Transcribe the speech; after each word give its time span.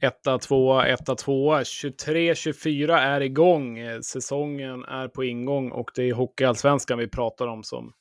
Etta, 0.00 0.38
tvåa, 0.38 0.86
etta, 0.86 1.14
tvåa. 1.14 1.62
23-24 1.62 2.96
är 2.98 3.20
igång. 3.20 3.78
Säsongen 4.02 4.84
är 4.84 5.08
på 5.08 5.24
ingång 5.24 5.70
och 5.70 5.90
det 5.94 6.02
är 6.02 6.12
Hockeyallsvenskan 6.12 6.98
vi 6.98 7.08
pratar 7.08 7.46
om 7.46 7.62
som 7.62 7.92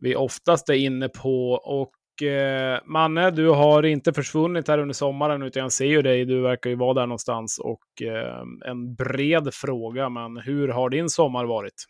vi 0.00 0.16
oftast 0.16 0.68
är 0.68 0.74
inne 0.74 1.08
på. 1.08 1.52
Och 1.52 2.22
eh, 2.22 2.80
Manne, 2.84 3.30
du 3.30 3.48
har 3.48 3.82
inte 3.82 4.12
försvunnit 4.12 4.68
här 4.68 4.78
under 4.78 4.94
sommaren 4.94 5.42
utan 5.42 5.62
jag 5.62 5.72
ser 5.72 5.84
ju 5.84 6.02
dig. 6.02 6.24
Du 6.24 6.40
verkar 6.40 6.70
ju 6.70 6.76
vara 6.76 6.94
där 6.94 7.06
någonstans 7.06 7.58
och 7.58 8.02
eh, 8.02 8.42
en 8.70 8.94
bred 8.94 9.54
fråga. 9.54 10.08
Men 10.08 10.36
hur 10.36 10.68
har 10.68 10.90
din 10.90 11.10
sommar 11.10 11.44
varit? 11.44 11.84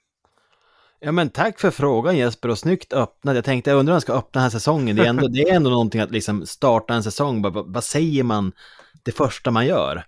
Ja 1.00 1.12
men 1.12 1.30
tack 1.30 1.60
för 1.60 1.70
frågan 1.70 2.16
Jesper 2.16 2.48
och 2.48 2.58
snyggt 2.58 2.92
öppnat. 2.92 3.34
Jag 3.34 3.44
tänkte 3.44 3.70
jag 3.70 3.78
undrar 3.78 3.92
om 3.92 3.94
jag 3.94 4.02
ska 4.02 4.12
öppna 4.12 4.38
den 4.38 4.42
här 4.42 4.50
säsongen. 4.50 4.96
Det 4.96 5.02
är 5.02 5.08
ändå, 5.08 5.28
det 5.28 5.42
är 5.42 5.54
ändå 5.54 5.70
någonting 5.70 6.00
att 6.00 6.10
liksom 6.10 6.46
starta 6.46 6.94
en 6.94 7.02
säsong. 7.02 7.42
Vad, 7.42 7.72
vad 7.72 7.84
säger 7.84 8.22
man 8.22 8.52
det 9.04 9.12
första 9.12 9.50
man 9.50 9.66
gör? 9.66 10.04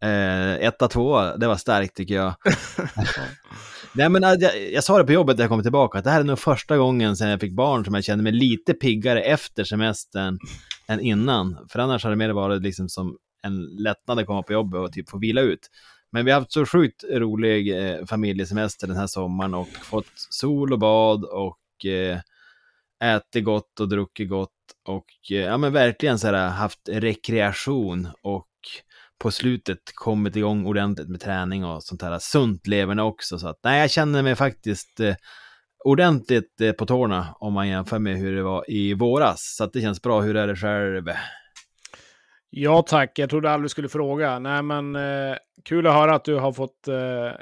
Eh, 0.00 0.54
etta, 0.54 0.88
tvåa, 0.88 1.36
det 1.36 1.46
var 1.46 1.56
starkt 1.56 1.96
tycker 1.96 2.14
jag. 2.14 2.34
Nej 3.92 4.08
men 4.08 4.22
jag, 4.22 4.72
jag, 4.72 4.84
sa 4.84 4.98
det 4.98 5.04
på 5.04 5.12
jobbet 5.12 5.36
när 5.36 5.42
jag 5.42 5.50
kom 5.50 5.62
tillbaka, 5.62 5.98
att 5.98 6.04
det 6.04 6.10
här 6.10 6.20
är 6.20 6.24
nog 6.24 6.38
första 6.38 6.76
gången 6.76 7.16
sedan 7.16 7.28
jag 7.28 7.40
fick 7.40 7.52
barn 7.52 7.84
som 7.84 7.94
jag 7.94 8.04
känner 8.04 8.22
mig 8.22 8.32
lite 8.32 8.74
piggare 8.74 9.22
efter 9.22 9.64
semestern 9.64 10.38
än 10.88 11.00
innan. 11.00 11.66
För 11.68 11.78
annars 11.78 12.04
har 12.04 12.10
det 12.10 12.16
mer 12.16 12.30
varit 12.30 12.62
liksom 12.62 12.88
som 12.88 13.16
en 13.42 13.62
lättnad 13.62 14.18
att 14.18 14.26
komma 14.26 14.42
på 14.42 14.52
jobbet 14.52 14.80
och 14.80 14.92
typ 14.92 15.10
få 15.10 15.18
vila 15.18 15.40
ut. 15.40 15.70
Men 16.12 16.24
vi 16.24 16.30
har 16.30 16.40
haft 16.40 16.52
så 16.52 16.66
sjukt 16.66 17.04
rolig 17.10 17.90
eh, 17.90 18.06
familjesemester 18.06 18.86
den 18.86 18.96
här 18.96 19.06
sommaren 19.06 19.54
och 19.54 19.68
fått 19.68 20.12
sol 20.30 20.72
och 20.72 20.78
bad 20.78 21.24
och 21.24 21.86
eh, 21.86 22.20
ätit 23.04 23.44
gott 23.44 23.80
och 23.80 23.88
druckit 23.88 24.28
gott 24.28 24.52
och 24.84 25.06
eh, 25.30 25.36
ja 25.36 25.56
men 25.56 25.72
verkligen 25.72 26.18
så 26.18 26.26
här 26.26 26.48
haft 26.48 26.88
rekreation 26.88 28.08
och 28.22 28.48
på 29.18 29.30
slutet 29.30 29.78
kommit 29.94 30.36
igång 30.36 30.66
ordentligt 30.66 31.08
med 31.08 31.20
träning 31.20 31.64
och 31.64 31.82
sånt 31.82 32.02
här 32.02 32.18
sunt 32.18 32.66
leverne 32.66 33.02
också 33.02 33.38
så 33.38 33.48
att 33.48 33.60
nej 33.64 33.80
jag 33.80 33.90
känner 33.90 34.22
mig 34.22 34.34
faktiskt 34.34 35.00
eh, 35.00 35.14
ordentligt 35.84 36.60
eh, 36.60 36.72
på 36.72 36.86
tårna 36.86 37.34
om 37.40 37.52
man 37.52 37.68
jämför 37.68 37.98
med 37.98 38.16
hur 38.16 38.36
det 38.36 38.42
var 38.42 38.70
i 38.70 38.94
våras 38.94 39.54
så 39.56 39.64
att 39.64 39.72
det 39.72 39.80
känns 39.80 40.02
bra. 40.02 40.20
Hur 40.20 40.36
är 40.36 40.46
det 40.46 40.56
själv? 40.56 41.04
Ja 42.50 42.82
tack, 42.82 43.18
jag 43.18 43.30
trodde 43.30 43.50
aldrig 43.50 43.64
du 43.64 43.68
skulle 43.68 43.88
fråga. 43.88 44.38
Nej 44.38 44.62
men 44.62 44.96
eh, 44.96 45.36
kul 45.64 45.86
att 45.86 45.94
höra 45.94 46.14
att 46.14 46.24
du 46.24 46.34
har 46.34 46.52
fått 46.52 46.88
eh, 46.88 47.32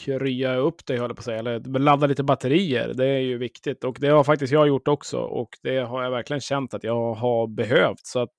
krya 0.00 0.56
upp 0.56 0.86
dig, 0.86 0.98
höll 0.98 1.14
på 1.14 1.18
att 1.18 1.24
säga, 1.24 1.38
eller 1.38 1.78
ladda 1.78 2.06
lite 2.06 2.22
batterier. 2.22 2.92
Det 2.94 3.06
är 3.06 3.18
ju 3.18 3.38
viktigt 3.38 3.84
och 3.84 3.96
det 4.00 4.08
har 4.08 4.24
faktiskt 4.24 4.52
jag 4.52 4.68
gjort 4.68 4.88
också 4.88 5.18
och 5.18 5.48
det 5.62 5.78
har 5.78 6.02
jag 6.02 6.10
verkligen 6.10 6.40
känt 6.40 6.74
att 6.74 6.84
jag 6.84 7.14
har 7.14 7.46
behövt. 7.46 8.06
Så 8.06 8.18
att 8.18 8.34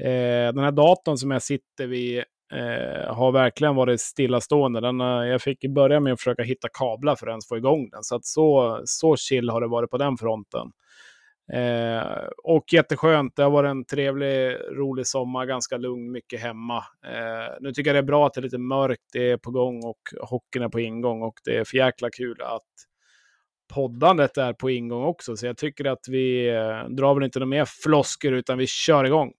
eh, 0.00 0.54
den 0.54 0.58
här 0.58 0.72
datorn 0.72 1.16
som 1.16 1.30
jag 1.30 1.42
sitter 1.42 1.86
vid 1.86 2.18
eh, 2.52 3.14
har 3.14 3.32
verkligen 3.32 3.74
varit 3.74 4.00
stillastående. 4.00 4.80
Den, 4.80 5.00
eh, 5.00 5.06
jag 5.06 5.42
fick 5.42 5.64
börja 5.74 6.00
med 6.00 6.12
att 6.12 6.20
försöka 6.20 6.42
hitta 6.42 6.68
kablar 6.68 7.16
för 7.16 7.26
att 7.26 7.30
ens 7.30 7.48
få 7.48 7.56
igång 7.56 7.90
den. 7.90 8.02
Så 8.02 8.16
att 8.16 8.24
så, 8.24 8.80
så 8.84 9.16
chill 9.16 9.50
har 9.50 9.60
det 9.60 9.68
varit 9.68 9.90
på 9.90 9.98
den 9.98 10.16
fronten. 10.16 10.70
Eh, 11.52 12.28
och 12.44 12.72
jätteskönt. 12.72 13.36
Det 13.36 13.42
har 13.42 13.50
varit 13.50 13.70
en 13.70 13.84
trevlig, 13.84 14.56
rolig 14.70 15.06
sommar, 15.06 15.46
ganska 15.46 15.76
lugn, 15.76 16.12
mycket 16.12 16.40
hemma. 16.40 16.76
Eh, 17.06 17.54
nu 17.60 17.72
tycker 17.72 17.90
jag 17.90 17.94
det 17.94 18.06
är 18.06 18.06
bra 18.06 18.26
att 18.26 18.34
det 18.34 18.40
är 18.40 18.42
lite 18.42 18.58
mörkt, 18.58 19.02
det 19.12 19.30
är 19.30 19.36
på 19.36 19.50
gång 19.50 19.84
och 19.84 20.00
hockeyn 20.20 20.62
är 20.62 20.68
på 20.68 20.80
ingång 20.80 21.22
och 21.22 21.34
det 21.44 21.56
är 21.56 21.64
för 21.64 21.76
jäkla 21.76 22.10
kul 22.10 22.42
att 22.42 22.62
poddandet 23.74 24.36
är 24.36 24.52
på 24.52 24.70
ingång 24.70 25.04
också. 25.04 25.36
Så 25.36 25.46
jag 25.46 25.56
tycker 25.56 25.84
att 25.84 26.08
vi 26.08 26.48
eh, 26.48 26.88
drar 26.88 27.14
väl 27.14 27.24
inte 27.24 27.38
några 27.38 27.50
mer 27.50 27.64
flosker 27.64 28.32
utan 28.32 28.58
vi 28.58 28.66
kör 28.66 29.04
igång. 29.04 29.32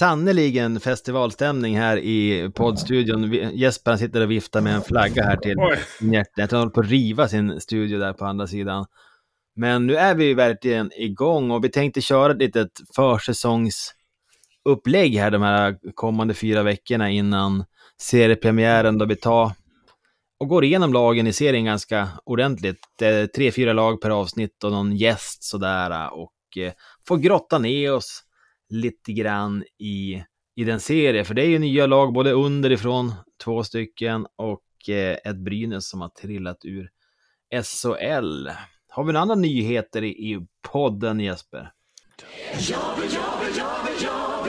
Sannoliken 0.00 0.80
festivalstämning 0.80 1.78
här 1.78 1.96
i 1.96 2.50
poddstudion. 2.54 3.32
Jesper 3.32 3.96
sitter 3.96 4.20
och 4.20 4.30
viftar 4.30 4.60
med 4.60 4.74
en 4.74 4.82
flagga 4.82 5.24
här 5.24 5.36
till 5.36 5.56
hjärtat. 6.12 6.32
Jag 6.36 6.50
tror 6.50 6.58
han 6.58 6.68
håller 6.68 6.74
på 6.74 6.80
att 6.80 6.90
riva 6.90 7.28
sin 7.28 7.60
studio 7.60 7.98
där 7.98 8.12
på 8.12 8.24
andra 8.24 8.46
sidan. 8.46 8.86
Men 9.56 9.86
nu 9.86 9.96
är 9.96 10.14
vi 10.14 10.34
verkligen 10.34 10.90
igång 10.96 11.50
och 11.50 11.64
vi 11.64 11.68
tänkte 11.68 12.00
köra 12.00 12.32
ett 12.32 12.38
litet 12.38 12.70
försäsongsupplägg 12.96 15.16
här 15.16 15.30
de 15.30 15.42
här 15.42 15.76
kommande 15.94 16.34
fyra 16.34 16.62
veckorna 16.62 17.10
innan 17.10 17.64
seriepremiären 18.02 18.98
då 18.98 19.06
vi 19.06 19.16
tar 19.16 19.52
och 20.40 20.48
går 20.48 20.64
igenom 20.64 20.92
lagen 20.92 21.26
i 21.26 21.32
serien 21.32 21.64
ganska 21.64 22.08
ordentligt. 22.24 22.80
Tre, 23.36 23.52
fyra 23.52 23.72
lag 23.72 24.00
per 24.00 24.10
avsnitt 24.10 24.64
och 24.64 24.72
någon 24.72 24.96
gäst 24.96 25.44
sådär 25.44 26.12
och 26.12 26.32
eh, 26.56 26.72
får 27.08 27.16
grotta 27.16 27.58
ner 27.58 27.94
oss 27.94 28.24
lite 28.70 29.12
grann 29.12 29.64
i, 29.78 30.24
i 30.56 30.64
den 30.64 30.80
serien. 30.80 31.24
För 31.24 31.34
det 31.34 31.42
är 31.42 31.46
ju 31.48 31.58
nya 31.58 31.86
lag 31.86 32.12
både 32.12 32.32
underifrån, 32.32 33.12
två 33.44 33.64
stycken, 33.64 34.26
och 34.36 34.88
eh, 34.88 35.16
ett 35.24 35.36
Brynäs 35.36 35.88
som 35.88 36.00
har 36.00 36.08
trillat 36.08 36.64
ur 36.64 36.90
SHL. 37.62 38.48
Har 38.88 39.04
vi 39.04 39.12
några 39.12 39.22
andra 39.22 39.34
nyheter 39.34 40.02
i, 40.04 40.08
i 40.08 40.46
podden 40.72 41.20
Jesper? 41.20 41.72
Ja, 42.70 42.96
ja, 43.12 43.40
ja, 43.56 43.86
ja, 44.02 44.46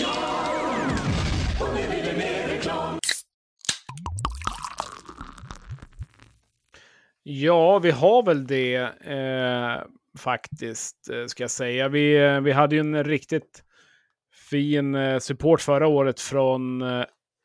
ja. 0.00 0.46
Och 1.60 1.74
nu 1.74 1.88
blir 1.88 2.02
det 2.02 2.18
mer 2.18 2.48
reklam. 2.48 2.98
Ja, 7.22 7.78
vi 7.78 7.90
har 7.90 8.22
väl 8.22 8.46
det. 8.46 8.76
Eh, 9.00 9.82
faktiskt, 10.18 11.08
eh, 11.10 11.26
ska 11.26 11.42
jag 11.42 11.50
säga. 11.50 11.88
Vi, 11.88 12.16
eh, 12.16 12.40
vi 12.40 12.52
hade 12.52 12.74
ju 12.74 12.80
en 12.80 13.04
riktigt 13.04 13.64
fin 14.50 14.94
eh, 14.94 15.18
support 15.18 15.60
förra 15.60 15.86
året 15.86 16.20
från 16.20 16.82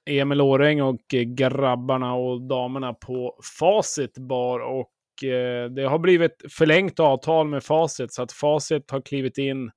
Emil 0.09 0.41
Åreng 0.41 0.81
och 0.81 0.99
grabbarna 1.25 2.13
och 2.15 2.41
damerna 2.41 2.93
på 2.93 3.39
Facit 3.59 4.17
bar 4.17 4.59
och 4.59 4.91
det 5.75 5.83
har 5.83 5.99
blivit 5.99 6.43
förlängt 6.57 6.99
avtal 6.99 7.47
med 7.47 7.63
Facit 7.63 8.13
så 8.13 8.21
att 8.21 8.31
Facit 8.31 8.91
har 8.91 9.01
klivit 9.01 9.37
in 9.37 9.71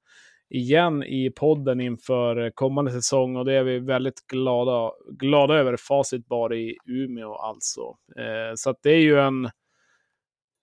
igen 0.50 1.02
i 1.02 1.30
podden 1.30 1.80
inför 1.80 2.50
kommande 2.54 2.90
säsong 2.90 3.36
och 3.36 3.44
det 3.44 3.54
är 3.54 3.62
vi 3.62 3.78
väldigt 3.78 4.26
glada, 4.26 4.92
glada 5.18 5.54
över. 5.54 5.76
Facit 5.76 6.28
bar 6.28 6.54
i 6.54 6.76
Umeå 6.86 7.34
alltså. 7.34 7.96
Så 8.54 8.70
att 8.70 8.78
det 8.82 8.90
är 8.90 9.00
ju 9.00 9.20
en 9.20 9.50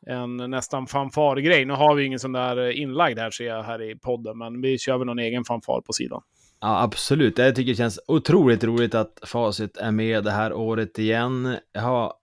en 0.07 0.37
nästan 0.37 0.87
fanfargrej. 0.87 1.65
Nu 1.65 1.73
har 1.73 1.95
vi 1.95 2.05
ingen 2.05 2.19
sån 2.19 2.31
där 2.31 2.71
inlagd 2.71 3.19
här 3.19 3.31
ser 3.31 3.45
jag 3.45 3.63
här 3.63 3.81
i 3.81 3.95
podden, 3.95 4.37
men 4.37 4.61
vi 4.61 4.77
kör 4.77 4.97
väl 4.97 5.07
någon 5.07 5.19
egen 5.19 5.43
fanfar 5.43 5.81
på 5.81 5.93
sidan. 5.93 6.21
Ja, 6.59 6.81
absolut. 6.81 7.37
Jag 7.37 7.55
tycker 7.55 7.71
det 7.71 7.75
känns 7.75 7.99
otroligt 8.07 8.63
roligt 8.63 8.95
att 8.95 9.19
Facit 9.23 9.77
är 9.77 9.91
med 9.91 10.23
det 10.23 10.31
här 10.31 10.53
året 10.53 10.99
igen. 10.99 11.57
Jag 11.71 11.81
har 11.81 12.13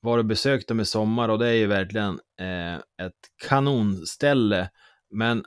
varit 0.00 0.22
och 0.22 0.26
besökt 0.26 0.68
dem 0.68 0.80
i 0.80 0.84
sommar 0.84 1.28
och 1.28 1.38
det 1.38 1.48
är 1.48 1.52
ju 1.52 1.66
verkligen 1.66 2.20
eh, 2.40 2.74
ett 3.06 3.48
kanonställe. 3.48 4.70
Men 5.10 5.44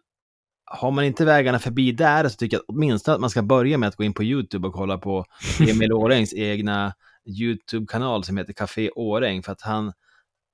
har 0.66 0.92
man 0.92 1.06
inte 1.06 1.26
vägarna 1.26 1.60
förbi 1.60 1.92
där 1.92 2.30
så 2.30 2.36
tycker 2.36 2.58
jag 2.58 2.64
åtminstone 2.68 3.16
att 3.16 3.22
man 3.22 3.30
ska 3.30 3.42
börja 3.42 3.78
med 3.78 3.90
att 3.90 3.96
gå 3.96 4.04
in 4.04 4.14
på 4.14 4.24
YouTube 4.24 4.68
och 4.68 4.74
kolla 4.74 4.98
på 4.98 5.26
Emil 5.70 5.94
Årängs 5.94 6.34
egna 6.34 6.94
YouTube-kanal 7.26 8.24
som 8.24 8.38
heter 8.38 8.54
Café 8.54 8.90
Åräng 8.90 9.44
för 9.44 9.52
att 9.52 9.62
han 9.62 9.94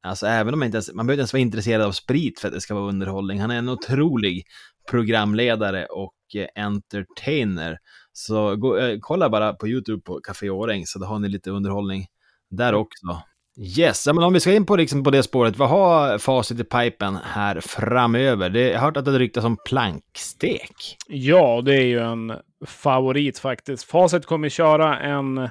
Alltså 0.04 0.28
även 0.28 0.54
om 0.54 0.60
man 0.60 0.66
inte 0.66 0.76
ens, 0.76 0.94
man 0.94 1.08
behöver 1.08 1.14
inte 1.14 1.22
ens 1.22 1.34
vara 1.34 1.42
intresserad 1.42 1.82
av 1.82 1.92
sprit 1.92 2.40
för 2.40 2.48
att 2.48 2.54
det 2.54 2.62
ska 2.62 2.74
vara 2.74 2.90
underhållning. 2.90 3.40
Han 3.40 3.52
är 3.52 3.58
en 3.58 3.70
otrolig 3.70 4.44
programledare 4.90 5.86
och 5.86 6.14
eh, 6.36 6.64
entertainer. 6.64 7.78
Så 8.14 8.56
gå, 8.56 8.78
eh, 8.78 8.98
kolla 9.02 9.30
bara 9.30 9.54
på 9.54 9.68
YouTube 9.68 10.02
på 10.02 10.20
Café 10.24 10.50
Åräng 10.50 10.86
så 10.86 11.00
då 11.00 11.06
har 11.06 11.20
ni 11.20 11.30
lite 11.30 11.52
underhållning 11.52 12.06
där 12.50 12.74
också. 12.74 13.22
Yes, 13.58 14.08
men 14.08 14.18
om 14.18 14.34
vi 14.34 14.40
ska 14.40 14.54
in 14.54 14.66
på, 14.66 14.76
liksom 14.76 15.04
på 15.04 15.12
det 15.12 15.24
spåret, 15.24 15.58
vad 15.58 15.70
har 15.70 16.18
facit 16.18 16.60
i 16.60 16.64
pipen 16.64 17.18
här 17.24 17.60
framöver? 17.60 18.50
Det, 18.50 18.62
jag 18.62 18.80
har 18.80 18.86
hört 18.86 18.98
att 18.98 19.06
det 19.06 19.20
ryktas 19.20 19.44
om 19.46 19.58
plankstek. 19.66 20.98
Ja, 21.08 21.62
det 21.66 21.76
är 21.76 21.86
ju 21.86 22.00
en 22.00 22.34
favorit 22.66 23.40
faktiskt. 23.40 23.84
Facit 23.84 24.26
kommer 24.26 24.50
köra 24.50 25.00
en 25.00 25.50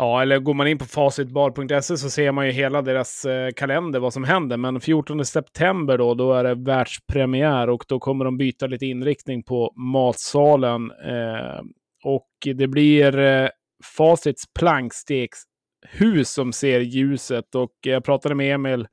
Ja, 0.00 0.22
eller 0.22 0.38
går 0.38 0.54
man 0.54 0.66
in 0.66 0.78
på 0.78 0.84
facitbar.se 0.84 1.96
så 1.96 2.10
ser 2.10 2.32
man 2.32 2.46
ju 2.46 2.52
hela 2.52 2.82
deras 2.82 3.24
eh, 3.24 3.50
kalender, 3.52 4.00
vad 4.00 4.12
som 4.12 4.24
händer. 4.24 4.56
Men 4.56 4.80
14 4.80 5.24
september 5.24 5.98
då, 5.98 6.14
då 6.14 6.32
är 6.32 6.44
det 6.44 6.54
världspremiär 6.54 7.70
och 7.70 7.84
då 7.88 7.98
kommer 7.98 8.24
de 8.24 8.36
byta 8.36 8.66
lite 8.66 8.86
inriktning 8.86 9.42
på 9.42 9.72
matsalen. 9.76 10.90
Eh, 10.90 11.60
och 12.04 12.28
det 12.54 12.66
blir 12.66 13.18
eh, 13.18 13.48
Facits 13.96 14.44
plankstekshus 14.58 16.30
som 16.30 16.52
ser 16.52 16.80
ljuset. 16.80 17.54
Och 17.54 17.72
jag 17.80 18.04
pratade 18.04 18.34
med 18.34 18.54
Emil 18.54 18.86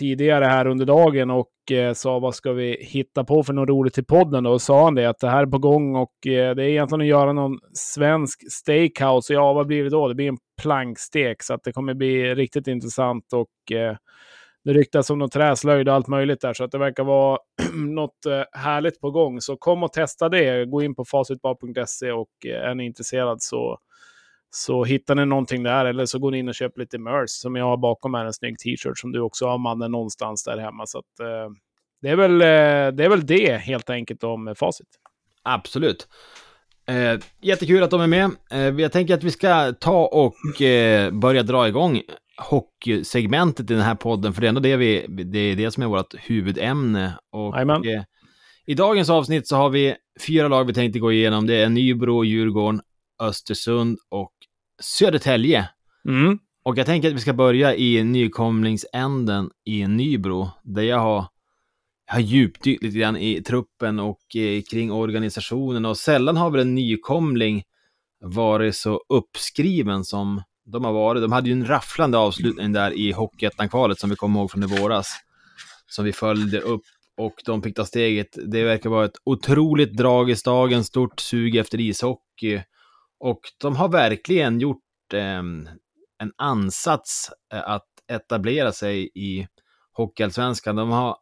tidigare 0.00 0.44
här 0.44 0.66
under 0.66 0.86
dagen 0.86 1.30
och 1.30 1.72
eh, 1.72 1.92
sa 1.92 2.18
vad 2.18 2.34
ska 2.34 2.52
vi 2.52 2.76
hitta 2.80 3.24
på 3.24 3.42
för 3.42 3.52
något 3.52 3.68
roligt 3.68 3.94
till 3.94 4.04
podden 4.04 4.44
då? 4.44 4.50
Och 4.50 4.62
sa 4.62 4.84
han 4.84 4.94
det 4.94 5.06
att 5.06 5.18
det 5.18 5.28
här 5.28 5.42
är 5.42 5.46
på 5.46 5.58
gång 5.58 5.96
och 5.96 6.26
eh, 6.26 6.54
det 6.54 6.64
är 6.64 6.68
egentligen 6.68 7.00
att 7.00 7.06
göra 7.06 7.32
någon 7.32 7.58
svensk 7.72 8.52
steakhouse. 8.52 9.32
Ja, 9.32 9.52
vad 9.52 9.66
blir 9.66 9.84
det 9.84 9.90
då? 9.90 10.08
Det 10.08 10.14
blir 10.14 10.28
en 10.28 10.38
plankstek 10.62 11.42
så 11.42 11.54
att 11.54 11.64
det 11.64 11.72
kommer 11.72 11.94
bli 11.94 12.34
riktigt 12.34 12.66
intressant 12.66 13.32
och 13.32 13.76
eh, 13.76 13.96
det 14.64 14.72
ryktas 14.72 15.10
om 15.10 15.18
något 15.18 15.32
träslöjd 15.32 15.88
och 15.88 15.94
allt 15.94 16.08
möjligt 16.08 16.40
där 16.40 16.52
så 16.52 16.64
att 16.64 16.70
det 16.70 16.78
verkar 16.78 17.04
vara 17.04 17.38
något 17.74 18.26
eh, 18.26 18.60
härligt 18.60 19.00
på 19.00 19.10
gång. 19.10 19.40
Så 19.40 19.56
kom 19.56 19.82
och 19.82 19.92
testa 19.92 20.28
det. 20.28 20.66
Gå 20.66 20.82
in 20.82 20.94
på 20.94 21.04
facitbar.se 21.04 22.12
och 22.12 22.46
eh, 22.46 22.70
är 22.70 22.74
ni 22.74 22.86
intresserad 22.86 23.42
så 23.42 23.78
så 24.50 24.84
hittar 24.84 25.14
ni 25.14 25.26
någonting 25.26 25.62
där 25.62 25.84
eller 25.84 26.06
så 26.06 26.18
går 26.18 26.30
ni 26.30 26.38
in 26.38 26.48
och 26.48 26.54
köper 26.54 26.80
lite 26.80 26.98
merch 26.98 27.30
som 27.30 27.56
jag 27.56 27.64
har 27.64 27.76
bakom 27.76 28.14
här, 28.14 28.24
en 28.24 28.32
snygg 28.32 28.58
t-shirt 28.58 28.98
som 28.98 29.12
du 29.12 29.20
också 29.20 29.46
har 29.46 29.58
mannen 29.58 29.92
någonstans 29.92 30.44
där 30.44 30.58
hemma. 30.58 30.86
Så 30.86 30.98
att, 30.98 31.20
eh, 31.20 31.52
det, 32.02 32.08
är 32.08 32.16
väl, 32.16 32.40
eh, 32.40 32.96
det 32.96 33.04
är 33.04 33.08
väl 33.08 33.26
det 33.26 33.56
helt 33.56 33.90
enkelt 33.90 34.24
om 34.24 34.54
facit. 34.58 34.88
Absolut. 35.42 36.08
Eh, 36.86 37.20
jättekul 37.40 37.82
att 37.82 37.90
de 37.90 38.00
är 38.00 38.06
med. 38.06 38.30
Eh, 38.50 38.80
jag 38.80 38.92
tänker 38.92 39.14
att 39.14 39.24
vi 39.24 39.30
ska 39.30 39.72
ta 39.72 40.06
och 40.06 40.62
eh, 40.62 41.10
börja 41.10 41.42
dra 41.42 41.68
igång 41.68 42.02
hockeysegmentet 42.40 43.70
i 43.70 43.74
den 43.74 43.82
här 43.82 43.94
podden, 43.94 44.32
för 44.32 44.40
det 44.40 44.46
är 44.46 44.48
ändå 44.48 44.60
det, 44.60 44.76
vi, 44.76 45.06
det, 45.08 45.38
är 45.38 45.56
det 45.56 45.70
som 45.70 45.82
är 45.82 45.86
vårt 45.86 46.14
huvudämne. 46.18 47.18
Och, 47.32 47.58
eh, 47.58 48.02
I 48.66 48.74
dagens 48.74 49.10
avsnitt 49.10 49.48
så 49.48 49.56
har 49.56 49.70
vi 49.70 49.94
fyra 50.26 50.48
lag 50.48 50.64
vi 50.64 50.74
tänkte 50.74 50.98
gå 50.98 51.12
igenom. 51.12 51.46
Det 51.46 51.54
är 51.54 51.68
Nybro, 51.68 52.24
Djurgården, 52.24 52.80
Östersund 53.20 53.98
och 54.08 54.32
Södertälje. 54.82 55.68
Mm. 56.08 56.38
Och 56.62 56.78
jag 56.78 56.86
tänker 56.86 57.08
att 57.08 57.14
vi 57.14 57.20
ska 57.20 57.32
börja 57.32 57.74
i 57.74 58.04
nykomlingsänden 58.04 59.50
i 59.64 59.86
Nybro, 59.86 60.50
där 60.62 60.82
jag 60.82 60.98
har, 60.98 61.26
har 62.06 62.20
djupdykt 62.20 62.82
lite 62.82 62.98
grann 62.98 63.16
i 63.16 63.42
truppen 63.42 64.00
och 64.00 64.36
eh, 64.36 64.62
kring 64.70 64.92
organisationen. 64.92 65.84
Och 65.84 65.96
sällan 65.96 66.36
har 66.36 66.50
väl 66.50 66.60
en 66.60 66.74
nykomling 66.74 67.62
varit 68.20 68.76
så 68.76 69.00
uppskriven 69.08 70.04
som 70.04 70.42
de 70.64 70.84
har 70.84 70.92
varit. 70.92 71.22
De 71.22 71.32
hade 71.32 71.48
ju 71.48 71.52
en 71.52 71.66
rafflande 71.66 72.18
avslutning 72.18 72.72
där 72.72 72.92
i 72.92 73.12
Hockeyettan-kvalet 73.12 73.98
som 73.98 74.10
vi 74.10 74.16
kommer 74.16 74.40
ihåg 74.40 74.50
från 74.50 74.62
i 74.62 74.80
våras. 74.80 75.16
Som 75.86 76.04
vi 76.04 76.12
följde 76.12 76.60
upp 76.60 76.82
och 77.16 77.34
de 77.44 77.62
fick 77.62 77.76
ta 77.76 77.84
steget. 77.84 78.38
Det 78.46 78.64
verkar 78.64 78.90
vara 78.90 79.04
ett 79.04 79.18
otroligt 79.24 79.96
drag 79.96 80.30
i 80.30 80.36
stagen, 80.36 80.84
stort 80.84 81.20
sug 81.20 81.56
efter 81.56 81.80
ishockey. 81.80 82.62
Och 83.20 83.40
de 83.60 83.76
har 83.76 83.88
verkligen 83.88 84.60
gjort 84.60 85.14
eh, 85.14 85.42
en 86.18 86.32
ansats 86.36 87.30
eh, 87.52 87.70
att 87.70 87.86
etablera 88.12 88.72
sig 88.72 89.10
i 89.14 89.46
Hockeyallsvenskan. 89.92 90.76
De 90.76 90.90
har 90.90 91.16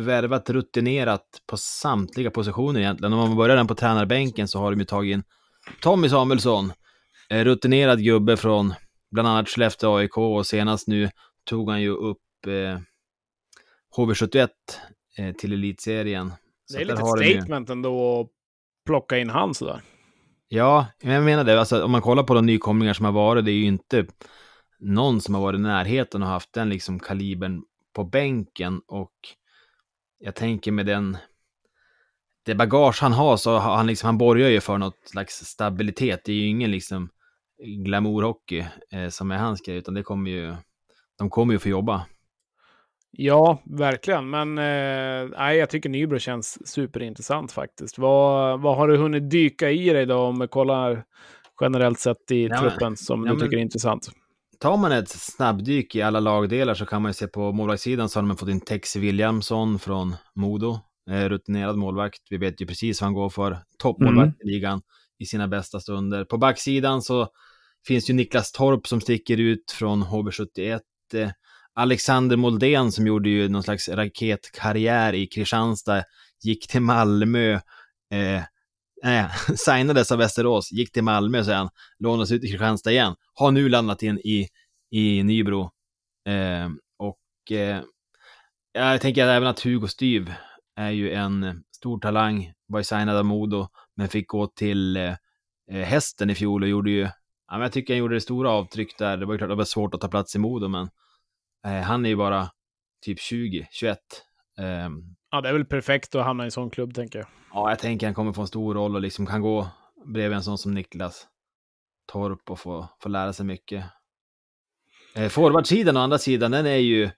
värvat 0.00 0.50
rutinerat 0.50 1.26
på 1.46 1.56
samtliga 1.56 2.30
positioner 2.30 2.80
egentligen. 2.80 3.12
Om 3.12 3.18
man 3.18 3.36
börjar 3.36 3.56
den 3.56 3.66
på 3.66 3.74
tränarbänken 3.74 4.48
så 4.48 4.58
har 4.58 4.70
de 4.70 4.80
ju 4.80 4.86
tagit 4.86 5.14
in 5.14 5.22
Tommy 5.80 6.08
Samuelsson, 6.08 6.72
eh, 7.30 7.44
rutinerad 7.44 8.04
gubbe 8.04 8.36
från 8.36 8.74
bland 9.10 9.28
annat 9.28 9.48
Skellefteå 9.48 9.96
AIK 9.96 10.16
och 10.18 10.46
senast 10.46 10.88
nu 10.88 11.10
tog 11.44 11.70
han 11.70 11.82
ju 11.82 11.90
upp 11.90 12.46
eh, 12.46 12.78
HV71 13.96 14.48
eh, 15.18 15.32
till 15.34 15.52
elitserien. 15.52 16.32
det 16.72 16.80
är 16.80 16.84
lite 16.84 17.36
statement 17.36 17.70
ändå 17.70 18.20
att 18.20 18.28
plocka 18.86 19.18
in 19.18 19.30
han 19.30 19.54
sådär. 19.54 19.80
Ja, 20.54 20.86
jag 21.00 21.24
menar 21.24 21.44
det. 21.44 21.58
Alltså, 21.58 21.84
om 21.84 21.90
man 21.90 22.02
kollar 22.02 22.22
på 22.22 22.34
de 22.34 22.46
nykomlingar 22.46 22.94
som 22.94 23.04
har 23.04 23.12
varit, 23.12 23.44
det 23.44 23.50
är 23.50 23.54
ju 23.54 23.64
inte 23.64 24.06
någon 24.78 25.20
som 25.20 25.34
har 25.34 25.42
varit 25.42 25.58
i 25.58 25.62
närheten 25.62 26.22
och 26.22 26.28
haft 26.28 26.52
den 26.52 26.68
liksom 26.68 27.00
kalibern 27.00 27.62
på 27.94 28.04
bänken. 28.04 28.80
Och 28.86 29.12
jag 30.18 30.34
tänker 30.34 30.72
med 30.72 30.86
den, 30.86 31.16
det 32.44 32.54
bagage 32.54 33.02
han 33.02 33.12
har 33.12 33.36
så 33.36 33.58
har 33.58 33.76
han 33.76 33.86
liksom, 33.86 34.06
han 34.06 34.18
borgar 34.18 34.48
ju 34.48 34.60
för 34.60 34.78
något 34.78 35.08
slags 35.08 35.44
stabilitet. 35.44 36.20
Det 36.24 36.32
är 36.32 36.36
ju 36.36 36.46
ingen 36.46 36.70
liksom 36.70 37.08
glamourhockey 37.84 38.64
eh, 38.92 39.08
som 39.08 39.30
är 39.30 39.38
hans 39.38 39.60
grej, 39.60 39.76
utan 39.76 39.94
det 39.94 40.02
kommer 40.02 40.30
ju, 40.30 40.54
de 41.18 41.30
kommer 41.30 41.52
ju 41.52 41.58
få 41.58 41.68
jobba. 41.68 42.06
Ja, 43.16 43.62
verkligen. 43.64 44.30
Men 44.30 44.58
eh, 44.58 45.54
jag 45.54 45.70
tycker 45.70 45.88
Nybro 45.88 46.18
känns 46.18 46.68
superintressant 46.68 47.52
faktiskt. 47.52 47.98
Vad, 47.98 48.60
vad 48.60 48.76
har 48.76 48.88
du 48.88 48.96
hunnit 48.96 49.30
dyka 49.30 49.70
i 49.70 49.90
dig 49.90 50.06
då 50.06 50.16
om 50.16 50.40
vi 50.40 50.48
kollar 50.48 51.04
generellt 51.60 51.98
sett 51.98 52.30
i 52.30 52.46
ja, 52.46 52.60
truppen 52.60 52.96
som 52.96 53.26
ja, 53.26 53.32
du 53.32 53.40
tycker 53.40 53.56
är 53.56 53.60
intressant? 53.60 54.10
Tar 54.58 54.76
man 54.76 54.92
ett 54.92 55.08
snabbdyk 55.08 55.96
i 55.96 56.02
alla 56.02 56.20
lagdelar 56.20 56.74
så 56.74 56.86
kan 56.86 57.02
man 57.02 57.08
ju 57.08 57.14
se 57.14 57.26
på 57.26 57.52
målvaktssidan 57.52 58.08
så 58.08 58.20
har 58.20 58.26
man 58.26 58.36
fått 58.36 58.48
in 58.48 58.60
Tex 58.60 58.96
Williamson 58.96 59.78
från 59.78 60.16
Modo. 60.34 60.78
Eh, 61.10 61.28
rutinerad 61.28 61.76
målvakt. 61.76 62.20
Vi 62.30 62.36
vet 62.36 62.60
ju 62.60 62.66
precis 62.66 63.00
vad 63.00 63.06
han 63.06 63.14
går 63.14 63.30
för. 63.30 63.58
Toppmålvakt 63.78 64.42
mm. 64.42 64.48
i 64.48 64.52
ligan 64.52 64.82
i 65.18 65.26
sina 65.26 65.48
bästa 65.48 65.80
stunder. 65.80 66.24
På 66.24 66.38
backsidan 66.38 67.02
så 67.02 67.28
finns 67.86 68.10
ju 68.10 68.14
Niklas 68.14 68.52
Torp 68.52 68.86
som 68.86 69.00
sticker 69.00 69.40
ut 69.40 69.70
från 69.70 70.02
HB71. 70.02 70.80
Alexander 71.74 72.36
Moldén 72.36 72.92
som 72.92 73.06
gjorde 73.06 73.28
ju 73.28 73.48
någon 73.48 73.62
slags 73.62 73.88
raketkarriär 73.88 75.12
i 75.12 75.26
Kristianstad, 75.26 76.04
gick 76.42 76.68
till 76.68 76.80
Malmö, 76.80 77.52
eh, 78.10 78.42
nej, 79.02 79.28
signades 79.56 80.12
av 80.12 80.18
Västerås, 80.18 80.72
gick 80.72 80.92
till 80.92 81.04
Malmö 81.04 81.44
sen, 81.44 81.68
lånades 81.98 82.32
ut 82.32 82.44
i 82.44 82.48
Kristianstad 82.48 82.92
igen, 82.92 83.14
har 83.34 83.50
nu 83.50 83.68
landat 83.68 84.02
in 84.02 84.18
i, 84.18 84.48
i 84.90 85.22
Nybro. 85.22 85.70
Eh, 86.28 86.68
och 86.98 87.52
eh, 87.52 87.82
jag 88.72 89.00
tänker 89.00 89.24
att 89.24 89.30
även 89.30 89.48
att 89.48 89.60
Hugo 89.60 89.88
Styv 89.88 90.32
är 90.76 90.90
ju 90.90 91.10
en 91.12 91.64
stor 91.76 91.98
talang, 91.98 92.52
var 92.66 92.80
ju 92.80 92.84
signad 92.84 93.16
av 93.16 93.24
Modo, 93.24 93.68
men 93.96 94.08
fick 94.08 94.28
gå 94.28 94.46
till 94.46 94.96
eh, 94.96 95.14
hästen 95.70 96.30
i 96.30 96.34
fjol 96.34 96.62
och 96.62 96.68
gjorde 96.68 96.90
ju, 96.90 97.00
ja, 97.00 97.12
men 97.50 97.60
jag 97.60 97.72
tycker 97.72 97.94
han 97.94 97.98
gjorde 97.98 98.14
det 98.14 98.20
stora 98.20 98.50
avtryck 98.50 98.98
där. 98.98 99.16
Det 99.16 99.26
var 99.26 99.34
ju 99.34 99.38
klart 99.38 99.50
det 99.50 99.54
var 99.54 99.64
svårt 99.64 99.94
att 99.94 100.00
ta 100.00 100.08
plats 100.08 100.34
i 100.34 100.38
Modo, 100.38 100.68
men 100.68 100.88
han 101.64 102.04
är 102.04 102.08
ju 102.08 102.16
bara 102.16 102.48
typ 103.04 103.20
20, 103.20 103.68
21. 103.70 103.98
Eh, 104.58 104.64
ja, 105.30 105.40
det 105.40 105.48
är 105.48 105.52
väl 105.52 105.64
perfekt 105.64 106.14
att 106.14 106.24
hamna 106.24 106.44
i 106.44 106.46
en 106.46 106.50
sån 106.50 106.70
klubb, 106.70 106.94
tänker 106.94 107.18
jag. 107.18 107.28
Ja, 107.52 107.70
jag 107.70 107.78
tänker 107.78 108.06
han 108.06 108.14
kommer 108.14 108.32
få 108.32 108.40
en 108.40 108.46
stor 108.46 108.74
roll 108.74 108.94
och 108.94 109.00
liksom 109.00 109.26
kan 109.26 109.42
gå 109.42 109.68
bredvid 110.06 110.36
en 110.36 110.42
sån 110.42 110.58
som 110.58 110.74
Niklas 110.74 111.26
Torp 112.12 112.50
och 112.50 112.60
få, 112.60 112.88
få 113.00 113.08
lära 113.08 113.32
sig 113.32 113.46
mycket. 113.46 113.84
Eh, 115.14 115.28
Forwardsidan 115.28 115.96
å 115.96 116.00
andra 116.00 116.18
sidan, 116.18 116.50
den 116.50 116.66
är 116.66 116.76
ju 116.76 117.10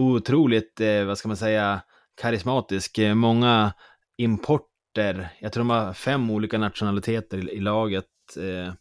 otroligt, 0.00 0.80
eh, 0.80 1.04
vad 1.04 1.18
ska 1.18 1.28
man 1.28 1.36
säga, 1.36 1.80
karismatisk. 2.20 2.98
Eh, 2.98 3.14
många 3.14 3.72
importer, 4.16 5.28
jag 5.40 5.52
tror 5.52 5.60
de 5.60 5.70
har 5.70 5.92
fem 5.92 6.30
olika 6.30 6.58
nationaliteter 6.58 7.38
i, 7.38 7.52
i 7.52 7.60
laget. 7.60 8.06
Eh, 8.36 8.72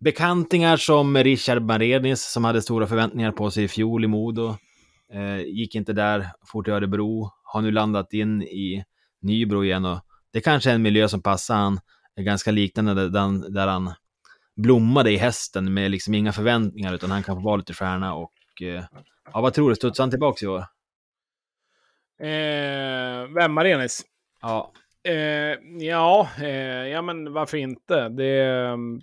bekantingar 0.00 0.76
som 0.76 1.16
Richard 1.16 1.62
Marenis 1.62 2.32
som 2.32 2.44
hade 2.44 2.62
stora 2.62 2.86
förväntningar 2.86 3.32
på 3.32 3.50
sig 3.50 3.64
i 3.64 3.68
fjol 3.68 4.04
i 4.04 4.08
Modo. 4.08 4.56
Eh, 5.12 5.40
gick 5.40 5.74
inte 5.74 5.92
där, 5.92 6.26
for 6.46 6.62
till 6.62 6.72
Örebro, 6.72 7.30
har 7.42 7.62
nu 7.62 7.70
landat 7.70 8.12
in 8.12 8.42
i 8.42 8.84
Nybro 9.22 9.64
igen 9.64 9.84
och 9.84 10.00
det 10.32 10.40
kanske 10.40 10.70
är 10.70 10.74
en 10.74 10.82
miljö 10.82 11.08
som 11.08 11.22
passar 11.22 11.56
han. 11.56 11.80
Är 12.16 12.22
ganska 12.22 12.50
liknande 12.50 12.94
där, 12.94 13.50
där 13.50 13.66
han 13.66 13.92
blommade 14.56 15.10
i 15.10 15.16
hästen 15.16 15.74
med 15.74 15.90
liksom 15.90 16.14
inga 16.14 16.32
förväntningar 16.32 16.94
utan 16.94 17.10
han 17.10 17.22
kan 17.22 17.36
få 17.36 17.42
vara 17.42 17.56
lite 17.56 17.74
stjärna 17.74 18.14
och 18.14 18.32
eh, 18.62 18.84
ja, 19.32 19.40
vad 19.40 19.54
tror 19.54 19.70
du, 19.70 19.76
studsar 19.76 20.04
han 20.04 20.10
tillbaka 20.10 20.46
i 20.46 20.48
år? 20.48 20.64
Eh, 22.20 23.28
vem 23.34 23.52
Marenis? 23.52 24.02
Ja. 24.40 24.72
Eh, 25.08 25.58
ja, 25.78 26.28
eh, 26.42 26.88
ja, 26.88 27.02
men 27.02 27.32
varför 27.32 27.58
inte? 27.58 28.08
Det, 28.08 28.44
mm, 28.44 29.00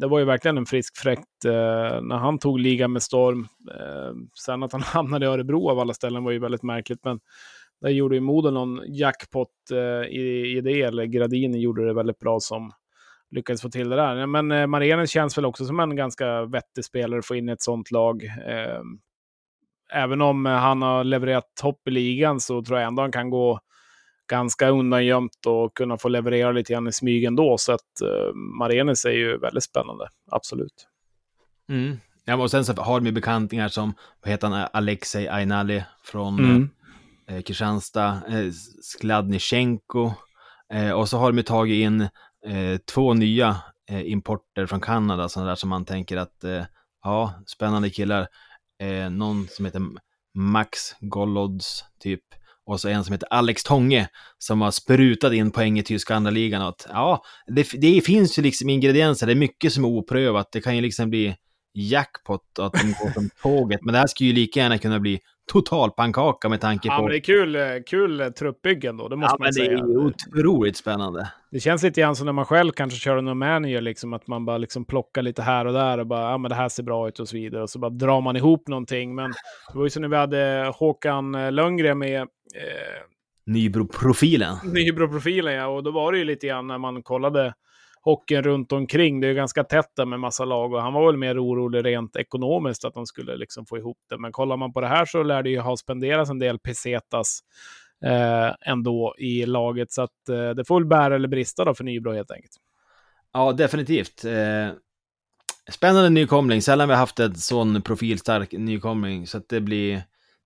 det 0.00 0.06
var 0.06 0.18
ju 0.18 0.24
verkligen 0.24 0.58
en 0.58 0.66
frisk 0.66 0.96
fräckt 0.96 1.44
eh, 1.44 2.02
när 2.02 2.16
han 2.16 2.38
tog 2.38 2.58
ligan 2.58 2.92
med 2.92 3.02
storm. 3.02 3.48
Eh, 3.70 4.12
sen 4.44 4.62
att 4.62 4.72
han 4.72 4.82
hamnade 4.84 5.26
i 5.26 5.28
Örebro 5.28 5.70
av 5.70 5.78
alla 5.78 5.94
ställen 5.94 6.24
var 6.24 6.32
ju 6.32 6.38
väldigt 6.38 6.62
märkligt, 6.62 7.04
men 7.04 7.20
där 7.80 7.88
gjorde 7.88 8.14
ju 8.14 8.20
Modo 8.20 8.50
någon 8.50 8.80
jackpot 8.88 9.48
eh, 9.72 10.08
i, 10.08 10.56
i 10.56 10.60
det, 10.60 10.82
eller 10.82 11.04
Gradini 11.04 11.58
gjorde 11.58 11.86
det 11.86 11.94
väldigt 11.94 12.18
bra 12.18 12.40
som 12.40 12.72
lyckades 13.30 13.62
få 13.62 13.68
till 13.68 13.88
det 13.88 13.96
där. 13.96 14.26
Men 14.26 14.52
eh, 14.52 14.66
Marenen 14.66 15.06
känns 15.06 15.38
väl 15.38 15.44
också 15.44 15.64
som 15.64 15.80
en 15.80 15.96
ganska 15.96 16.44
vettig 16.44 16.84
spelare 16.84 17.18
att 17.18 17.26
få 17.26 17.36
in 17.36 17.48
i 17.48 17.52
ett 17.52 17.62
sånt 17.62 17.90
lag. 17.90 18.24
Eh, 18.24 18.82
även 19.92 20.22
om 20.22 20.46
eh, 20.46 20.52
han 20.52 20.82
har 20.82 21.04
levererat 21.04 21.54
topp 21.60 21.88
i 21.88 21.90
ligan 21.90 22.40
så 22.40 22.62
tror 22.62 22.78
jag 22.78 22.86
ändå 22.86 23.02
han 23.02 23.12
kan 23.12 23.30
gå 23.30 23.60
ganska 24.28 24.68
undangömt 24.68 25.46
och 25.46 25.76
kunna 25.76 25.98
få 25.98 26.08
leverera 26.08 26.52
lite 26.52 26.72
grann 26.72 26.88
i 26.88 26.92
smyg 26.92 27.24
ändå. 27.24 27.58
Så 27.58 27.72
att 27.72 28.02
uh, 28.02 28.34
Marenes 28.34 29.04
är 29.04 29.10
ju 29.10 29.38
väldigt 29.38 29.64
spännande, 29.64 30.08
absolut. 30.30 30.88
Mm. 31.68 31.96
Ja, 32.24 32.36
och 32.36 32.50
sen 32.50 32.64
så 32.64 32.72
har 32.72 33.00
de 33.00 33.06
ju 33.06 33.12
bekantingar 33.12 33.68
som, 33.68 33.94
vad 34.22 34.30
heter 34.30 34.48
han, 34.48 34.68
Alexej 34.72 35.28
Ainali 35.28 35.84
från 36.04 36.38
Mm. 36.38 36.70
eh, 37.28 37.42
Kristianstad, 37.42 38.20
eh, 38.28 38.50
Skladnichenko. 38.82 40.12
Eh, 40.72 40.90
och 40.90 41.08
så 41.08 41.18
har 41.18 41.32
de 41.32 41.36
ju 41.36 41.42
tagit 41.42 41.74
in 41.84 42.00
eh, 42.46 42.78
två 42.94 43.14
nya 43.14 43.56
eh, 43.90 44.10
importer 44.12 44.66
från 44.66 44.80
Kanada, 44.80 45.28
sådana 45.28 45.48
där 45.48 45.56
som 45.56 45.70
man 45.70 45.84
tänker 45.84 46.16
att, 46.16 46.44
eh, 46.44 46.64
ja, 47.04 47.34
spännande 47.46 47.90
killar. 47.90 48.28
Eh, 48.80 49.10
någon 49.10 49.46
som 49.48 49.64
heter 49.64 49.82
Max 50.34 50.78
Gollods, 51.00 51.84
typ. 52.00 52.22
Och 52.68 52.80
så 52.80 52.88
en 52.88 53.04
som 53.04 53.12
heter 53.12 53.28
Alex 53.32 53.62
Tånge, 53.62 54.08
som 54.38 54.60
har 54.60 54.70
sprutat 54.70 55.32
in 55.32 55.50
poäng 55.50 55.78
i 55.78 55.82
tyska 55.82 56.14
andra 56.14 56.30
ligan. 56.30 56.62
Att, 56.62 56.86
ja, 56.88 57.22
det, 57.46 57.68
det 57.72 58.00
finns 58.00 58.38
ju 58.38 58.42
liksom 58.42 58.70
ingredienser, 58.70 59.26
det 59.26 59.32
är 59.32 59.36
mycket 59.36 59.72
som 59.72 59.84
är 59.84 59.88
oprövat. 59.88 60.48
Det 60.52 60.60
kan 60.60 60.76
ju 60.76 60.82
liksom 60.82 61.10
bli 61.10 61.36
jackpot 61.74 62.58
att 62.58 62.72
de 62.72 62.94
går 63.02 63.12
som 63.12 63.30
tåget. 63.42 63.80
Men 63.82 63.92
det 63.92 63.98
här 63.98 64.06
skulle 64.06 64.28
ju 64.28 64.34
lika 64.34 64.60
gärna 64.60 64.78
kunna 64.78 65.00
bli 65.00 65.20
total 65.48 65.90
pannkaka 65.90 66.48
med 66.48 66.60
tanke 66.60 66.88
Ja, 66.88 66.96
på... 66.96 67.02
men 67.02 67.10
det 67.10 67.16
är 67.16 67.20
kul, 67.20 67.82
kul 67.86 68.32
truppbyggen 68.38 68.96
då, 68.96 69.08
det 69.08 69.16
måste 69.16 69.34
Ja, 69.34 69.36
man 69.38 69.46
men 69.46 69.48
det 69.48 69.52
säga. 69.52 69.78
är 69.78 70.06
otroligt 70.06 70.76
spännande. 70.76 71.28
Det 71.50 71.60
känns 71.60 71.82
lite 71.82 72.00
grann 72.00 72.16
som 72.16 72.26
när 72.26 72.32
man 72.32 72.44
själv 72.44 72.72
kanske 72.72 72.98
kör 72.98 73.20
någon 73.20 73.38
manager, 73.38 73.80
liksom, 73.80 74.12
att 74.12 74.26
man 74.26 74.44
bara 74.44 74.58
liksom 74.58 74.84
plockar 74.84 75.22
lite 75.22 75.42
här 75.42 75.64
och 75.66 75.72
där 75.72 75.98
och 75.98 76.06
bara, 76.06 76.30
ja 76.30 76.38
men 76.38 76.48
det 76.48 76.54
här 76.54 76.68
ser 76.68 76.82
bra 76.82 77.08
ut 77.08 77.18
och 77.20 77.28
så 77.28 77.36
vidare. 77.36 77.62
Och 77.62 77.70
så 77.70 77.78
bara 77.78 77.90
drar 77.90 78.20
man 78.20 78.36
ihop 78.36 78.68
någonting. 78.68 79.14
Men 79.14 79.30
det 79.72 79.78
var 79.78 79.84
ju 79.84 79.90
som 79.90 80.02
när 80.02 80.08
vi 80.08 80.16
hade 80.16 80.72
Håkan 80.74 81.54
Lönngren 81.54 81.98
med 81.98 82.20
eh, 82.20 82.26
Nybro-profilen. 83.46 84.56
Nybro-profilen, 84.64 85.54
ja. 85.54 85.66
Och 85.66 85.82
då 85.82 85.90
var 85.90 86.12
det 86.12 86.18
ju 86.18 86.24
lite 86.24 86.46
grann 86.46 86.66
när 86.66 86.78
man 86.78 87.02
kollade 87.02 87.54
hockeyn 88.02 88.42
runt 88.42 88.72
omkring. 88.72 89.20
Det 89.20 89.26
är 89.26 89.34
ganska 89.34 89.64
tätt 89.64 89.90
där 89.96 90.04
med 90.04 90.20
massa 90.20 90.44
lag 90.44 90.72
och 90.72 90.82
han 90.82 90.92
var 90.92 91.06
väl 91.06 91.16
mer 91.16 91.44
orolig 91.44 91.84
rent 91.84 92.16
ekonomiskt 92.16 92.84
att 92.84 92.94
de 92.94 93.06
skulle 93.06 93.36
liksom 93.36 93.66
få 93.66 93.78
ihop 93.78 93.98
det. 94.08 94.18
Men 94.18 94.32
kollar 94.32 94.56
man 94.56 94.72
på 94.72 94.80
det 94.80 94.88
här 94.88 95.04
så 95.04 95.22
lär 95.22 95.42
det 95.42 95.50
ju 95.50 95.60
ha 95.60 95.76
spenderats 95.76 96.30
en 96.30 96.38
del 96.38 96.58
pesetas 96.58 97.40
eh, 98.04 98.70
ändå 98.70 99.14
i 99.18 99.46
laget. 99.46 99.92
Så 99.92 100.02
att 100.02 100.28
eh, 100.28 100.50
det 100.50 100.64
får 100.64 100.80
väl 100.80 100.88
bära 100.88 101.14
eller 101.14 101.28
brista 101.28 101.64
då 101.64 101.74
för 101.74 101.84
Nybro 101.84 102.12
helt 102.12 102.30
enkelt. 102.30 102.52
Ja, 103.32 103.52
definitivt. 103.52 104.24
Eh, 104.24 104.68
spännande 105.70 106.10
nykomling. 106.10 106.62
Sällan 106.62 106.88
vi 106.88 106.94
har 106.94 107.00
haft 107.00 107.20
en 107.20 107.34
sån 107.34 107.82
profilstark 107.82 108.52
nykomling, 108.52 109.26
så 109.26 109.38
att 109.38 109.48
det 109.48 109.60
blir, 109.60 110.02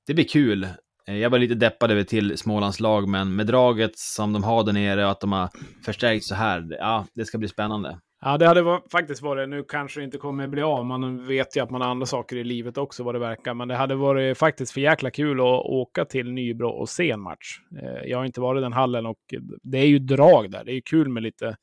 det 0.06 0.14
blir 0.14 0.25
kul. 0.25 0.66
Eh, 1.09 1.16
jag 1.16 1.30
var 1.30 1.38
lite 1.38 1.54
deppad 1.54 1.90
över 1.90 2.04
till 2.04 2.38
Smålands 2.38 2.80
lag, 2.80 3.09
men 3.09 3.37
med 3.37 3.47
draget 3.47 3.99
som 3.99 4.32
de 4.32 4.44
har 4.44 4.64
där 4.64 4.73
nere 4.73 5.04
och 5.04 5.11
att 5.11 5.21
de 5.21 5.32
har 5.32 5.49
förstärkt 5.85 6.25
så 6.25 6.35
här, 6.35 6.66
ja, 6.71 7.06
det 7.14 7.25
ska 7.25 7.38
bli 7.38 7.49
spännande. 7.49 7.99
Ja, 8.25 8.38
det 8.38 8.47
hade 8.47 8.80
faktiskt 8.92 9.23
varit, 9.23 9.49
nu 9.49 9.64
kanske 9.68 10.00
det 10.00 10.04
inte 10.04 10.18
kommer 10.18 10.47
bli 10.47 10.62
av, 10.62 10.87
man 10.87 11.26
vet 11.26 11.56
ju 11.56 11.61
att 11.61 11.71
man 11.71 11.80
har 11.80 11.88
andra 11.88 12.06
saker 12.06 12.37
i 12.37 12.44
livet 12.44 12.78
också 12.78 13.02
vad 13.02 13.14
det 13.14 13.18
verkar, 13.18 13.54
men 13.54 13.68
det 13.68 13.76
hade 13.76 13.94
varit 13.94 14.38
faktiskt 14.38 14.73
för 14.73 14.80
jäkla 14.80 15.11
kul 15.11 15.40
att 15.40 15.64
åka 15.64 16.04
till 16.04 16.32
Nybro 16.32 16.68
och 16.68 16.88
se 16.88 17.11
en 17.11 17.21
match. 17.21 17.59
Eh, 17.82 18.11
jag 18.11 18.18
har 18.18 18.25
inte 18.25 18.40
varit 18.40 18.61
i 18.61 18.62
den 18.62 18.73
hallen 18.73 19.06
och 19.06 19.18
det 19.62 19.78
är 19.78 19.87
ju 19.87 19.99
drag 19.99 20.50
där, 20.50 20.64
det 20.64 20.73
är 20.73 20.75
ju 20.75 20.82
kul 20.82 21.09
med 21.09 21.23
lite 21.23 21.56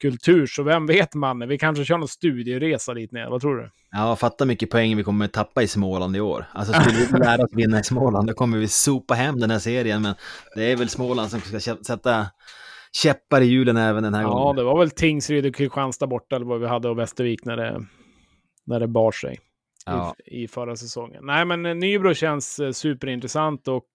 kultur, 0.00 0.46
så 0.46 0.62
vem 0.62 0.86
vet 0.86 1.14
man, 1.14 1.48
vi 1.48 1.58
kanske 1.58 1.84
kör 1.84 1.98
någon 1.98 2.08
studieresa 2.08 2.94
dit 2.94 3.12
ner, 3.12 3.30
vad 3.30 3.40
tror 3.40 3.56
du? 3.56 3.70
Ja, 3.90 4.16
fatta 4.16 4.44
mycket 4.44 4.70
poäng 4.70 4.96
vi 4.96 5.02
kommer 5.04 5.28
tappa 5.28 5.62
i 5.62 5.68
Småland 5.68 6.16
i 6.16 6.20
år. 6.20 6.44
Alltså 6.52 6.72
skulle 6.72 6.98
vi 7.12 7.18
lära 7.18 7.44
oss 7.44 7.52
vinna 7.52 7.80
i 7.80 7.84
Småland, 7.84 8.28
då 8.28 8.34
kommer 8.34 8.58
vi 8.58 8.68
sopa 8.68 9.14
hem 9.14 9.40
den 9.40 9.50
här 9.50 9.58
serien, 9.58 10.02
men 10.02 10.14
det 10.54 10.72
är 10.72 10.76
väl 10.76 10.88
Småland 10.88 11.30
som 11.30 11.40
ska 11.40 11.60
sätta 11.84 12.26
käppar 12.92 13.40
i 13.40 13.44
hjulen 13.44 13.76
även 13.76 14.02
den 14.02 14.14
här 14.14 14.22
Ja, 14.22 14.28
gången. 14.28 14.56
det 14.56 14.62
var 14.64 14.78
väl 14.78 14.90
Tingsryd 14.90 15.46
och 15.46 15.54
Kristianstad 15.54 16.06
borta, 16.06 16.36
eller 16.36 16.46
vad 16.46 16.60
vi 16.60 16.66
hade, 16.66 16.88
och 16.88 16.98
Västervik 16.98 17.44
när 17.44 17.56
det, 17.56 17.84
när 18.66 18.80
det 18.80 18.88
bar 18.88 19.12
sig. 19.12 19.38
Ja. 19.86 20.14
i, 20.26 20.44
i 20.44 20.48
förra 20.48 20.76
säsongen. 20.76 21.26
Nej, 21.26 21.44
men 21.44 21.66
eh, 21.66 21.74
Nybro 21.74 22.14
känns 22.14 22.58
eh, 22.58 22.70
superintressant 22.70 23.68
och 23.68 23.86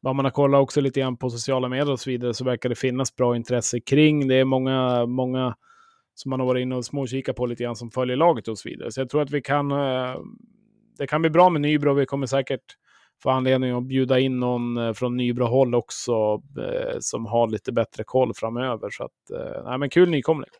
vad 0.00 0.16
man 0.16 0.24
har 0.24 0.32
kollat 0.32 0.60
också 0.60 0.80
lite 0.80 1.00
grann 1.00 1.16
på 1.16 1.30
sociala 1.30 1.68
medier 1.68 1.92
och 1.92 2.00
så 2.00 2.10
vidare 2.10 2.34
så 2.34 2.44
verkar 2.44 2.68
det 2.68 2.74
finnas 2.74 3.16
bra 3.16 3.36
intresse 3.36 3.80
kring. 3.80 4.28
Det 4.28 4.34
är 4.34 4.44
många, 4.44 5.06
många 5.06 5.54
som 6.14 6.30
man 6.30 6.40
har 6.40 6.46
varit 6.46 6.62
inne 6.62 6.76
och 6.76 6.84
småkikat 6.84 7.36
på 7.36 7.46
lite 7.46 7.62
grann 7.62 7.76
som 7.76 7.90
följer 7.90 8.16
laget 8.16 8.48
och 8.48 8.58
så 8.58 8.68
vidare. 8.68 8.92
Så 8.92 9.00
jag 9.00 9.08
tror 9.08 9.22
att 9.22 9.30
vi 9.30 9.42
kan, 9.42 9.70
eh, 9.70 10.16
det 10.98 11.06
kan 11.06 11.20
bli 11.20 11.30
bra 11.30 11.48
med 11.48 11.60
Nybro. 11.60 11.94
Vi 11.94 12.06
kommer 12.06 12.26
säkert 12.26 12.76
få 13.22 13.30
anledning 13.30 13.70
att 13.70 13.84
bjuda 13.84 14.18
in 14.18 14.40
någon 14.40 14.76
eh, 14.76 14.92
från 14.92 15.16
Nybro-håll 15.16 15.74
också 15.74 16.42
eh, 16.58 16.96
som 17.00 17.26
har 17.26 17.48
lite 17.48 17.72
bättre 17.72 18.04
koll 18.04 18.34
framöver. 18.34 18.90
Så 18.90 19.04
att, 19.04 19.30
eh, 19.30 19.64
nej, 19.64 19.78
men 19.78 19.90
kul 19.90 20.10
nykomling. 20.10 20.50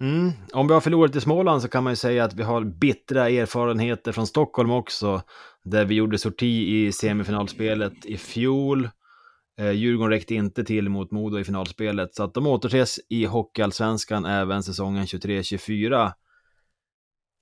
Mm. 0.00 0.32
Om 0.52 0.66
vi 0.66 0.74
har 0.74 0.80
förlorat 0.80 1.16
i 1.16 1.20
Småland 1.20 1.62
så 1.62 1.68
kan 1.68 1.84
man 1.84 1.92
ju 1.92 1.96
säga 1.96 2.24
att 2.24 2.34
vi 2.34 2.42
har 2.42 2.64
bittra 2.64 3.28
erfarenheter 3.30 4.12
från 4.12 4.26
Stockholm 4.26 4.70
också, 4.70 5.22
där 5.64 5.84
vi 5.84 5.94
gjorde 5.94 6.18
sorti 6.18 6.68
i 6.68 6.92
semifinalspelet 6.92 8.06
i 8.06 8.16
fjol. 8.16 8.88
Eh, 9.60 9.70
Djurgården 9.70 10.10
räckte 10.10 10.34
inte 10.34 10.64
till 10.64 10.88
mot 10.88 11.10
Modo 11.10 11.38
i 11.38 11.44
finalspelet, 11.44 12.14
så 12.14 12.22
att 12.22 12.34
de 12.34 12.46
återses 12.46 13.00
i 13.08 13.24
Hockeyallsvenskan 13.24 14.24
även 14.24 14.62
säsongen 14.62 15.06
23-24. 15.06 16.12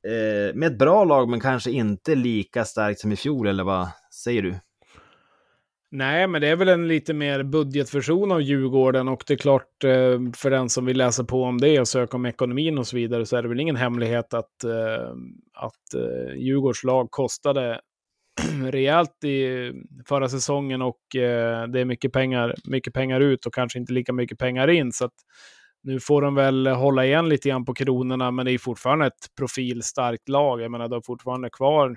Eh, 0.06 0.54
med 0.54 0.72
ett 0.72 0.78
bra 0.78 1.04
lag, 1.04 1.28
men 1.28 1.40
kanske 1.40 1.70
inte 1.70 2.14
lika 2.14 2.64
starkt 2.64 3.00
som 3.00 3.12
i 3.12 3.16
fjol, 3.16 3.46
eller 3.46 3.64
vad 3.64 3.88
säger 4.24 4.42
du? 4.42 4.54
Nej, 5.94 6.26
men 6.28 6.40
det 6.40 6.48
är 6.48 6.56
väl 6.56 6.68
en 6.68 6.88
lite 6.88 7.14
mer 7.14 7.42
budgetversion 7.42 8.32
av 8.32 8.42
Djurgården 8.42 9.08
och 9.08 9.24
det 9.26 9.34
är 9.34 9.38
klart 9.38 9.84
eh, 9.84 10.20
för 10.36 10.50
den 10.50 10.68
som 10.68 10.86
vill 10.86 10.98
läsa 10.98 11.24
på 11.24 11.42
om 11.42 11.58
det 11.58 11.80
och 11.80 11.88
söka 11.88 12.16
om 12.16 12.26
ekonomin 12.26 12.78
och 12.78 12.86
så 12.86 12.96
vidare 12.96 13.26
så 13.26 13.36
är 13.36 13.42
det 13.42 13.48
väl 13.48 13.60
ingen 13.60 13.76
hemlighet 13.76 14.34
att, 14.34 14.64
eh, 14.64 15.10
att 15.54 15.94
eh, 15.94 16.34
Djurgårds 16.36 16.84
lag 16.84 17.10
kostade 17.10 17.80
rejält 18.70 19.24
i 19.24 19.70
förra 20.08 20.28
säsongen 20.28 20.82
och 20.82 21.00
det 21.12 21.80
är 21.80 21.84
mycket 21.84 22.12
pengar, 22.12 22.54
mycket 22.64 22.94
pengar 22.94 23.20
ut 23.20 23.46
och 23.46 23.54
kanske 23.54 23.78
inte 23.78 23.92
lika 23.92 24.12
mycket 24.12 24.38
pengar 24.38 24.68
in. 24.70 24.92
Så 24.92 25.04
att 25.04 25.14
nu 25.82 26.00
får 26.00 26.22
de 26.22 26.34
väl 26.34 26.66
hålla 26.66 27.06
igen 27.06 27.28
lite 27.28 27.48
grann 27.48 27.64
på 27.64 27.74
kronorna, 27.74 28.30
men 28.30 28.46
det 28.46 28.52
är 28.52 28.58
fortfarande 28.58 29.06
ett 29.06 29.34
profilstarkt 29.38 30.28
lag. 30.28 30.60
Jag 30.60 30.70
menar, 30.70 30.88
de 30.88 30.94
har 30.94 31.02
fortfarande 31.02 31.50
kvar 31.50 31.96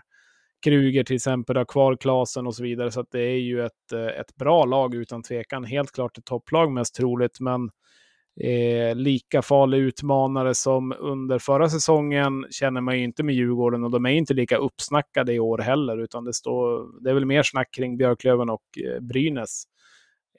Kruger 0.65 1.03
till 1.03 1.15
exempel, 1.15 1.57
har 1.57 1.65
kvar 1.65 1.95
Klasen 1.95 2.47
och 2.47 2.55
så 2.55 2.63
vidare. 2.63 2.91
Så 2.91 2.99
att 2.99 3.11
det 3.11 3.21
är 3.21 3.39
ju 3.39 3.65
ett, 3.65 3.91
eh, 3.93 4.19
ett 4.19 4.35
bra 4.35 4.65
lag 4.65 4.95
utan 4.95 5.23
tvekan. 5.23 5.63
Helt 5.63 5.91
klart 5.91 6.17
ett 6.17 6.25
topplag 6.25 6.71
mest 6.71 6.95
troligt, 6.95 7.39
men 7.39 7.69
eh, 8.41 8.95
lika 8.95 9.41
farlig 9.41 9.77
utmanare 9.77 10.55
som 10.55 10.95
under 10.99 11.39
förra 11.39 11.69
säsongen 11.69 12.45
känner 12.49 12.81
man 12.81 12.97
ju 12.97 13.03
inte 13.03 13.23
med 13.23 13.35
Djurgården 13.35 13.83
och 13.83 13.91
de 13.91 14.05
är 14.05 14.09
inte 14.09 14.33
lika 14.33 14.57
uppsnackade 14.57 15.33
i 15.33 15.39
år 15.39 15.57
heller, 15.57 15.97
utan 15.97 16.25
det, 16.25 16.33
står, 16.33 16.87
det 17.03 17.09
är 17.09 17.13
väl 17.13 17.25
mer 17.25 17.43
snack 17.43 17.73
kring 17.73 17.97
Björklöven 17.97 18.49
och 18.49 18.63
eh, 18.85 19.01
Brynäs 19.01 19.63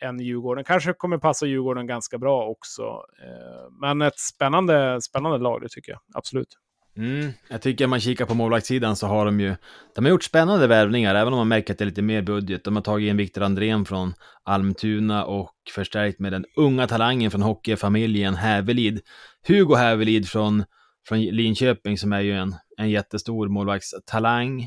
än 0.00 0.20
Djurgården. 0.20 0.64
Kanske 0.64 0.92
kommer 0.92 1.18
passa 1.18 1.46
Djurgården 1.46 1.86
ganska 1.86 2.18
bra 2.18 2.46
också. 2.46 2.82
Eh, 3.22 3.70
men 3.80 4.02
ett 4.02 4.18
spännande, 4.18 5.00
spännande 5.02 5.38
lag, 5.38 5.62
det 5.62 5.68
tycker 5.68 5.92
jag. 5.92 6.00
Absolut. 6.14 6.48
Mm, 6.96 7.32
jag 7.48 7.62
tycker 7.62 7.84
om 7.84 7.90
man 7.90 8.00
kikar 8.00 8.26
på 8.26 8.34
målvaktssidan 8.34 8.96
så 8.96 9.06
har 9.06 9.26
de 9.26 9.40
ju, 9.40 9.56
de 9.94 10.04
har 10.04 10.10
gjort 10.10 10.24
spännande 10.24 10.66
värvningar, 10.66 11.14
även 11.14 11.32
om 11.32 11.38
man 11.38 11.48
märker 11.48 11.72
att 11.72 11.78
det 11.78 11.84
är 11.84 11.86
lite 11.86 12.02
mer 12.02 12.22
budget. 12.22 12.64
De 12.64 12.76
har 12.76 12.82
tagit 12.82 13.08
in 13.08 13.16
Viktor 13.16 13.42
Andrén 13.42 13.84
från 13.84 14.14
Almtuna 14.44 15.24
och 15.24 15.52
förstärkt 15.74 16.18
med 16.18 16.32
den 16.32 16.44
unga 16.56 16.86
talangen 16.86 17.30
från 17.30 17.42
hockeyfamiljen 17.42 18.34
Hävelid. 18.34 19.00
Hugo 19.46 19.74
Hävelid 19.74 20.28
från, 20.28 20.64
från 21.08 21.20
Linköping 21.20 21.98
som 21.98 22.12
är 22.12 22.20
ju 22.20 22.32
en, 22.32 22.54
en 22.76 22.90
jättestor 22.90 23.48
målvaktstalang. 23.48 24.62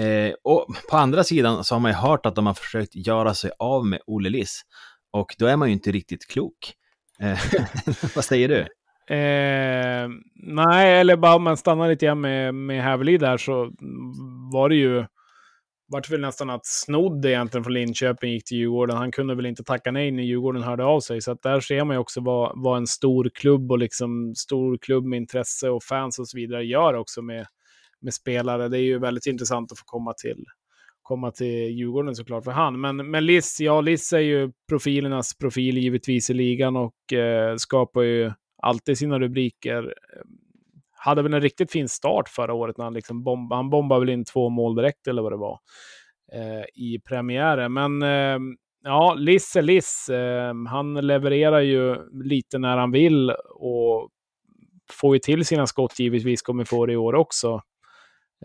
Eh, 0.00 0.32
och 0.44 0.66
på 0.90 0.96
andra 0.96 1.24
sidan 1.24 1.64
så 1.64 1.74
har 1.74 1.80
man 1.80 1.90
ju 1.90 1.96
hört 1.96 2.26
att 2.26 2.34
de 2.34 2.46
har 2.46 2.54
försökt 2.54 2.94
göra 2.94 3.34
sig 3.34 3.50
av 3.58 3.86
med 3.86 4.00
Olle 4.06 4.30
Liss. 4.30 4.62
Och 5.12 5.34
då 5.38 5.46
är 5.46 5.56
man 5.56 5.68
ju 5.68 5.72
inte 5.74 5.92
riktigt 5.92 6.26
klok. 6.26 6.74
Eh, 7.20 7.38
vad 8.14 8.24
säger 8.24 8.48
du? 8.48 8.66
Eh, 9.12 10.08
nej, 10.34 11.00
eller 11.00 11.16
bara 11.16 11.34
om 11.34 11.42
man 11.42 11.56
stannar 11.56 11.88
lite 11.88 12.06
grann 12.06 12.20
med, 12.20 12.54
med 12.54 12.82
Hävelid 12.82 13.20
där 13.20 13.36
så 13.36 13.72
var 14.52 14.68
det 14.68 14.74
ju 14.74 15.04
vart 15.88 16.10
väl 16.10 16.20
nästan 16.20 16.50
att 16.50 16.66
snodd 16.66 17.26
egentligen 17.26 17.64
från 17.64 17.74
Linköping 17.74 18.32
gick 18.32 18.44
till 18.44 18.56
Djurgården. 18.56 18.96
Han 18.96 19.12
kunde 19.12 19.34
väl 19.34 19.46
inte 19.46 19.64
tacka 19.64 19.90
nej 19.90 20.10
när 20.10 20.22
Djurgården 20.22 20.62
hörde 20.62 20.84
av 20.84 21.00
sig. 21.00 21.20
Så 21.20 21.32
att 21.32 21.42
där 21.42 21.60
ser 21.60 21.84
man 21.84 21.96
ju 21.96 22.00
också 22.00 22.20
vad, 22.20 22.52
vad 22.54 22.76
en 22.76 22.86
stor 22.86 23.30
klubb 23.34 23.72
och 23.72 23.78
liksom 23.78 24.34
stor 24.34 24.78
klubb 24.78 25.04
med 25.04 25.16
intresse 25.16 25.70
och 25.70 25.82
fans 25.82 26.18
och 26.18 26.28
så 26.28 26.36
vidare 26.36 26.64
gör 26.64 26.94
också 26.94 27.22
med, 27.22 27.46
med 28.00 28.14
spelare. 28.14 28.68
Det 28.68 28.78
är 28.78 28.82
ju 28.82 28.98
väldigt 28.98 29.26
intressant 29.26 29.72
att 29.72 29.78
få 29.78 29.84
komma 29.86 30.12
till, 30.12 30.44
komma 31.02 31.30
till 31.30 31.70
Djurgården 31.70 32.14
såklart 32.14 32.44
för 32.44 32.52
han. 32.52 32.80
Men, 32.80 33.10
men 33.10 33.26
Liss, 33.26 33.60
ja 33.60 33.80
Liss 33.80 34.12
är 34.12 34.18
ju 34.18 34.52
profilernas 34.68 35.38
profil 35.38 35.78
givetvis 35.78 36.30
i 36.30 36.34
ligan 36.34 36.76
och 36.76 37.12
eh, 37.12 37.56
skapar 37.56 38.02
ju 38.02 38.32
alltid 38.62 38.98
sina 38.98 39.18
rubriker. 39.18 39.82
Eh, 39.84 40.22
hade 41.04 41.22
väl 41.22 41.34
en 41.34 41.40
riktigt 41.40 41.72
fin 41.72 41.88
start 41.88 42.28
förra 42.28 42.54
året 42.54 42.78
när 42.78 42.84
han 42.84 42.94
liksom 42.94 43.22
bomb 43.22 43.52
han 43.52 43.70
bombade 43.70 44.00
väl 44.00 44.08
in 44.08 44.24
två 44.24 44.48
mål 44.48 44.74
direkt 44.74 45.06
eller 45.06 45.22
vad 45.22 45.32
det 45.32 45.36
var 45.36 45.58
eh, 46.32 46.64
i 46.74 47.00
premiären. 47.08 47.72
Men 47.72 48.02
eh, 48.02 48.38
ja, 48.84 49.14
Liss 49.14 49.56
är 49.56 49.62
Liss. 49.62 50.08
Eh, 50.08 50.54
han 50.68 50.94
levererar 50.94 51.60
ju 51.60 51.96
lite 52.24 52.58
när 52.58 52.76
han 52.76 52.90
vill 52.90 53.30
och 53.50 54.08
får 54.92 55.16
ju 55.16 55.18
till 55.18 55.44
sina 55.44 55.66
skott 55.66 55.98
givetvis, 55.98 56.42
kommer 56.42 56.64
få 56.64 56.86
det 56.86 56.92
i 56.92 56.96
år 56.96 57.14
också. 57.14 57.62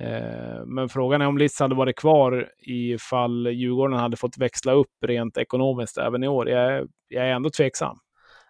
Eh, 0.02 0.66
men 0.66 0.90
frågan 0.90 1.22
är 1.22 1.28
om 1.28 1.38
Liss 1.38 1.60
hade 1.60 1.76
varit 1.76 1.96
kvar 1.96 2.50
ifall 2.60 3.48
Djurgården 3.48 4.00
hade 4.00 4.18
fått 4.18 4.38
växla 4.38 4.72
upp 4.72 4.92
rent 5.06 5.38
ekonomiskt 5.38 5.98
även 5.98 6.24
i 6.24 6.28
år. 6.28 6.50
Jag 6.50 6.74
är, 6.74 6.88
jag 7.08 7.28
är 7.28 7.32
ändå 7.32 7.50
tveksam. 7.50 7.98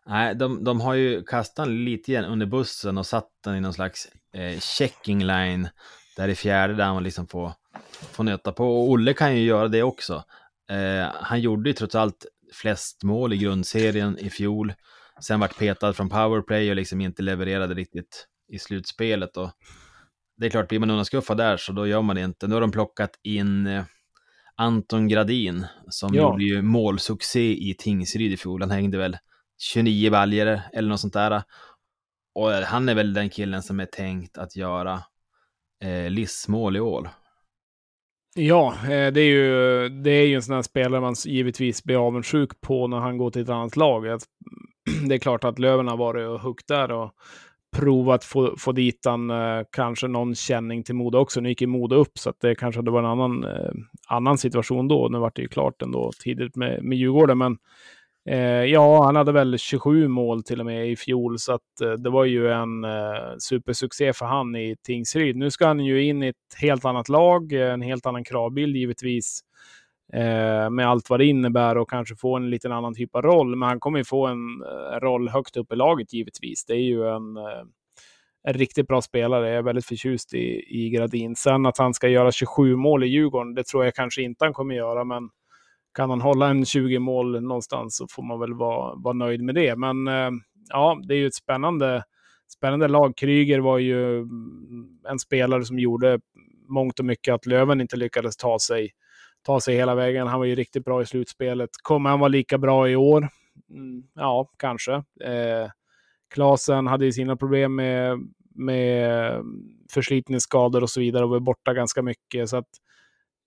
Nej, 0.07 0.35
de, 0.35 0.63
de 0.63 0.81
har 0.81 0.93
ju 0.93 1.23
kastat 1.23 1.67
lite 1.67 2.11
igen 2.11 2.25
under 2.25 2.45
bussen 2.45 2.97
och 2.97 3.05
satt 3.05 3.29
den 3.43 3.55
i 3.55 3.59
någon 3.59 3.73
slags 3.73 4.07
eh, 4.33 4.59
checking 4.59 5.23
line 5.23 5.69
där 6.17 6.27
i 6.27 6.35
fjärde 6.35 6.73
där 6.73 6.93
man 6.93 7.03
liksom 7.03 7.27
får, 7.27 7.51
får 8.11 8.23
nöta 8.23 8.51
på. 8.51 8.79
Och 8.79 8.89
Olle 8.89 9.13
kan 9.13 9.35
ju 9.35 9.43
göra 9.43 9.67
det 9.67 9.83
också. 9.83 10.23
Eh, 10.69 11.13
han 11.13 11.41
gjorde 11.41 11.69
ju 11.69 11.73
trots 11.73 11.95
allt 11.95 12.25
flest 12.53 13.03
mål 13.03 13.33
i 13.33 13.37
grundserien 13.37 14.17
i 14.19 14.29
fjol. 14.29 14.73
Sen 15.21 15.39
vart 15.39 15.57
petad 15.57 15.93
från 15.93 16.09
powerplay 16.09 16.69
och 16.69 16.75
liksom 16.75 17.01
inte 17.01 17.23
levererade 17.23 17.73
riktigt 17.73 18.27
i 18.47 18.59
slutspelet. 18.59 19.37
Och 19.37 19.51
det 20.37 20.45
är 20.45 20.49
klart, 20.49 20.69
blir 20.69 20.79
man 20.79 20.89
undanskuffad 20.89 21.37
där 21.37 21.57
så 21.57 21.71
då 21.71 21.87
gör 21.87 22.01
man 22.01 22.15
det 22.15 22.21
inte. 22.21 22.47
Nu 22.47 22.53
har 22.53 22.61
de 22.61 22.71
plockat 22.71 23.19
in 23.23 23.67
eh, 23.67 23.83
Anton 24.55 25.07
Gradin 25.07 25.65
som 25.89 26.15
ja. 26.15 26.21
gjorde 26.21 26.43
ju 26.43 26.61
målsuccé 26.61 27.69
i 27.69 27.75
Tingsryd 27.77 28.31
i 28.31 28.37
fjol. 28.37 28.61
Han 28.61 28.71
hängde 28.71 28.97
väl 28.97 29.17
29 29.57 30.11
baljor 30.11 30.59
eller 30.73 30.89
något 30.89 30.99
sånt 30.99 31.13
där. 31.13 31.43
Och 32.35 32.51
han 32.51 32.89
är 32.89 32.95
väl 32.95 33.13
den 33.13 33.29
killen 33.29 33.63
som 33.63 33.79
är 33.79 33.85
tänkt 33.85 34.37
att 34.37 34.55
göra 34.55 35.01
eh, 35.83 36.09
lissmål 36.09 36.77
i 36.77 36.79
år. 36.79 37.09
Ja, 38.35 38.73
eh, 38.83 39.13
det 39.13 39.21
är, 39.21 39.29
ju, 39.29 39.89
det 39.89 40.11
är 40.11 40.27
ju 40.27 40.35
en 40.35 40.41
sån 40.41 40.55
här 40.55 40.61
spelare 40.61 41.01
man 41.01 41.15
givetvis 41.25 41.83
blir 41.83 42.07
avundsjuk 42.07 42.61
på 42.61 42.87
när 42.87 42.97
han 42.97 43.17
går 43.17 43.31
till 43.31 43.41
ett 43.41 43.49
annat 43.49 43.75
lag. 43.75 44.05
Det 45.07 45.15
är 45.15 45.19
klart 45.19 45.43
att 45.43 45.59
Löven 45.59 45.87
har 45.87 45.97
varit 45.97 46.27
och 46.27 46.39
huggt 46.39 46.67
där 46.67 46.91
och 46.91 47.11
provat 47.75 48.23
få, 48.23 48.55
få 48.57 48.71
dit 48.71 49.05
han, 49.05 49.29
eh, 49.29 49.61
kanske 49.71 50.07
någon 50.07 50.35
känning 50.35 50.83
till 50.83 50.95
Modo 50.95 51.17
också. 51.17 51.41
Nu 51.41 51.49
gick 51.49 51.61
ju 51.61 51.67
Modo 51.67 51.95
upp, 51.95 52.17
så 52.17 52.29
att 52.29 52.39
det 52.39 52.55
kanske 52.55 52.79
hade 52.79 52.91
varit 52.91 53.03
en 53.03 53.09
annan, 53.11 53.43
eh, 53.43 53.71
annan 54.07 54.37
situation 54.37 54.87
då. 54.87 55.07
Nu 55.11 55.19
vart 55.19 55.35
det 55.35 55.41
ju 55.41 55.47
klart 55.47 55.81
ändå 55.81 56.11
tidigt 56.23 56.55
med, 56.55 56.83
med 56.83 56.97
Djurgården, 56.97 57.37
men 57.37 57.57
Eh, 58.27 58.65
ja, 58.65 59.03
han 59.03 59.15
hade 59.15 59.31
väl 59.31 59.57
27 59.57 60.07
mål 60.07 60.43
till 60.43 60.59
och 60.59 60.65
med 60.65 60.89
i 60.91 60.95
fjol, 60.95 61.39
så 61.39 61.53
att, 61.53 61.81
eh, 61.81 61.91
det 61.91 62.09
var 62.09 62.25
ju 62.25 62.51
en 62.51 62.83
eh, 62.83 63.37
supersuccé 63.39 64.13
för 64.13 64.25
han 64.25 64.55
i 64.55 64.75
Tingsryd. 64.83 65.35
Nu 65.35 65.51
ska 65.51 65.67
han 65.67 65.79
ju 65.79 66.03
in 66.03 66.23
i 66.23 66.27
ett 66.27 66.35
helt 66.61 66.85
annat 66.85 67.09
lag, 67.09 67.53
eh, 67.53 67.73
en 67.73 67.81
helt 67.81 68.05
annan 68.05 68.23
kravbild 68.23 68.75
givetvis, 68.75 69.41
eh, 70.13 70.69
med 70.69 70.87
allt 70.87 71.09
vad 71.09 71.19
det 71.19 71.25
innebär 71.25 71.77
och 71.77 71.89
kanske 71.89 72.15
få 72.15 72.35
en 72.35 72.49
liten 72.49 72.71
annan 72.71 72.95
typ 72.95 73.15
av 73.15 73.21
roll. 73.21 73.55
Men 73.55 73.69
han 73.69 73.79
kommer 73.79 73.97
ju 73.97 74.05
få 74.05 74.27
en 74.27 74.61
eh, 74.61 74.99
roll 74.99 75.29
högt 75.29 75.57
upp 75.57 75.73
i 75.73 75.75
laget 75.75 76.13
givetvis. 76.13 76.65
Det 76.65 76.73
är 76.73 76.83
ju 76.83 77.07
en, 77.07 77.37
eh, 77.37 77.63
en 78.43 78.53
riktigt 78.53 78.87
bra 78.87 79.01
spelare. 79.01 79.49
Jag 79.49 79.57
är 79.57 79.63
väldigt 79.63 79.85
förtjust 79.85 80.33
i, 80.33 80.65
i 80.85 80.89
Gradin. 80.89 81.35
Sen 81.35 81.65
att 81.65 81.77
han 81.77 81.93
ska 81.93 82.07
göra 82.07 82.31
27 82.31 82.75
mål 82.75 83.03
i 83.03 83.07
Djurgården, 83.07 83.53
det 83.53 83.63
tror 83.63 83.85
jag 83.85 83.95
kanske 83.95 84.21
inte 84.21 84.45
han 84.45 84.53
kommer 84.53 84.75
göra, 84.75 85.03
men 85.03 85.29
kan 85.97 86.09
han 86.09 86.21
hålla 86.21 86.49
en 86.49 86.65
20 86.65 86.99
mål 86.99 87.41
någonstans 87.41 87.97
så 87.97 88.07
får 88.09 88.23
man 88.23 88.39
väl 88.39 88.53
vara, 88.53 88.95
vara 88.95 89.13
nöjd 89.13 89.41
med 89.41 89.55
det. 89.55 89.75
Men 89.75 90.07
eh, 90.07 90.29
ja, 90.69 91.01
det 91.07 91.13
är 91.13 91.17
ju 91.17 91.27
ett 91.27 91.35
spännande, 91.35 92.03
spännande 92.57 92.87
lag. 92.87 93.17
Kryger 93.17 93.59
var 93.59 93.77
ju 93.77 94.17
mm, 94.17 94.99
en 95.09 95.19
spelare 95.19 95.65
som 95.65 95.79
gjorde 95.79 96.19
mångt 96.67 96.99
och 96.99 97.05
mycket 97.05 97.33
att 97.33 97.45
Löven 97.45 97.81
inte 97.81 97.97
lyckades 97.97 98.37
ta 98.37 98.59
sig, 98.59 98.89
ta 99.45 99.59
sig 99.59 99.75
hela 99.75 99.95
vägen. 99.95 100.27
Han 100.27 100.39
var 100.39 100.45
ju 100.45 100.55
riktigt 100.55 100.85
bra 100.85 101.01
i 101.01 101.05
slutspelet. 101.05 101.69
Kommer 101.81 102.09
han 102.09 102.19
vara 102.19 102.27
lika 102.27 102.57
bra 102.57 102.89
i 102.89 102.95
år? 102.95 103.29
Mm, 103.69 104.03
ja, 104.15 104.49
kanske. 104.57 104.93
Eh, 105.23 105.69
Klasen 106.33 106.87
hade 106.87 107.05
ju 107.05 107.11
sina 107.11 107.35
problem 107.35 107.75
med, 107.75 108.19
med 108.55 109.31
mm, 109.35 109.45
förslitningsskador 109.93 110.83
och 110.83 110.89
så 110.89 110.99
vidare 110.99 111.23
och 111.23 111.29
var 111.29 111.39
borta 111.39 111.73
ganska 111.73 112.01
mycket. 112.01 112.49
Så 112.49 112.57
att 112.57 112.69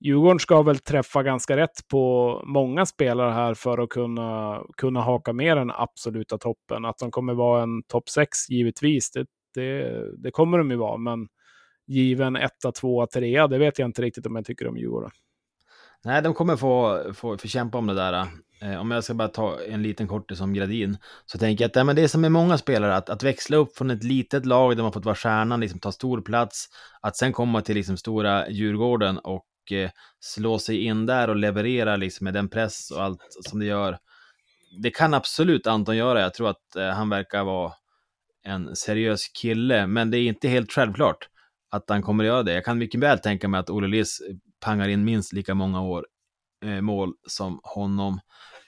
Djurgården 0.00 0.38
ska 0.38 0.62
väl 0.62 0.78
träffa 0.78 1.22
ganska 1.22 1.56
rätt 1.56 1.88
på 1.88 2.42
många 2.46 2.86
spelare 2.86 3.32
här 3.32 3.54
för 3.54 3.78
att 3.78 3.88
kunna, 3.88 4.62
kunna 4.76 5.00
haka 5.00 5.32
med 5.32 5.56
den 5.56 5.70
absoluta 5.70 6.38
toppen. 6.38 6.84
Att 6.84 6.98
de 6.98 7.10
kommer 7.10 7.34
vara 7.34 7.62
en 7.62 7.82
topp 7.82 8.08
6, 8.08 8.48
givetvis, 8.48 9.10
det, 9.10 9.26
det, 9.54 10.02
det, 10.22 10.30
kommer 10.30 10.58
de 10.58 10.70
ju 10.70 10.76
vara. 10.76 10.96
Men 10.96 11.28
given 11.86 12.36
etta, 12.36 12.72
tvåa, 12.72 13.06
trea, 13.06 13.46
det 13.46 13.58
vet 13.58 13.78
jag 13.78 13.88
inte 13.88 14.02
riktigt 14.02 14.26
om 14.26 14.36
jag 14.36 14.44
tycker 14.44 14.68
om 14.68 14.76
Djurgården. 14.76 15.10
Nej, 16.04 16.22
de 16.22 16.34
kommer 16.34 16.56
få, 16.56 17.02
få, 17.14 17.38
få 17.38 17.48
kämpa 17.48 17.78
om 17.78 17.86
det 17.86 17.94
där. 17.94 18.26
Eh, 18.62 18.80
om 18.80 18.90
jag 18.90 19.04
ska 19.04 19.14
bara 19.14 19.28
ta 19.28 19.58
en 19.68 19.82
liten 19.82 20.08
kortis 20.08 20.40
om 20.40 20.54
Gradin, 20.54 20.96
så 21.26 21.38
tänker 21.38 21.64
jag 21.64 21.68
att 21.68 21.76
ja, 21.76 21.84
men 21.84 21.96
det 21.96 22.02
är 22.02 22.08
som 22.08 22.20
med 22.20 22.32
många 22.32 22.58
spelare, 22.58 22.96
att, 22.96 23.10
att 23.10 23.22
växla 23.22 23.56
upp 23.56 23.76
från 23.76 23.90
ett 23.90 24.04
litet 24.04 24.46
lag 24.46 24.76
där 24.76 24.82
man 24.82 24.92
fått 24.92 25.04
vara 25.04 25.14
stjärnan, 25.14 25.60
liksom 25.60 25.80
ta 25.80 25.92
stor 25.92 26.20
plats, 26.20 26.68
att 27.00 27.16
sen 27.16 27.32
komma 27.32 27.60
till 27.60 27.74
liksom 27.74 27.96
stora 27.96 28.50
Djurgården 28.50 29.18
och 29.18 29.44
Eh, 29.72 29.90
slå 30.20 30.58
sig 30.58 30.84
in 30.84 31.06
där 31.06 31.28
och 31.28 31.36
leverera 31.36 31.96
liksom 31.96 32.24
med 32.24 32.34
den 32.34 32.48
press 32.48 32.90
och 32.90 33.02
allt 33.02 33.26
som 33.48 33.58
det 33.58 33.66
gör. 33.66 33.98
Det 34.82 34.90
kan 34.90 35.14
absolut 35.14 35.66
Anton 35.66 35.96
göra. 35.96 36.20
Jag 36.20 36.34
tror 36.34 36.50
att 36.50 36.76
eh, 36.76 36.88
han 36.88 37.08
verkar 37.08 37.44
vara 37.44 37.72
en 38.42 38.76
seriös 38.76 39.28
kille, 39.28 39.86
men 39.86 40.10
det 40.10 40.18
är 40.18 40.28
inte 40.28 40.48
helt 40.48 40.72
självklart 40.72 41.28
att 41.70 41.84
han 41.88 42.02
kommer 42.02 42.24
att 42.24 42.28
göra 42.28 42.42
det. 42.42 42.52
Jag 42.52 42.64
kan 42.64 42.78
mycket 42.78 43.00
väl 43.00 43.18
tänka 43.18 43.48
mig 43.48 43.60
att 43.60 43.70
Olle 43.70 43.86
Liss 43.86 44.22
pangar 44.60 44.88
in 44.88 45.04
minst 45.04 45.32
lika 45.32 45.54
många 45.54 45.82
år, 45.82 46.06
eh, 46.64 46.80
mål 46.80 47.12
som 47.26 47.60
honom 47.62 48.20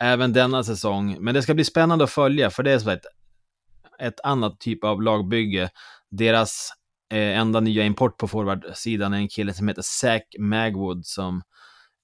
även 0.02 0.32
denna 0.32 0.64
säsong. 0.64 1.16
Men 1.20 1.34
det 1.34 1.42
ska 1.42 1.54
bli 1.54 1.64
spännande 1.64 2.04
att 2.04 2.10
följa, 2.10 2.50
för 2.50 2.62
det 2.62 2.72
är 2.72 2.78
så 2.78 2.90
ett, 2.90 3.06
ett 3.98 4.20
annat 4.20 4.60
typ 4.60 4.84
av 4.84 5.02
lagbygge. 5.02 5.70
Deras 6.10 6.72
eh, 7.12 7.38
enda 7.38 7.60
nya 7.60 7.84
import 7.84 8.18
på 8.18 8.28
forwardsidan 8.28 9.14
är 9.14 9.18
en 9.18 9.28
kille 9.28 9.54
som 9.54 9.68
heter 9.68 9.82
Zach 9.82 10.22
Magwood 10.38 11.06
som 11.06 11.42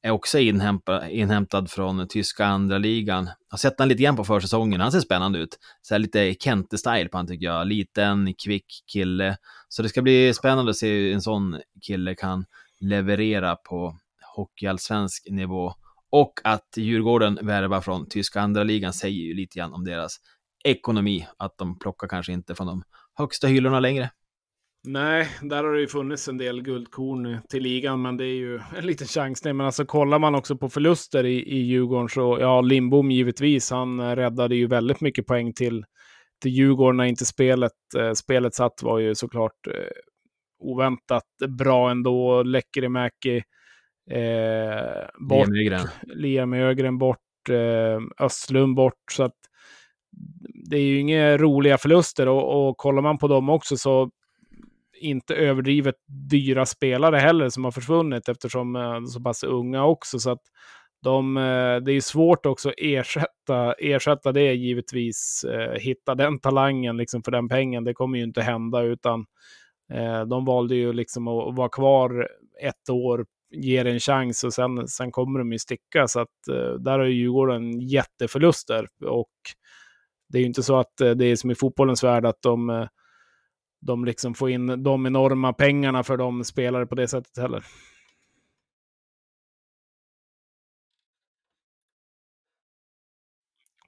är 0.02 0.10
också 0.10 0.38
inhämpa, 0.38 1.08
inhämtad 1.08 1.70
från 1.70 2.08
tyska 2.08 2.46
andra 2.46 2.78
ligan. 2.78 3.24
Jag 3.24 3.34
har 3.50 3.58
sett 3.58 3.78
honom 3.78 3.88
lite 3.88 4.02
grann 4.02 4.16
på 4.16 4.24
försäsongen, 4.24 4.80
han 4.80 4.92
ser 4.92 5.00
spännande 5.00 5.38
ut. 5.38 5.58
Så 5.82 5.94
här 5.94 5.98
lite 5.98 6.34
Kente-style 6.34 7.08
på 7.08 7.16
han 7.16 7.26
tycker 7.26 7.46
jag. 7.46 7.66
Liten, 7.66 8.34
kvick 8.44 8.66
kille. 8.92 9.36
Så 9.68 9.82
det 9.82 9.88
ska 9.88 10.02
bli 10.02 10.34
spännande 10.34 10.70
att 10.70 10.76
se 10.76 10.88
hur 10.88 11.14
en 11.14 11.22
sån 11.22 11.60
kille 11.86 12.14
kan 12.14 12.44
leverera 12.80 13.56
på 13.56 13.98
hockeyallsvensk 14.36 15.26
nivå. 15.30 15.74
Och 16.10 16.32
att 16.44 16.76
Djurgården 16.76 17.38
värvar 17.42 17.80
från 17.80 18.08
tyska 18.08 18.40
andra 18.40 18.62
ligan 18.64 18.92
säger 18.92 19.22
ju 19.22 19.34
lite 19.34 19.58
grann 19.58 19.72
om 19.72 19.84
deras 19.84 20.16
ekonomi. 20.64 21.26
Att 21.36 21.58
de 21.58 21.78
plockar 21.78 22.08
kanske 22.08 22.32
inte 22.32 22.54
från 22.54 22.66
de 22.66 22.82
högsta 23.14 23.46
hyllorna 23.46 23.80
längre. 23.80 24.10
Nej, 24.84 25.28
där 25.42 25.64
har 25.64 25.72
det 25.72 25.80
ju 25.80 25.88
funnits 25.88 26.28
en 26.28 26.38
del 26.38 26.62
guldkorn 26.62 27.38
till 27.48 27.62
ligan, 27.62 28.02
men 28.02 28.16
det 28.16 28.24
är 28.24 28.36
ju 28.36 28.60
en 28.76 28.86
liten 28.86 29.06
chansning. 29.06 29.56
Men 29.56 29.66
alltså 29.66 29.84
kollar 29.84 30.18
man 30.18 30.34
också 30.34 30.56
på 30.56 30.68
förluster 30.68 31.26
i, 31.26 31.42
i 31.42 31.58
Djurgården 31.58 32.08
så, 32.08 32.38
ja, 32.40 32.60
Lindbom 32.60 33.10
givetvis, 33.10 33.70
han 33.70 34.16
räddade 34.16 34.56
ju 34.56 34.66
väldigt 34.66 35.00
mycket 35.00 35.26
poäng 35.26 35.52
till, 35.52 35.84
till 36.42 36.50
Djurgården 36.50 36.96
när 36.96 37.04
inte 37.04 37.24
spelet, 37.24 37.72
eh, 37.98 38.12
spelet 38.12 38.54
satt 38.54 38.82
var 38.82 38.98
ju 38.98 39.14
såklart 39.14 39.66
eh, 39.66 39.90
oväntat 40.58 41.24
bra 41.58 41.90
ändå. 41.90 42.42
Lekkerimäki 42.42 43.36
eh, 44.10 45.28
bort, 45.28 45.48
Liam 46.02 46.52
Ögren 46.52 46.98
bort, 46.98 47.48
eh, 47.50 48.24
Östlund 48.24 48.76
bort, 48.76 49.12
så 49.12 49.22
att 49.22 49.36
det 50.70 50.76
är 50.76 50.82
ju 50.82 50.98
inga 50.98 51.36
roliga 51.36 51.78
förluster 51.78 52.28
och, 52.28 52.68
och 52.68 52.76
kollar 52.76 53.02
man 53.02 53.18
på 53.18 53.28
dem 53.28 53.48
också 53.48 53.76
så 53.76 54.10
inte 54.98 55.34
överdrivet 55.34 55.94
dyra 56.30 56.66
spelare 56.66 57.16
heller 57.16 57.48
som 57.48 57.64
har 57.64 57.70
försvunnit 57.70 58.28
eftersom 58.28 58.72
de 58.72 59.04
är 59.04 59.06
så 59.06 59.20
pass 59.20 59.44
unga 59.44 59.84
också. 59.84 60.18
Så 60.18 60.30
att 60.30 60.42
de, 61.02 61.36
eh, 61.36 61.76
det 61.76 61.92
är 61.92 62.00
svårt 62.00 62.46
också 62.46 62.68
att 62.68 62.74
ersätta, 62.78 63.72
ersätta 63.78 64.32
det 64.32 64.54
givetvis. 64.54 65.44
Eh, 65.44 65.72
hitta 65.80 66.14
den 66.14 66.38
talangen 66.38 66.96
liksom 66.96 67.22
för 67.22 67.30
den 67.32 67.48
pengen, 67.48 67.84
det 67.84 67.94
kommer 67.94 68.18
ju 68.18 68.24
inte 68.24 68.42
hända 68.42 68.82
utan 68.82 69.26
de 70.28 70.44
valde 70.44 70.74
ju 70.74 70.92
liksom 70.92 71.28
att 71.28 71.56
vara 71.56 71.68
kvar 71.68 72.28
ett 72.62 72.90
år, 72.90 73.26
ge 73.50 73.82
det 73.82 73.90
en 73.90 74.00
chans 74.00 74.44
och 74.44 74.54
sen, 74.54 74.88
sen 74.88 75.12
kommer 75.12 75.38
de 75.38 75.52
ju 75.52 75.58
sticka. 75.58 76.08
Så 76.08 76.20
att 76.20 76.36
där 76.78 76.98
har 76.98 77.04
Djurgården 77.04 77.80
jätteförluster 77.80 78.86
och 79.04 79.30
det 80.28 80.38
är 80.38 80.40
ju 80.40 80.46
inte 80.46 80.62
så 80.62 80.76
att 80.76 80.96
det 80.96 81.24
är 81.24 81.36
som 81.36 81.50
i 81.50 81.54
fotbollens 81.54 82.04
värld 82.04 82.26
att 82.26 82.42
de 82.42 82.88
de 83.80 84.04
liksom 84.04 84.34
får 84.34 84.50
in 84.50 84.82
de 84.82 85.06
enorma 85.06 85.52
pengarna 85.52 86.02
för 86.04 86.16
de 86.16 86.44
spelare 86.44 86.86
på 86.86 86.94
det 86.94 87.08
sättet 87.08 87.36
heller. 87.38 87.64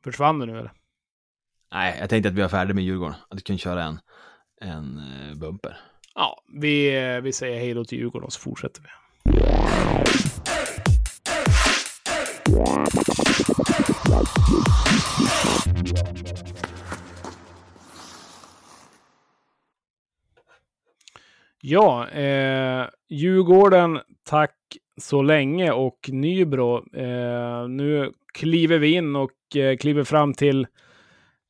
Försvann 0.05 0.38
du 0.38 0.46
nu 0.46 0.59
eller? 0.59 0.72
Nej, 1.72 1.96
jag 2.00 2.11
tänkte 2.11 2.29
att 2.29 2.35
vi 2.35 2.40
var 2.40 2.48
färdiga 2.48 2.74
med 2.74 2.85
Djurgården. 2.85 3.14
Att 3.29 3.38
vi 3.38 3.42
kunde 3.42 3.59
köra 3.59 3.85
en, 3.85 3.98
en 4.61 4.98
eh, 4.98 5.35
bumper. 5.37 5.76
Ja, 6.14 6.42
vi, 6.61 6.96
eh, 6.98 7.20
vi 7.20 7.33
säger 7.33 7.59
hej 7.59 7.74
då 7.74 7.85
till 7.85 7.98
Djurgården 7.98 8.26
och 8.26 8.33
så 8.33 8.40
fortsätter 8.40 8.83
vi. 8.83 8.88
Ja, 21.62 22.09
eh, 22.09 22.87
Djurgården, 23.09 24.01
tack 24.25 24.57
så 25.01 25.23
länge 25.23 25.73
och 25.73 25.99
Nybro. 26.09 26.96
Eh, 26.96 27.68
nu 27.68 28.12
kliver 28.35 28.79
vi 28.79 28.92
in 28.92 29.16
och 29.16 29.57
eh, 29.57 29.77
kliver 29.77 30.05
fram 30.05 30.35
till 30.35 30.66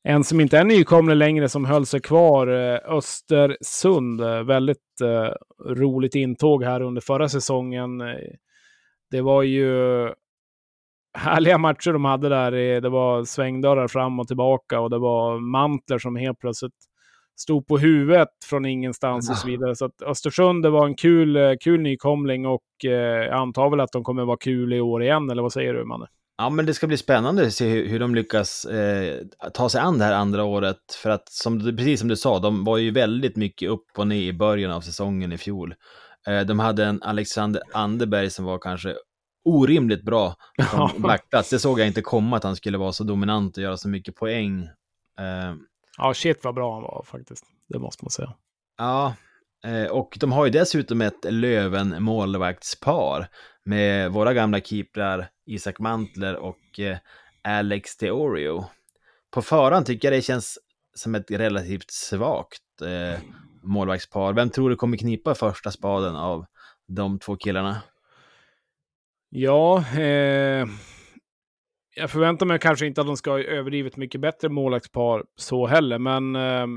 en 0.03 0.23
som 0.23 0.39
inte 0.39 0.57
är 0.57 0.63
nykomling 0.63 1.17
längre 1.17 1.49
som 1.49 1.65
höll 1.65 1.85
sig 1.85 2.01
kvar, 2.01 2.47
eh, 2.47 2.79
Östersund. 2.85 4.21
Väldigt 4.45 5.01
eh, 5.03 5.33
roligt 5.73 6.15
intåg 6.15 6.63
här 6.63 6.81
under 6.81 7.01
förra 7.01 7.29
säsongen. 7.29 7.97
Det 9.11 9.21
var 9.21 9.43
ju 9.43 9.69
härliga 11.17 11.57
matcher 11.57 11.93
de 11.93 12.05
hade 12.05 12.29
där. 12.29 12.51
Det 12.81 12.89
var 12.89 13.23
svängdörrar 13.23 13.87
fram 13.87 14.19
och 14.19 14.27
tillbaka 14.27 14.79
och 14.79 14.89
det 14.89 14.99
var 14.99 15.39
mantler 15.39 15.97
som 15.97 16.15
helt 16.15 16.39
plötsligt 16.39 16.90
stod 17.39 17.67
på 17.67 17.77
huvudet 17.77 18.29
från 18.45 18.65
ingenstans 18.65 19.29
och 19.29 19.37
så 19.37 19.47
vidare. 19.47 19.75
Så 19.75 19.85
att 19.85 20.01
Östersund 20.01 20.63
det 20.63 20.69
var 20.69 20.85
en 20.85 20.95
kul, 20.95 21.57
kul 21.61 21.81
nykomling 21.81 22.45
och 22.45 22.85
eh, 22.85 22.91
jag 22.91 23.33
antar 23.33 23.69
väl 23.69 23.79
att 23.79 23.91
de 23.91 24.03
kommer 24.03 24.25
vara 24.25 24.37
kul 24.37 24.73
i 24.73 24.81
år 24.81 25.03
igen, 25.03 25.29
eller 25.29 25.41
vad 25.41 25.53
säger 25.53 25.73
du, 25.73 25.85
Manne? 25.85 26.07
Ja, 26.37 26.49
men 26.49 26.65
det 26.65 26.73
ska 26.73 26.87
bli 26.87 26.97
spännande 26.97 27.47
att 27.47 27.53
se 27.53 27.69
hur, 27.69 27.87
hur 27.87 27.99
de 27.99 28.15
lyckas 28.15 28.65
eh, 28.65 29.21
ta 29.53 29.69
sig 29.69 29.81
an 29.81 29.97
det 29.97 30.03
här 30.05 30.13
andra 30.13 30.43
året. 30.43 30.77
För 31.03 31.09
att, 31.09 31.29
som, 31.29 31.59
precis 31.59 31.99
som 31.99 32.09
du 32.09 32.15
sa, 32.15 32.39
de 32.39 32.63
var 32.63 32.77
ju 32.77 32.91
väldigt 32.91 33.35
mycket 33.35 33.69
upp 33.69 33.85
och 33.97 34.07
ner 34.07 34.21
i 34.21 34.33
början 34.33 34.71
av 34.71 34.81
säsongen 34.81 35.31
i 35.31 35.37
fjol. 35.37 35.73
Eh, 36.27 36.41
de 36.41 36.59
hade 36.59 36.85
en 36.85 37.03
Alexander 37.03 37.61
Anderberg 37.73 38.29
som 38.29 38.45
var 38.45 38.59
kanske 38.59 38.95
orimligt 39.45 40.03
bra 40.03 40.35
som 40.71 41.01
backplats. 41.01 41.49
Det 41.49 41.59
såg 41.59 41.79
jag 41.79 41.87
inte 41.87 42.01
komma 42.01 42.37
att 42.37 42.43
han 42.43 42.55
skulle 42.55 42.77
vara 42.77 42.91
så 42.91 43.03
dominant 43.03 43.57
och 43.57 43.63
göra 43.63 43.77
så 43.77 43.89
mycket 43.89 44.15
poäng. 44.15 44.69
Ja, 45.97 46.13
shit 46.13 46.43
vad 46.43 46.55
bra 46.55 46.73
han 46.73 46.83
var 46.83 47.03
faktiskt. 47.05 47.45
Det 47.67 47.79
måste 47.79 48.05
man 48.05 48.11
säga. 48.11 48.33
Ja, 48.77 49.15
eh, 49.65 49.91
och 49.91 50.17
de 50.19 50.31
har 50.31 50.45
ju 50.45 50.51
dessutom 50.51 51.01
ett 51.01 51.25
Löven 51.29 52.03
målvaktspar 52.03 53.27
med 53.65 54.11
våra 54.11 54.33
gamla 54.33 54.59
keeprar 54.59 55.29
Isak 55.45 55.79
Mantler 55.79 56.35
och 56.35 56.79
eh, 56.79 56.97
Alex 57.43 57.97
Teorio. 57.97 58.65
På 59.31 59.41
förhand 59.41 59.85
tycker 59.85 60.07
jag 60.07 60.17
det 60.17 60.21
känns 60.21 60.59
som 60.95 61.15
ett 61.15 61.31
relativt 61.31 61.91
svagt 61.91 62.81
eh, 62.81 63.19
målvaktspar. 63.63 64.33
Vem 64.33 64.49
tror 64.49 64.69
du 64.69 64.75
kommer 64.75 64.97
knipa 64.97 65.35
första 65.35 65.71
spaden 65.71 66.15
av 66.15 66.45
de 66.87 67.19
två 67.19 67.35
killarna? 67.35 67.81
Ja, 69.29 69.77
eh, 69.77 70.67
jag 71.95 72.11
förväntar 72.11 72.45
mig 72.45 72.59
kanske 72.59 72.85
inte 72.85 73.01
att 73.01 73.07
de 73.07 73.17
ska 73.17 73.31
ha 73.31 73.39
överdrivet 73.39 73.97
mycket 73.97 74.21
bättre 74.21 74.49
målvaktspar 74.49 75.23
så 75.35 75.67
heller, 75.67 75.99
men 75.99 76.35
eh, 76.35 76.67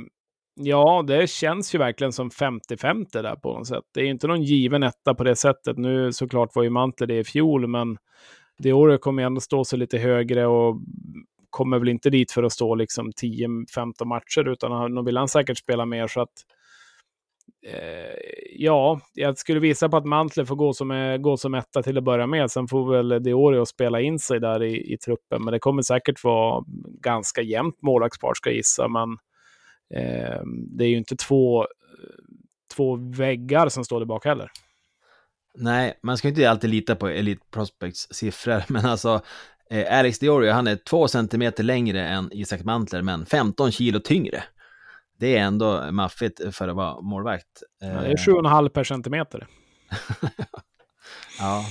ja, 0.54 1.04
det 1.06 1.30
känns 1.30 1.74
ju 1.74 1.78
verkligen 1.78 2.12
som 2.12 2.30
50-50 2.30 3.22
där 3.22 3.36
på 3.36 3.58
något 3.58 3.66
sätt. 3.66 3.84
Det 3.94 4.00
är 4.00 4.04
inte 4.04 4.26
någon 4.26 4.42
given 4.42 4.82
etta 4.82 5.14
på 5.14 5.24
det 5.24 5.36
sättet. 5.36 5.78
Nu 5.78 6.12
såklart 6.12 6.54
var 6.54 6.62
ju 6.62 6.70
Mantle 6.70 7.06
det 7.06 7.18
i 7.18 7.24
fjol, 7.24 7.66
men 7.66 7.96
det 8.58 8.72
året 8.72 9.00
kommer 9.00 9.22
ändå 9.22 9.40
stå 9.40 9.64
sig 9.64 9.78
lite 9.78 9.98
högre 9.98 10.46
och 10.46 10.80
kommer 11.50 11.78
väl 11.78 11.88
inte 11.88 12.10
dit 12.10 12.32
för 12.32 12.42
att 12.42 12.52
stå 12.52 12.74
liksom 12.74 13.10
10-15 13.12 14.04
matcher, 14.04 14.48
utan 14.48 14.94
nog 14.94 15.04
vill 15.04 15.16
han 15.16 15.28
säkert 15.28 15.58
spela 15.58 15.86
mer. 15.86 16.06
så 16.06 16.20
att 16.20 16.32
Eh, 16.32 16.63
Eh, 17.66 18.14
ja, 18.52 19.00
jag 19.14 19.38
skulle 19.38 19.60
visa 19.60 19.88
på 19.88 19.96
att 19.96 20.04
Mantler 20.04 20.44
får 20.44 20.56
gå 20.56 20.72
som, 20.72 20.90
eh, 20.90 21.16
gå 21.16 21.36
som 21.36 21.54
etta 21.54 21.82
till 21.82 21.98
att 21.98 22.04
börja 22.04 22.26
med. 22.26 22.50
Sen 22.50 22.68
får 22.68 22.92
väl 22.92 23.22
Diorio 23.22 23.66
spela 23.66 24.00
in 24.00 24.18
sig 24.18 24.40
där 24.40 24.62
i, 24.62 24.92
i 24.92 24.98
truppen. 24.98 25.44
Men 25.44 25.52
det 25.52 25.58
kommer 25.58 25.82
säkert 25.82 26.24
vara 26.24 26.64
ganska 27.00 27.42
jämnt 27.42 27.82
målvaktspar 27.82 28.34
ska 28.34 28.50
jag 28.50 28.56
gissa. 28.56 28.88
Men 28.88 29.10
eh, 29.94 30.40
det 30.46 30.84
är 30.84 30.88
ju 30.88 30.96
inte 30.96 31.16
två, 31.16 31.66
två 32.76 32.96
väggar 32.96 33.68
som 33.68 33.84
står 33.84 34.00
där 34.00 34.06
bak 34.06 34.24
heller. 34.24 34.50
Nej, 35.58 35.98
man 36.02 36.18
ska 36.18 36.28
inte 36.28 36.50
alltid 36.50 36.70
lita 36.70 36.96
på 36.96 37.08
Elite 37.08 37.44
Prospects 37.50 38.08
siffror, 38.10 38.62
men 38.72 38.86
alltså 38.86 39.20
eh, 39.70 39.98
Alex 39.98 40.18
Diorio, 40.18 40.52
han 40.52 40.66
är 40.66 40.76
två 40.76 41.08
centimeter 41.08 41.64
längre 41.64 42.08
än 42.08 42.28
Isak 42.32 42.64
Mantler, 42.64 43.02
men 43.02 43.26
15 43.26 43.72
kilo 43.72 44.00
tyngre 44.00 44.44
det 45.18 45.36
är 45.36 45.42
ändå 45.42 45.92
maffigt 45.92 46.54
för 46.56 46.68
att 46.68 46.76
vara 46.76 47.00
målvakt. 47.00 47.62
Ja, 47.80 47.86
det 47.86 48.06
är 48.06 48.16
7,5 48.16 48.68
per 48.68 48.84
centimeter. 48.84 49.46
ja. 51.38 51.64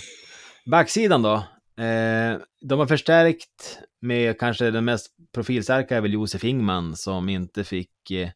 Backsidan 0.65 1.21
då? 1.21 1.33
Eh, 1.83 2.37
de 2.61 2.79
har 2.79 2.87
förstärkt 2.87 3.79
med 4.01 4.39
kanske 4.39 4.71
den 4.71 4.85
mest 4.85 5.07
profilstarka 5.33 5.97
är 5.97 6.01
väl 6.01 6.13
Josef 6.13 6.43
Ingman 6.43 6.95
som 6.95 7.29
inte 7.29 7.63
fick 7.63 8.11
eh, 8.11 8.29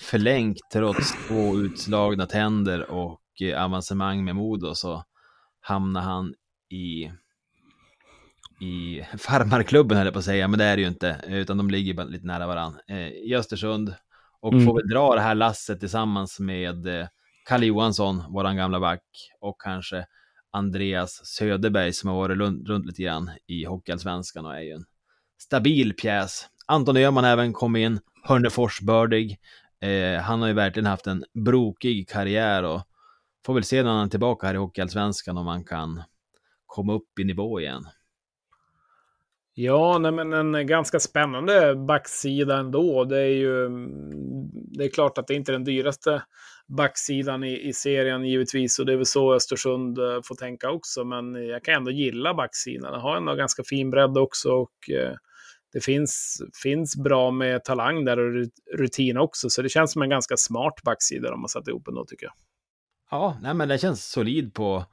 förlängt 0.00 0.58
trots 0.72 1.28
två 1.28 1.56
utslagna 1.56 2.26
tänder 2.26 2.90
och 2.90 3.20
eh, 3.42 3.64
avancemang 3.64 4.24
med 4.24 4.36
Modo 4.36 4.74
så 4.74 5.04
hamnar 5.60 6.00
han 6.00 6.34
i 6.70 7.12
i 8.60 9.02
farmarklubben 9.18 9.96
höll 9.96 10.06
jag 10.06 10.12
på 10.12 10.18
att 10.18 10.24
säga, 10.24 10.48
men 10.48 10.58
det 10.58 10.64
är 10.64 10.76
det 10.76 10.82
ju 10.82 10.88
inte, 10.88 11.20
utan 11.28 11.56
de 11.56 11.70
ligger 11.70 12.04
lite 12.04 12.26
nära 12.26 12.46
varandra. 12.46 12.80
Eh, 12.88 13.08
I 13.08 13.34
Östersund 13.34 13.94
och 14.42 14.52
mm. 14.52 14.66
får 14.66 14.74
väl 14.74 14.88
dra 14.88 15.14
det 15.14 15.20
här 15.20 15.34
lasset 15.34 15.80
tillsammans 15.80 16.40
med 16.40 16.86
eh, 16.86 17.06
Kalle 17.48 17.66
Johansson, 17.66 18.22
våran 18.32 18.56
gamla 18.56 18.80
back, 18.80 19.02
och 19.40 19.60
kanske 19.60 20.06
Andreas 20.52 21.26
Söderberg 21.26 21.92
som 21.92 22.10
har 22.10 22.16
varit 22.16 22.38
runt, 22.38 22.68
runt 22.68 22.86
lite 22.86 23.02
grann 23.02 23.30
i 23.46 23.64
Hockeyallsvenskan 23.64 24.46
och 24.46 24.56
är 24.56 24.60
ju 24.60 24.72
en 24.72 24.84
stabil 25.38 25.94
pjäs. 25.94 26.48
Anton 26.66 26.96
Öhman 26.96 27.24
även 27.24 27.52
kom 27.52 27.76
in, 27.76 28.00
Hörnefors-bördig. 28.24 29.38
Eh, 29.80 30.20
han 30.20 30.40
har 30.40 30.48
ju 30.48 30.54
verkligen 30.54 30.86
haft 30.86 31.06
en 31.06 31.24
brokig 31.44 32.08
karriär 32.08 32.62
och 32.62 32.82
får 33.46 33.54
väl 33.54 33.64
se 33.64 33.82
när 33.82 33.90
han 33.90 34.06
är 34.06 34.10
tillbaka 34.10 34.46
här 34.46 34.54
i 34.54 34.58
Hockeyallsvenskan 34.58 35.38
om 35.38 35.46
han 35.46 35.64
kan 35.64 36.02
komma 36.66 36.92
upp 36.92 37.18
i 37.18 37.24
nivå 37.24 37.60
igen. 37.60 37.86
Ja, 39.54 39.98
nej, 39.98 40.12
men 40.12 40.54
en 40.54 40.66
ganska 40.66 41.00
spännande 41.00 41.76
backsida 41.76 42.58
ändå. 42.58 43.04
Det 43.04 43.18
är 43.18 43.34
ju 43.34 43.66
mm, 43.66 44.50
det 44.52 44.84
är 44.84 44.88
klart 44.88 45.18
att 45.18 45.26
det 45.26 45.34
inte 45.34 45.50
är 45.50 45.52
den 45.52 45.64
dyraste 45.64 46.22
backsidan 46.68 47.44
i, 47.44 47.68
i 47.68 47.72
serien 47.72 48.24
givetvis 48.24 48.78
och 48.78 48.86
det 48.86 48.92
är 48.92 48.96
väl 48.96 49.06
så 49.06 49.34
Östersund 49.34 49.98
eh, 49.98 50.20
får 50.24 50.34
tänka 50.34 50.70
också. 50.70 51.04
Men 51.04 51.34
jag 51.34 51.64
kan 51.64 51.74
ändå 51.74 51.90
gilla 51.90 52.34
backsidan. 52.34 52.92
Den 52.92 53.00
har 53.00 53.16
ändå 53.16 53.34
ganska 53.34 53.62
fin 53.64 53.90
bredd 53.90 54.18
också 54.18 54.50
och 54.50 54.90
eh, 54.90 55.14
det 55.72 55.80
finns, 55.80 56.42
finns 56.62 56.96
bra 56.96 57.30
med 57.30 57.64
talang 57.64 58.04
där 58.04 58.18
och 58.18 58.46
rutin 58.78 59.18
också. 59.18 59.50
Så 59.50 59.62
det 59.62 59.68
känns 59.68 59.92
som 59.92 60.02
en 60.02 60.10
ganska 60.10 60.36
smart 60.36 60.74
backsida 60.84 61.30
de 61.30 61.40
har 61.40 61.48
satt 61.48 61.68
ihop 61.68 61.88
ändå 61.88 62.04
tycker 62.04 62.26
jag. 62.26 62.34
Ja, 63.10 63.38
nej, 63.42 63.54
men 63.54 63.68
den 63.68 63.78
känns 63.78 64.10
solid 64.10 64.54
på 64.54 64.84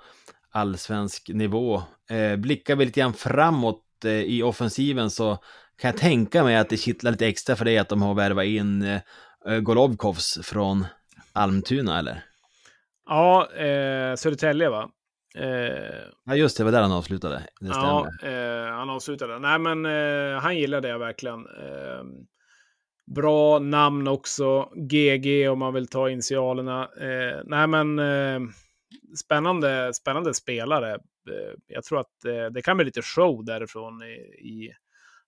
allsvensk 0.52 1.30
nivå. 1.30 1.82
Eh, 2.10 2.36
blickar 2.36 2.76
vi 2.76 2.86
lite 2.86 3.00
grann 3.00 3.13
framåt 3.13 3.84
eh, 4.05 4.12
i 4.12 4.43
offensiven 4.43 5.09
så 5.09 5.38
kan 5.81 5.89
jag 5.91 5.97
tänka 5.97 6.43
mig 6.43 6.57
att 6.57 6.69
det 6.69 6.77
kittlar 6.77 7.12
lite 7.12 7.27
extra 7.27 7.55
för 7.55 7.65
dig 7.65 7.77
att 7.77 7.89
de 7.89 8.01
har 8.01 8.13
värvat 8.13 8.45
in 8.45 8.81
eh, 8.81 9.59
Golovkovs 9.59 10.39
från 10.43 10.85
Almtuna 11.33 11.99
eller? 11.99 12.23
Ja, 13.05 13.51
eh, 13.55 14.15
Södertälje 14.15 14.69
va? 14.69 14.89
Eh, 15.35 16.03
ja 16.25 16.35
just 16.35 16.57
det, 16.57 16.63
var 16.63 16.71
där 16.71 16.81
han 16.81 16.91
avslutade. 16.91 17.43
Det 17.59 17.67
ja, 17.67 18.07
eh, 18.23 18.73
han 18.73 18.89
avslutade. 18.89 19.39
Nej 19.39 19.59
men 19.59 19.85
eh, 19.85 20.41
han 20.41 20.57
gillade 20.57 20.88
det 20.88 20.97
verkligen. 20.97 21.39
Eh, 21.39 22.03
bra 23.15 23.59
namn 23.59 24.07
också. 24.07 24.69
GG 24.75 25.49
om 25.49 25.59
man 25.59 25.73
vill 25.73 25.88
ta 25.88 26.09
initialerna. 26.09 26.83
Eh, 26.83 27.41
nej 27.45 27.67
men 27.67 27.99
spännande, 29.17 29.93
spännande 29.93 30.33
spelare. 30.33 30.97
Eh, 31.29 31.53
jag 31.67 31.83
tror 31.83 31.99
att 31.99 32.25
eh, 32.25 32.45
det 32.45 32.61
kan 32.61 32.77
bli 32.77 32.85
lite 32.85 33.01
show 33.01 33.45
därifrån 33.45 34.03
i, 34.03 34.15
i 34.49 34.73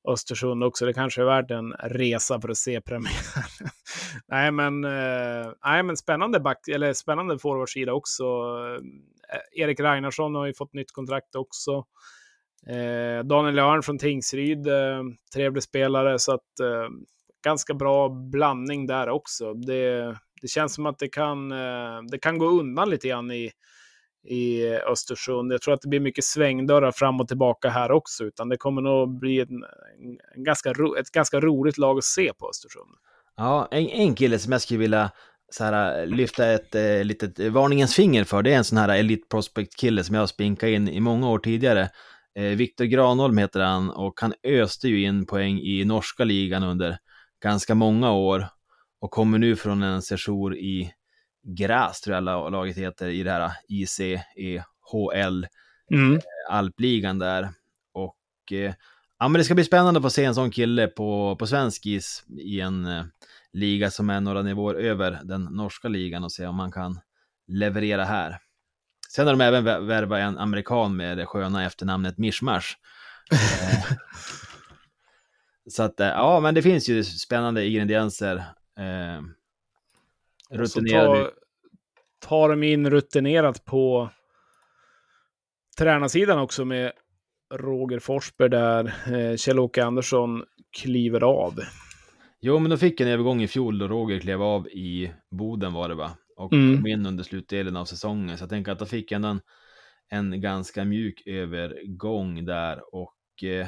Östersund 0.08 0.64
också. 0.64 0.86
Det 0.86 0.94
kanske 0.94 1.22
är 1.22 1.26
värt 1.26 1.52
en 1.52 1.72
resa 1.74 2.42
för 2.42 2.50
att 2.50 2.58
se 2.58 2.82
premiären. 2.82 3.70
nej, 4.28 4.52
men, 4.52 4.84
eh, 4.84 5.54
nej, 5.66 5.84
men 5.84 5.98
spännande 5.98 6.40
back, 6.40 6.68
eller 6.68 6.94
spännande 6.94 7.40
forwardsida 7.40 7.94
också. 7.94 8.26
Erik 9.52 9.80
Ragnarsson 9.80 10.36
har 10.36 10.46
ju 10.46 10.54
fått 10.54 10.74
nytt 10.74 10.92
kontrakt 10.92 11.36
också. 11.36 11.86
Eh, 12.68 13.24
Daniel 13.24 13.60
Örn 13.60 13.84
från 13.84 13.98
Tingsryd, 13.98 14.68
eh, 14.68 15.04
trevlig 15.34 15.64
spelare, 15.64 16.20
så 16.20 16.34
att 16.34 16.60
eh, 16.60 16.90
ganska 17.44 17.74
bra 17.74 18.10
blandning 18.10 18.88
där 18.88 19.10
också. 19.10 19.54
Det, 19.54 20.18
det 20.42 20.48
känns 20.48 20.74
som 20.74 20.86
att 20.86 21.00
det 21.00 21.08
kan, 21.08 21.52
eh, 21.52 22.02
det 22.12 22.18
kan 22.22 22.38
gå 22.38 22.46
undan 22.46 22.90
lite 22.90 23.08
grann 23.08 23.32
i 23.32 23.52
i 24.24 24.68
Östersund. 24.68 25.54
Jag 25.54 25.62
tror 25.62 25.74
att 25.74 25.82
det 25.82 25.88
blir 25.88 26.00
mycket 26.00 26.24
svängdörrar 26.24 26.92
fram 26.92 27.22
och 27.22 27.28
tillbaka 27.28 27.70
här 27.70 27.92
också, 27.92 28.24
utan 28.24 28.50
det 28.50 28.58
kommer 28.58 28.82
nog 28.82 29.20
bli 29.20 29.40
en, 29.40 29.64
en 30.36 30.44
ganska 30.44 30.74
ro, 30.74 30.96
ett 30.96 31.12
ganska 31.12 31.40
roligt 31.40 31.78
lag 31.78 31.98
att 31.98 32.04
se 32.04 32.34
på 32.34 32.50
Östersund. 32.50 32.90
Ja, 33.38 33.68
en, 33.72 33.88
en 33.88 34.16
kille 34.16 34.40
som 34.40 34.52
jag 34.52 34.62
skulle 34.62 34.80
vilja 34.80 35.12
så 35.52 35.64
här, 35.64 36.06
lyfta 36.06 36.48
ett 36.48 36.76
eh, 36.76 37.04
litet 37.04 37.40
varningens 37.40 37.96
finger 37.96 38.24
för, 38.24 38.42
det 38.42 38.54
är 38.54 38.58
en 38.58 38.64
sån 38.64 38.78
här 38.78 38.90
Elite 38.90 39.28
Prospect-kille 39.30 40.04
som 40.04 40.16
jag 40.16 40.22
har 40.22 40.28
spinkat 40.28 40.68
in 40.68 40.88
i 40.88 41.00
många 41.00 41.30
år 41.30 41.40
tidigare. 41.40 41.90
Eh, 42.36 42.44
Viktor 42.44 42.86
Granholm 42.86 43.38
heter 43.38 43.60
han 43.60 43.90
och 43.90 44.22
han 44.22 44.34
öste 44.44 44.88
ju 44.88 45.04
in 45.04 45.26
poäng 45.26 45.60
i 45.60 45.86
norska 45.86 46.24
ligan 46.24 46.64
under 46.64 46.98
ganska 47.44 47.76
många 47.76 48.12
år 48.12 48.48
och 49.02 49.12
kommer 49.12 49.38
nu 49.38 49.56
från 49.56 49.84
en 49.84 50.02
session 50.02 50.54
i 50.54 50.94
Gräs, 51.44 52.02
tror 52.02 52.16
jag 52.16 52.52
laget 52.52 52.78
heter, 52.78 53.08
i 53.08 53.24
det 53.24 53.32
här 53.32 53.52
ICEHL, 53.68 55.48
Mm. 55.94 56.16
Eh, 56.16 56.22
alpligan 56.50 57.20
där. 57.20 57.50
Och 57.94 58.52
eh, 58.52 58.74
ja, 59.20 59.28
men 59.28 59.34
det 59.40 59.44
ska 59.44 59.56
bli 59.56 59.64
spännande 59.64 59.98
att 59.98 60.04
få 60.04 60.10
se 60.10 60.26
en 60.26 60.36
sån 60.36 60.52
kille 60.52 60.88
på, 60.88 61.36
på 61.40 61.48
svensk 61.48 61.86
is 61.86 62.24
i 62.40 62.62
en 62.62 62.86
eh, 62.86 63.04
liga 63.54 63.92
som 63.92 64.10
är 64.10 64.22
några 64.22 64.42
nivåer 64.42 64.76
över 64.76 65.20
den 65.24 65.44
norska 65.44 65.88
ligan 65.88 66.24
och 66.24 66.32
se 66.32 66.48
om 66.48 66.56
man 66.56 66.72
kan 66.72 67.00
leverera 67.48 68.04
här. 68.06 68.38
Sen 69.10 69.28
har 69.28 69.34
de 69.34 69.42
även 69.44 69.68
vä- 69.68 69.88
värvat 69.88 70.20
en 70.20 70.38
amerikan 70.38 70.96
med 70.96 71.18
det 71.18 71.26
sköna 71.26 71.66
efternamnet 71.66 72.18
Mishmash. 72.18 72.68
Eh, 73.32 73.84
Så 75.70 75.84
att, 75.84 75.94
ja, 75.98 76.40
men 76.40 76.56
det 76.56 76.62
finns 76.62 76.90
ju 76.90 77.04
spännande 77.04 77.66
ingredienser. 77.68 78.44
Så 80.52 80.58
rutinerade. 80.58 81.24
tar, 81.24 81.32
tar 82.28 82.50
de 82.50 82.64
in 82.64 82.90
rutinerat 82.90 83.66
på 83.66 84.10
tränarsidan 85.78 86.40
också 86.40 86.66
med 86.66 86.92
Roger 87.54 88.00
Forsberg 88.00 88.50
där 88.50 88.86
eh, 88.86 89.36
Kjell-Åke 89.38 89.84
Andersson 89.84 90.44
kliver 90.82 91.24
av. 91.24 91.54
Jo, 92.42 92.60
men 92.60 92.70
de 92.70 92.78
fick 92.78 93.02
en 93.02 93.08
övergång 93.08 93.42
i 93.42 93.48
fjol 93.48 93.78
då 93.80 93.88
Roger 93.88 94.20
klev 94.20 94.42
av 94.42 94.68
i 94.68 95.14
Boden 95.32 95.74
var 95.74 95.90
det 95.90 95.96
va? 95.96 96.12
Och 96.38 96.54
Mm. 96.54 96.76
kom 96.78 96.88
in 96.88 97.06
under 97.06 97.24
slutdelen 97.24 97.78
av 97.78 97.86
säsongen. 97.86 98.38
Så 98.38 98.42
jag 98.44 98.50
tänker 98.50 98.72
att 98.72 98.80
de 98.80 98.88
fick 98.88 99.12
ändå 99.12 99.28
en, 99.28 99.42
en 100.10 100.42
ganska 100.42 100.86
mjuk 100.86 101.24
övergång 101.26 102.46
där. 102.46 102.96
Och 102.96 103.44
eh, 103.44 103.68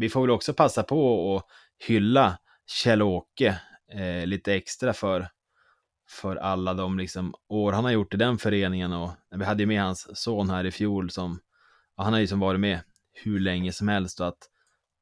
vi 0.00 0.08
får 0.08 0.20
väl 0.20 0.30
också 0.30 0.54
passa 0.54 0.82
på 0.82 1.36
att 1.36 1.44
hylla 1.88 2.38
Kjell-Åke 2.66 3.60
eh, 3.92 4.26
lite 4.26 4.54
extra 4.54 4.92
för, 4.92 5.28
för 6.10 6.36
alla 6.36 6.74
de 6.74 6.98
liksom, 6.98 7.34
år 7.48 7.72
han 7.72 7.84
har 7.84 7.90
gjort 7.90 8.14
i 8.14 8.16
den 8.16 8.38
föreningen. 8.38 8.92
Och 8.92 9.10
vi 9.36 9.44
hade 9.44 9.62
ju 9.62 9.66
med 9.66 9.82
hans 9.82 10.22
son 10.22 10.50
här 10.50 10.66
i 10.66 10.70
fjol 10.70 11.10
som, 11.10 11.40
han 11.96 12.12
har 12.12 12.20
ju 12.20 12.26
som 12.26 12.40
varit 12.40 12.60
med 12.60 12.80
hur 13.12 13.40
länge 13.40 13.72
som 13.72 13.88
helst. 13.88 14.20
Och 14.20 14.26
att, 14.26 14.38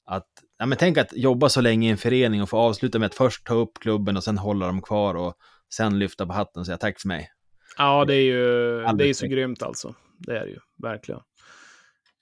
att 0.06 0.28
ja, 0.58 0.66
men 0.66 0.78
tänk 0.78 0.98
att 0.98 1.16
jobba 1.16 1.48
så 1.48 1.60
länge 1.60 1.88
i 1.88 1.90
en 1.90 1.98
förening 1.98 2.42
och 2.42 2.48
få 2.48 2.58
avsluta 2.58 2.98
med 2.98 3.06
att 3.06 3.14
först 3.14 3.46
ta 3.46 3.54
upp 3.54 3.78
klubben 3.80 4.16
och 4.16 4.24
sen 4.24 4.38
hålla 4.38 4.66
dem 4.66 4.82
kvar 4.82 5.14
och 5.14 5.34
sen 5.74 5.98
lyfta 5.98 6.26
på 6.26 6.32
hatten 6.32 6.60
och 6.60 6.66
säga 6.66 6.78
tack 6.78 7.00
för 7.00 7.08
mig. 7.08 7.30
Ja, 7.78 8.04
det 8.04 8.14
är 8.14 8.22
ju 8.22 8.82
det 8.96 9.08
är 9.08 9.14
så 9.14 9.26
grymt 9.26 9.62
alltså. 9.62 9.94
Det 10.18 10.38
är 10.38 10.44
det 10.44 10.50
ju, 10.50 10.58
verkligen. 10.82 11.20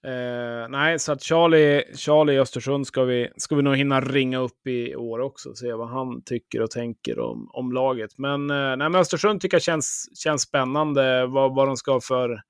Eh, 0.04 0.68
nej, 0.68 0.98
så 0.98 1.12
att 1.12 1.22
Charlie, 1.22 1.96
Charlie 1.96 2.32
i 2.32 2.38
Östersund 2.38 2.86
ska 2.86 3.04
vi, 3.04 3.28
ska 3.36 3.56
vi 3.56 3.62
nog 3.62 3.76
hinna 3.76 4.00
ringa 4.00 4.38
upp 4.38 4.66
i 4.66 4.96
år 4.96 5.18
också. 5.18 5.48
och 5.48 5.58
Se 5.58 5.72
vad 5.72 5.88
han 5.88 6.22
tycker 6.22 6.62
och 6.62 6.70
tänker 6.70 7.18
om, 7.18 7.50
om 7.52 7.72
laget. 7.72 8.18
Men, 8.18 8.50
eh, 8.50 8.56
nej, 8.56 8.76
men 8.76 8.94
Östersund 8.94 9.40
tycker 9.40 9.54
jag 9.54 9.62
känns, 9.62 10.08
känns 10.14 10.42
spännande. 10.42 11.26
Vad, 11.26 11.54
vad 11.54 11.68
de 11.68 11.76
ska 11.76 11.92
ha 11.92 12.00
för 12.00 12.42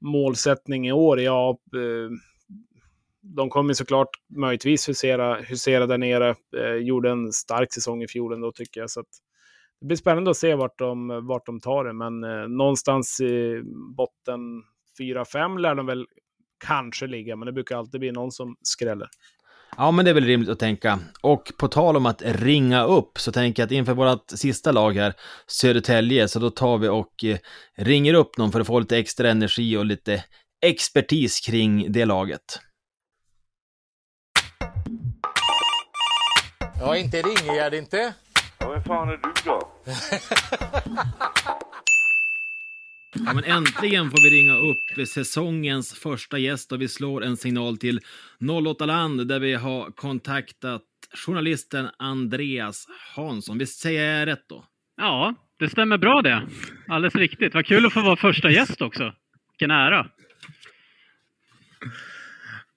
målsättning 0.00 0.88
i 0.88 0.92
år. 0.92 1.20
Ja, 1.20 1.50
eh, 1.50 2.10
de 3.22 3.50
kommer 3.50 3.74
såklart 3.74 4.10
möjligtvis 4.36 4.88
husera, 4.88 5.34
husera 5.34 5.86
där 5.86 5.98
nere. 5.98 6.34
Eh, 6.56 6.74
gjorde 6.74 7.10
en 7.10 7.32
stark 7.32 7.72
säsong 7.72 8.02
i 8.02 8.08
fjol 8.08 8.32
ändå 8.32 8.52
tycker 8.52 8.80
jag. 8.80 8.90
Så 8.90 9.00
att, 9.00 9.08
det 9.80 9.86
blir 9.86 9.96
spännande 9.96 10.30
att 10.30 10.36
se 10.36 10.54
vart 10.54 10.78
de, 10.78 11.26
vart 11.26 11.46
de 11.46 11.60
tar 11.60 11.84
det, 11.84 11.92
men 11.92 12.24
eh, 12.24 12.48
någonstans 12.48 13.20
i 13.20 13.62
botten 13.96 14.40
4-5 15.00 15.58
lär 15.58 15.74
de 15.74 15.86
väl 15.86 16.06
kanske 16.66 17.06
ligga, 17.06 17.36
men 17.36 17.46
det 17.46 17.52
brukar 17.52 17.76
alltid 17.76 18.00
bli 18.00 18.12
någon 18.12 18.32
som 18.32 18.56
skräller. 18.62 19.08
Ja, 19.76 19.90
men 19.90 20.04
det 20.04 20.10
är 20.10 20.14
väl 20.14 20.24
rimligt 20.24 20.48
att 20.48 20.58
tänka. 20.58 20.98
Och 21.20 21.52
på 21.58 21.68
tal 21.68 21.96
om 21.96 22.06
att 22.06 22.22
ringa 22.24 22.84
upp 22.84 23.18
så 23.18 23.32
tänker 23.32 23.62
jag 23.62 23.66
att 23.66 23.72
inför 23.72 23.94
vårt 23.94 24.30
sista 24.30 24.72
lag 24.72 24.92
här, 24.92 25.14
Södertälje, 25.46 26.28
så 26.28 26.38
då 26.38 26.50
tar 26.50 26.78
vi 26.78 26.88
och 26.88 27.24
eh, 27.24 27.38
ringer 27.76 28.14
upp 28.14 28.38
någon 28.38 28.52
för 28.52 28.60
att 28.60 28.66
få 28.66 28.78
lite 28.78 28.98
extra 28.98 29.30
energi 29.30 29.76
och 29.76 29.84
lite 29.84 30.24
expertis 30.66 31.40
kring 31.40 31.92
det 31.92 32.04
laget. 32.04 32.60
Ja, 36.80 36.96
inte 36.96 37.22
ringer 37.22 37.54
jag 37.54 37.74
inte. 37.74 38.14
Ja, 38.58 38.70
vem 38.70 38.82
fan 38.82 39.08
är 39.08 39.16
du 39.16 39.32
då? 39.44 39.68
Ja, 43.14 43.34
men 43.34 43.44
äntligen 43.44 44.10
får 44.10 44.22
vi 44.22 44.30
ringa 44.30 44.54
upp 44.54 45.08
säsongens 45.08 45.94
första 45.94 46.38
gäst 46.38 46.72
och 46.72 46.80
vi 46.80 46.88
slår 46.88 47.24
en 47.24 47.36
signal 47.36 47.76
till 47.76 48.00
08 48.66 48.86
Land 48.86 49.28
där 49.28 49.40
vi 49.40 49.54
har 49.54 49.90
kontaktat 49.90 50.82
journalisten 51.26 51.88
Andreas 51.98 52.86
Hansson. 53.16 53.58
Visst 53.58 53.80
säger 53.80 54.18
jag 54.18 54.26
rätt 54.26 54.48
då? 54.48 54.64
Ja, 54.96 55.34
det 55.58 55.68
stämmer 55.68 55.98
bra 55.98 56.22
det. 56.22 56.48
Alldeles 56.88 57.14
riktigt. 57.14 57.54
Vad 57.54 57.66
kul 57.66 57.86
att 57.86 57.92
få 57.92 58.00
vara 58.00 58.16
första 58.16 58.50
gäst 58.50 58.82
också. 58.82 59.12
Vilken 59.52 59.70
ära. 59.70 60.06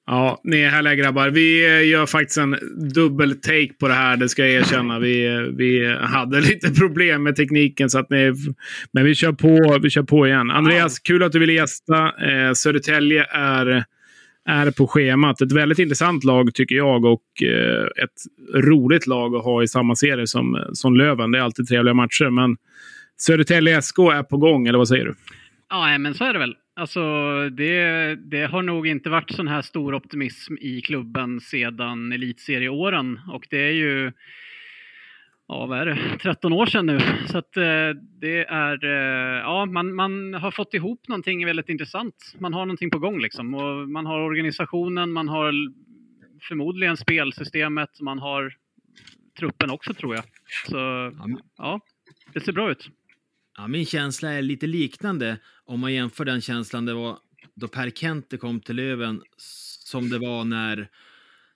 Ja, 0.10 0.42
ni 0.44 0.62
är 0.62 0.70
härliga 0.70 0.96
grabbar. 0.96 1.30
Vi 1.30 1.66
eh, 1.66 1.88
gör 1.88 2.06
faktiskt 2.06 2.38
en 2.38 2.58
dubbel 2.94 3.42
take 3.42 3.74
på 3.80 3.88
det 3.88 3.94
här, 3.94 4.18
det 4.18 4.30
ska 4.30 4.46
jag 4.46 4.52
erkänna. 4.52 5.00
Vi, 5.00 5.26
eh, 5.26 5.40
vi 5.40 5.96
hade 6.02 6.42
lite 6.42 6.72
problem 6.72 7.24
med 7.24 7.36
tekniken, 7.36 7.90
så 7.90 8.00
att 8.00 8.10
ni, 8.10 8.34
men 8.92 9.06
vi 9.06 9.16
kör, 9.16 9.32
på, 9.32 9.80
vi 9.82 9.90
kör 9.90 10.04
på 10.04 10.28
igen. 10.28 10.52
Andreas, 10.52 11.00
kul 11.00 11.24
att 11.24 11.32
du 11.32 11.40
ville 11.40 11.54
gästa. 11.54 12.04
Eh, 12.04 12.54
Södertälje 12.54 13.26
är, 13.30 13.84
är 14.50 14.72
på 14.72 14.88
schemat. 14.88 15.42
Ett 15.42 15.52
väldigt 15.52 15.80
intressant 15.80 16.24
lag 16.24 16.54
tycker 16.54 16.76
jag 16.76 17.06
och 17.06 17.44
eh, 17.44 18.04
ett 18.04 18.64
roligt 18.64 19.08
lag 19.08 19.36
att 19.36 19.44
ha 19.44 19.64
i 19.64 19.68
samma 19.68 19.96
serie 19.96 20.28
som, 20.28 20.66
som 20.74 20.98
Löven. 20.98 21.32
Det 21.32 21.38
är 21.38 21.42
alltid 21.44 21.68
trevliga 21.68 21.94
matcher, 21.94 22.30
men 22.30 22.58
Södertälje 23.18 23.82
SK 23.82 24.00
är 24.00 24.24
på 24.24 24.38
gång, 24.38 24.68
eller 24.68 24.78
vad 24.78 24.88
säger 24.88 25.06
du? 25.06 25.14
Ja, 25.70 25.98
men 25.98 26.14
så 26.14 26.26
är 26.26 26.34
det 26.34 26.40
väl. 26.40 26.56
Alltså, 26.78 27.02
det, 27.50 28.16
det 28.16 28.46
har 28.46 28.62
nog 28.62 28.88
inte 28.88 29.10
varit 29.10 29.32
sån 29.32 29.48
här 29.48 29.62
stor 29.62 29.96
optimism 29.96 30.54
i 30.60 30.82
klubben 30.82 31.40
sedan 31.40 32.12
elitserieåren. 32.12 33.20
Och 33.32 33.48
det 33.50 33.58
är 33.58 33.72
ju, 33.72 34.12
ja 35.48 35.66
vad 35.66 35.80
är 35.80 35.86
det, 35.86 36.18
13 36.22 36.54
år 36.54 36.66
sedan 36.66 36.86
nu. 36.86 37.00
Så 37.28 37.38
att 37.38 37.58
eh, 37.58 37.90
det 38.22 38.46
är, 38.46 38.86
eh, 38.86 39.40
ja 39.40 39.66
man, 39.66 39.96
man 39.96 40.34
har 40.34 40.52
fått 40.52 40.74
ihop 40.74 41.08
någonting 41.08 41.46
väldigt 41.46 41.70
intressant. 41.70 42.36
Man 42.40 42.54
har 42.54 42.66
någonting 42.66 42.92
på 42.92 43.00
gång 43.00 43.20
liksom. 43.20 43.54
Och 43.54 43.90
man 43.90 44.06
har 44.06 44.20
organisationen, 44.20 45.12
man 45.12 45.30
har 45.30 45.54
förmodligen 46.42 46.98
spelsystemet, 46.98 48.02
man 48.02 48.20
har 48.20 48.54
truppen 49.40 49.70
också 49.70 49.94
tror 49.94 50.16
jag. 50.16 50.24
Så 50.70 51.12
ja, 51.58 51.80
det 52.34 52.40
ser 52.40 52.54
bra 52.54 52.72
ut. 52.72 52.90
Ja, 53.58 53.68
min 53.68 53.86
känsla 53.86 54.34
är 54.34 54.42
lite 54.42 54.68
liknande. 54.68 55.38
Om 55.66 55.80
man 55.80 55.94
jämför 55.94 56.26
den 56.26 56.42
känslan 56.42 56.86
det 56.86 56.94
var 56.94 57.18
då 57.56 57.68
Per 57.68 57.90
Kente 57.90 58.38
kom 58.38 58.60
till 58.60 58.76
Löven 58.76 59.22
som 59.86 60.10
det 60.10 60.20
var 60.20 60.44
när, 60.44 60.90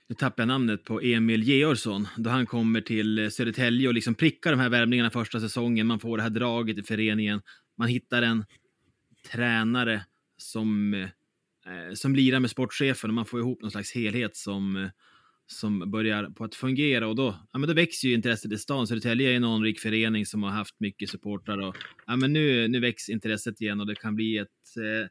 nu 0.09 0.15
tappar 0.15 0.43
jag 0.43 0.47
namnet 0.47 0.83
på 0.83 1.01
Emil 1.01 1.43
Georgsson, 1.43 2.07
då 2.17 2.29
han 2.29 2.45
kommer 2.45 2.81
till 2.81 3.31
Södertälje 3.31 3.87
och 3.87 3.93
liksom 3.93 4.15
prickar 4.15 4.51
de 4.51 4.59
här 4.59 4.69
värvningarna 4.69 5.09
första 5.09 5.39
säsongen, 5.39 5.87
man 5.87 5.99
får 5.99 6.17
det 6.17 6.23
här 6.23 6.29
draget 6.29 6.77
i 6.77 6.83
föreningen, 6.83 7.41
man 7.77 7.87
hittar 7.87 8.21
en 8.21 8.45
tränare 9.31 10.05
som, 10.37 10.93
eh, 10.93 11.93
som 11.93 12.15
lirar 12.15 12.39
med 12.39 12.49
sportchefen 12.49 13.09
och 13.09 13.13
man 13.13 13.25
får 13.25 13.39
ihop 13.39 13.61
någon 13.61 13.71
slags 13.71 13.95
helhet 13.95 14.35
som, 14.35 14.75
eh, 14.77 14.89
som 15.51 15.91
börjar 15.91 16.29
på 16.29 16.43
att 16.43 16.55
fungera 16.55 17.07
och 17.07 17.15
då, 17.15 17.35
ja, 17.51 17.59
men 17.59 17.67
då 17.67 17.73
växer 17.73 18.07
ju 18.07 18.13
intresset 18.13 18.51
i 18.51 18.57
stan. 18.57 18.87
Södertälje 18.87 19.31
är 19.31 19.35
en 19.35 19.43
anrik 19.43 19.79
förening 19.79 20.25
som 20.25 20.43
har 20.43 20.49
haft 20.49 20.79
mycket 20.79 21.09
supportrar 21.09 21.57
och 21.57 21.75
ja, 22.07 22.15
men 22.15 22.33
nu, 22.33 22.67
nu 22.67 22.79
väcks 22.79 23.09
intresset 23.09 23.61
igen 23.61 23.79
och 23.79 23.87
det 23.87 23.95
kan 23.95 24.15
bli 24.15 24.37
ett 24.37 24.47
eh, 24.77 25.07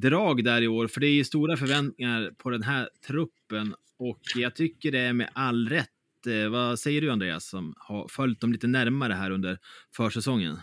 drag 0.00 0.44
där 0.44 0.62
i 0.62 0.68
år, 0.68 0.88
för 0.88 1.00
det 1.00 1.06
är 1.06 1.14
ju 1.14 1.24
stora 1.24 1.56
förväntningar 1.56 2.30
på 2.38 2.50
den 2.50 2.62
här 2.62 2.88
truppen 3.06 3.74
och 3.98 4.20
jag 4.34 4.54
tycker 4.54 4.92
det 4.92 4.98
är 4.98 5.12
med 5.12 5.30
all 5.32 5.68
rätt. 5.68 5.88
Eh, 6.26 6.48
vad 6.50 6.78
säger 6.78 7.00
du 7.00 7.10
Andreas 7.10 7.48
som 7.48 7.74
har 7.76 8.08
följt 8.08 8.40
dem 8.40 8.52
lite 8.52 8.66
närmare 8.66 9.12
här 9.12 9.30
under 9.30 9.58
försäsongen? 9.96 10.56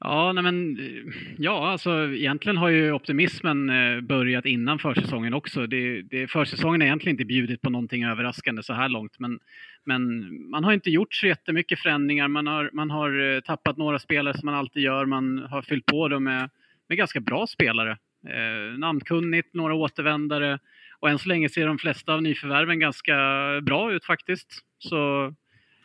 Ja, 0.00 0.32
nej 0.32 0.42
men, 0.42 0.78
eh, 0.78 1.14
ja, 1.38 1.68
alltså 1.68 1.90
egentligen 1.90 2.56
har 2.56 2.68
ju 2.68 2.92
optimismen 2.92 3.70
eh, 3.70 4.00
börjat 4.00 4.46
innan 4.46 4.78
försäsongen 4.78 5.34
också. 5.34 5.66
Det, 5.66 6.02
det, 6.02 6.30
försäsongen 6.30 6.80
har 6.80 6.86
egentligen 6.86 7.14
inte 7.14 7.24
bjudit 7.24 7.60
på 7.60 7.70
någonting 7.70 8.04
överraskande 8.04 8.62
så 8.62 8.72
här 8.72 8.88
långt, 8.88 9.18
men, 9.18 9.38
men 9.84 10.28
man 10.50 10.64
har 10.64 10.72
inte 10.72 10.90
gjort 10.90 11.14
så 11.14 11.26
jättemycket 11.26 11.80
förändringar. 11.80 12.28
Man 12.28 12.46
har, 12.46 12.70
man 12.72 12.90
har 12.90 13.34
eh, 13.34 13.40
tappat 13.40 13.76
några 13.76 13.98
spelare 13.98 14.38
som 14.38 14.46
man 14.46 14.54
alltid 14.54 14.82
gör. 14.82 15.06
Man 15.06 15.38
har 15.38 15.62
fyllt 15.62 15.86
på 15.86 16.08
dem 16.08 16.24
med, 16.24 16.50
med 16.88 16.98
ganska 16.98 17.20
bra 17.20 17.46
spelare. 17.46 17.90
Eh, 18.28 18.78
namnkunnigt, 18.78 19.54
några 19.54 19.74
återvändare 19.74 20.58
och 21.00 21.10
än 21.10 21.18
så 21.18 21.28
länge 21.28 21.48
ser 21.48 21.66
de 21.66 21.78
flesta 21.78 22.14
av 22.14 22.22
nyförvärven 22.22 22.78
ganska 22.78 23.16
bra 23.62 23.92
ut 23.92 24.04
faktiskt. 24.04 24.60
Så 24.78 25.32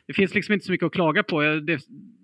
det 0.07 0.13
finns 0.13 0.35
liksom 0.35 0.53
inte 0.53 0.65
så 0.65 0.71
mycket 0.71 0.85
att 0.85 0.93
klaga 0.93 1.23
på. 1.23 1.41
Det, 1.41 1.79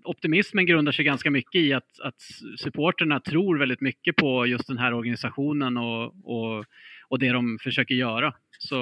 optimismen 0.05 0.65
grundar 0.65 0.91
sig 0.91 1.05
ganska 1.05 1.31
mycket 1.31 1.61
i 1.61 1.73
att, 1.73 1.99
att 1.99 2.21
supporterna 2.57 3.19
tror 3.19 3.57
väldigt 3.57 3.81
mycket 3.81 4.15
på 4.15 4.45
just 4.45 4.67
den 4.67 4.77
här 4.77 4.93
organisationen 4.93 5.77
och, 5.77 6.03
och, 6.23 6.65
och 7.07 7.19
det 7.19 7.29
de 7.29 7.57
försöker 7.61 7.95
göra. 7.95 8.33
Så 8.59 8.75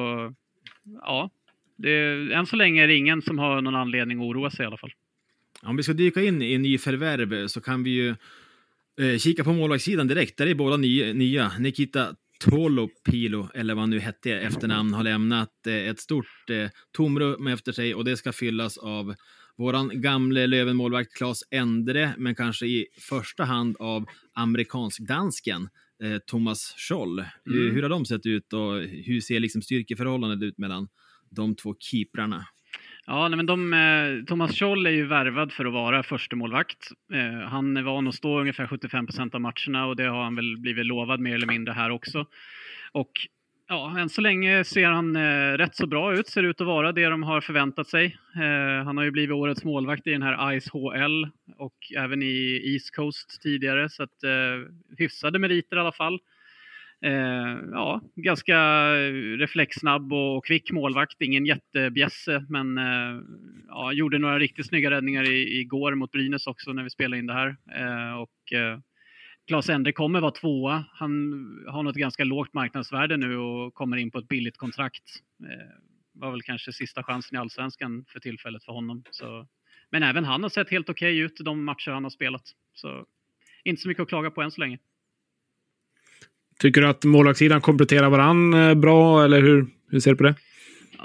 ja, 1.01 1.29
det, 1.75 2.33
än 2.33 2.45
så 2.45 2.55
länge 2.55 2.83
är 2.83 2.87
det 2.87 2.95
ingen 2.95 3.21
som 3.21 3.39
har 3.39 3.61
någon 3.61 3.75
anledning 3.75 4.19
att 4.19 4.25
oroa 4.25 4.49
sig 4.49 4.63
i 4.63 4.67
alla 4.67 4.77
fall. 4.77 4.93
Om 5.61 5.77
vi 5.77 5.83
ska 5.83 5.93
dyka 5.93 6.21
in 6.21 6.41
i 6.41 6.57
nyförvärv 6.57 7.47
så 7.47 7.61
kan 7.61 7.83
vi 7.83 7.89
ju 7.89 8.15
Eh, 8.99 9.17
kika 9.17 9.43
på 9.43 9.53
målvaktssidan 9.53 10.07
direkt, 10.07 10.37
där 10.37 10.47
är 10.47 10.55
båda 10.55 10.77
nya. 10.77 11.13
nya. 11.13 11.51
Nikita 11.59 12.15
Tolopilo, 12.39 13.49
eller 13.53 13.73
vad 13.73 13.81
han 13.81 13.89
nu 13.89 13.99
hette 13.99 14.31
efternamn, 14.31 14.93
har 14.93 15.03
lämnat 15.03 15.67
eh, 15.67 15.73
ett 15.73 15.99
stort 15.99 16.49
eh, 16.49 16.69
tomrum 16.91 17.47
efter 17.47 17.71
sig 17.71 17.95
och 17.95 18.05
det 18.05 18.17
ska 18.17 18.31
fyllas 18.31 18.77
av 18.77 19.15
våran 19.57 20.01
gamle 20.01 20.47
Löven-målvakt 20.47 21.13
Claes 21.17 21.39
Endre, 21.51 22.13
men 22.17 22.35
kanske 22.35 22.65
i 22.65 22.87
första 23.09 23.43
hand 23.43 23.75
av 23.79 24.05
amerikansk-dansken 24.33 25.69
eh, 26.03 26.17
Thomas 26.27 26.75
Scholl. 26.77 27.23
Hur, 27.45 27.61
Mm. 27.63 27.75
hur 27.75 27.81
har 27.83 27.89
de 27.89 28.05
sett 28.05 28.25
ut 28.25 28.53
och 28.53 28.73
hur 28.81 29.21
ser 29.21 29.39
liksom 29.39 29.61
styrkeförhållandet 29.61 30.41
ut 30.43 30.57
mellan 30.57 30.87
de 31.31 31.55
två 31.55 31.75
keeprarna? 31.79 32.45
Ja, 33.05 33.27
nej, 33.27 33.37
men 33.37 33.45
de, 33.45 33.73
eh, 33.73 34.25
Thomas 34.25 34.59
Scholl 34.59 34.85
är 34.85 34.91
ju 34.91 35.05
värvad 35.05 35.51
för 35.51 35.65
att 35.65 35.73
vara 35.73 36.03
första 36.03 36.35
målvakt. 36.35 36.87
Eh, 37.13 37.49
han 37.49 37.77
är 37.77 37.81
van 37.81 38.07
att 38.07 38.15
stå 38.15 38.39
ungefär 38.39 38.67
75 38.67 39.05
procent 39.05 39.35
av 39.35 39.41
matcherna 39.41 39.85
och 39.85 39.95
det 39.95 40.03
har 40.03 40.23
han 40.23 40.35
väl 40.35 40.57
blivit 40.57 40.85
lovad 40.85 41.19
mer 41.19 41.35
eller 41.35 41.47
mindre 41.47 41.73
här 41.73 41.89
också. 41.89 42.25
Och 42.91 43.11
ja, 43.67 43.99
än 43.99 44.09
så 44.09 44.21
länge 44.21 44.63
ser 44.63 44.87
han 44.87 45.15
eh, 45.15 45.57
rätt 45.57 45.75
så 45.75 45.87
bra 45.87 46.13
ut, 46.13 46.27
ser 46.27 46.43
ut 46.43 46.61
att 46.61 46.67
vara 46.67 46.91
det 46.91 47.05
de 47.05 47.23
har 47.23 47.41
förväntat 47.41 47.87
sig. 47.87 48.17
Eh, 48.35 48.85
han 48.85 48.97
har 48.97 49.03
ju 49.03 49.11
blivit 49.11 49.35
årets 49.35 49.63
målvakt 49.63 50.07
i 50.07 50.11
den 50.11 50.23
här 50.23 50.59
Ice 50.59 50.69
HL 50.69 51.25
och 51.57 51.77
även 51.97 52.23
i 52.23 52.61
East 52.65 52.95
Coast 52.95 53.41
tidigare, 53.41 53.89
så 53.89 54.03
att 54.03 54.23
eh, 54.23 54.71
hyfsade 54.97 55.39
meriter 55.39 55.77
i 55.77 55.79
alla 55.79 55.91
fall. 55.91 56.19
Eh, 57.05 57.57
ja, 57.71 58.01
ganska 58.15 58.57
reflexsnabb 59.37 60.13
och 60.13 60.45
kvick 60.45 60.71
målvakt. 60.71 61.21
Ingen 61.21 61.45
jättebjässe, 61.45 62.45
men 62.49 62.77
eh, 62.77 63.21
ja, 63.67 63.93
gjorde 63.93 64.19
några 64.19 64.39
riktigt 64.39 64.67
snygga 64.67 64.91
räddningar 64.91 65.31
i, 65.31 65.59
igår 65.59 65.95
mot 65.95 66.11
Brynäs 66.11 66.47
också 66.47 66.73
när 66.73 66.83
vi 66.83 66.89
spelade 66.89 67.19
in 67.19 67.27
det 67.27 67.33
här. 67.33 67.55
Eh, 67.75 68.17
och 68.21 68.53
eh, 68.53 68.79
Claes 69.47 69.69
Endre 69.69 69.91
kommer 69.91 70.21
vara 70.21 70.31
tvåa. 70.31 70.85
Han 70.91 71.33
har 71.67 71.83
något 71.83 71.95
ganska 71.95 72.23
lågt 72.23 72.53
marknadsvärde 72.53 73.17
nu 73.17 73.37
och 73.37 73.73
kommer 73.73 73.97
in 73.97 74.11
på 74.11 74.17
ett 74.17 74.27
billigt 74.27 74.57
kontrakt. 74.57 75.03
Eh, 75.43 75.69
var 76.13 76.31
väl 76.31 76.41
kanske 76.41 76.73
sista 76.73 77.03
chansen 77.03 77.35
i 77.35 77.39
allsvenskan 77.39 78.05
för 78.07 78.19
tillfället 78.19 78.63
för 78.63 78.71
honom. 78.71 79.03
Så, 79.11 79.47
men 79.89 80.03
även 80.03 80.25
han 80.25 80.43
har 80.43 80.49
sett 80.49 80.69
helt 80.69 80.89
okej 80.89 81.17
ut 81.17 81.37
de 81.39 81.65
matcher 81.65 81.91
han 81.91 82.03
har 82.03 82.11
spelat. 82.11 82.43
Så 82.73 83.05
inte 83.63 83.81
så 83.81 83.87
mycket 83.87 84.01
att 84.03 84.09
klaga 84.09 84.31
på 84.31 84.41
än 84.41 84.51
så 84.51 84.61
länge. 84.61 84.79
Tycker 86.59 86.81
du 86.81 86.87
att 86.87 87.03
målvaktssidan 87.03 87.61
kompletterar 87.61 88.09
varann 88.09 88.53
eh, 88.53 88.73
bra, 88.73 89.23
eller 89.23 89.41
hur, 89.41 89.67
hur 89.89 89.99
ser 89.99 90.11
du 90.11 90.17
på 90.17 90.23
det? 90.23 90.35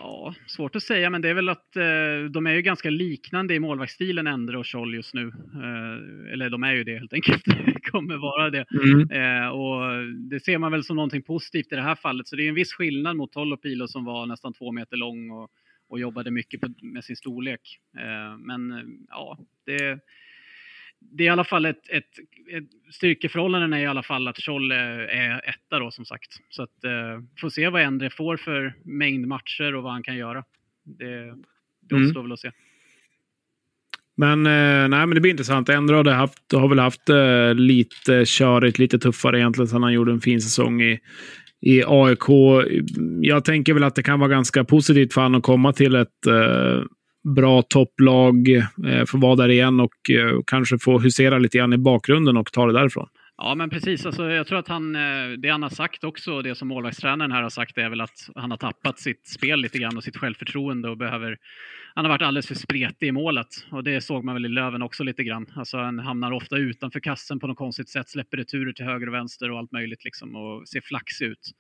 Ja, 0.01 0.35
svårt 0.47 0.77
att 0.77 0.83
säga, 0.83 1.11
men 1.11 1.23
det 1.23 1.29
är 1.29 1.35
väl 1.35 1.49
att 1.49 1.77
eh, 1.77 2.31
de 2.31 2.47
är 2.47 2.55
ju 2.55 2.63
ganska 2.63 2.91
liknande 2.91 3.55
i 3.55 3.61
målvaktsstilen, 3.61 4.27
Endre 4.27 4.59
och 4.59 4.67
Scholl 4.67 4.95
just 4.95 5.15
nu. 5.15 5.29
Eh, 5.55 6.33
eller 6.33 6.51
de 6.51 6.63
är 6.63 6.73
ju 6.73 6.85
det 6.85 6.99
helt 6.99 7.13
enkelt, 7.13 7.43
kommer 7.91 8.17
vara 8.17 8.51
det. 8.51 8.65
Mm. 8.85 9.11
Eh, 9.11 9.49
och 9.49 10.07
det 10.31 10.41
ser 10.41 10.59
man 10.59 10.73
väl 10.73 10.85
som 10.85 10.97
någonting 10.97 11.23
positivt 11.23 11.73
i 11.73 11.77
det 11.77 11.83
här 11.83 11.95
fallet. 11.95 12.29
Så 12.29 12.37
det 12.37 12.45
är 12.45 12.49
en 12.49 12.55
viss 12.55 12.73
skillnad 12.73 13.17
mot 13.17 13.33
Tolopilo 13.33 13.89
som 13.89 14.05
var 14.05 14.27
nästan 14.27 14.53
två 14.53 14.73
meter 14.73 14.97
lång 14.97 15.31
och, 15.31 15.51
och 15.89 16.01
jobbade 16.01 16.31
mycket 16.31 16.61
på, 16.61 16.69
med 16.83 17.05
sin 17.05 17.17
storlek. 17.17 17.79
Eh, 17.99 18.39
men 18.39 18.73
eh, 18.73 18.85
ja, 19.09 19.39
det, 19.67 19.99
det 21.01 21.23
är 21.23 21.27
i 21.27 21.29
alla 21.29 21.45
fall 21.45 21.65
ett, 21.67 21.89
ett, 21.89 22.11
ett 22.53 22.95
styrkeförhållanden 22.95 23.73
är 23.73 23.79
i 23.79 23.87
alla 23.87 24.03
fall 24.03 24.29
att 24.29 24.39
Scholl 24.39 24.73
är, 24.73 25.49
etta 25.49 25.79
då 25.79 25.91
som 25.91 26.05
sagt. 26.05 26.31
Så 26.51 26.63
att 26.63 26.85
eh, 26.85 27.23
får 27.41 27.51
se 27.51 27.69
vad 27.69 27.83
Endre 27.83 28.11
får 28.11 28.37
för 28.37 28.75
mängd 28.85 29.27
matcher 29.27 29.75
och 29.75 29.83
vad 29.83 29.93
han 29.93 30.03
kan 30.03 30.17
göra. 30.17 30.45
Det, 30.85 31.05
det 31.05 31.95
Mm. 31.95 32.05
återstår 32.05 32.23
väl 32.23 32.33
att 32.33 32.41
se. 32.41 32.51
Men, 34.17 34.47
eh, 34.47 34.89
nej, 34.89 35.07
men 35.07 35.11
det 35.11 35.21
blir 35.21 35.31
intressant. 35.31 35.69
Endre 35.69 35.97
har, 35.97 36.05
haft, 36.05 36.53
har 36.53 36.69
väl 36.69 36.79
haft 36.79 37.09
eh, 37.09 37.55
lite 37.55 38.25
körigt, 38.27 38.79
lite 38.79 38.99
tuffare 38.99 39.39
egentligen 39.39 39.69
sedan 39.69 39.83
han 39.83 39.93
gjorde 39.93 40.13
en 40.13 40.21
fin 40.21 40.41
säsong 40.41 40.83
i, 40.83 40.99
i 41.61 41.83
AIK. 41.87 42.29
Jag 43.21 43.45
tänker 43.45 43.75
väl 43.75 43.85
att 43.85 43.95
det 43.95 44.03
kan 44.03 44.21
vara 44.21 44.31
ganska 44.31 44.65
positivt 44.65 45.13
för 45.13 45.21
honom 45.21 45.39
att 45.39 45.45
komma 45.45 45.73
till 45.73 45.95
ett 45.95 46.27
eh, 46.27 46.83
bra 47.35 47.63
topplag, 47.63 48.49
eh, 48.87 49.05
få 49.07 49.19
vara 49.19 49.37
där 49.37 49.49
igen 49.49 49.81
och 49.81 50.11
eh, 50.11 50.41
kanske 50.47 50.79
få 50.79 50.99
husera 50.99 51.39
lite 51.39 51.59
grann 51.59 51.73
i 51.73 51.79
bakgrunden 51.79 52.37
och 52.37 52.53
ta 52.53 52.67
det 52.67 52.73
därifrån. 52.73 53.09
Ja, 53.37 53.55
men 53.55 53.71
precis. 53.71 54.07
Alltså, 54.07 54.31
jag 54.31 54.47
tror 54.47 54.59
att 54.59 54.69
han, 54.69 54.97
eh, 54.97 55.31
det 55.39 55.49
han 55.49 55.63
har 55.63 55.71
sagt 55.71 56.05
också, 56.05 56.43
det 56.43 56.55
som 56.55 56.69
målvaktstränaren 56.69 57.33
här 57.33 57.43
har 57.43 57.51
sagt, 57.51 57.79
är 57.79 57.89
väl 57.91 58.01
att 58.01 58.31
han 58.35 58.51
har 58.51 58.59
tappat 58.59 58.99
sitt 58.99 59.29
spel 59.29 59.61
lite 59.61 59.79
grann 59.79 59.97
och 59.97 60.05
sitt 60.05 60.17
självförtroende 60.17 60.89
och 60.89 60.97
behöver... 60.97 61.37
Han 61.95 62.05
har 62.05 62.13
varit 62.13 62.23
alldeles 62.23 62.47
för 62.47 62.55
spretig 62.55 63.07
i 63.09 63.13
målet 63.13 63.47
och 63.71 63.85
det 63.85 64.01
såg 64.01 64.25
man 64.25 64.35
väl 64.35 64.47
i 64.47 64.49
Löven 64.49 64.83
också 64.83 65.05
lite 65.05 65.25
grann. 65.25 65.47
Alltså 65.57 65.79
han 65.79 65.99
hamnar 65.99 66.33
ofta 66.33 66.57
utanför 66.57 67.01
kassen 67.01 67.41
på 67.41 67.47
något 67.47 67.57
konstigt 67.59 67.89
sätt, 67.89 68.09
släpper 68.09 68.37
returer 68.37 68.73
till 68.73 68.85
höger 68.85 69.07
och 69.09 69.15
vänster 69.15 69.51
och 69.51 69.59
allt 69.59 69.73
möjligt 69.73 70.05
liksom 70.05 70.37
och 70.37 70.69
ser 70.69 70.81
flaxig 70.81 71.27
ut. 71.27 71.51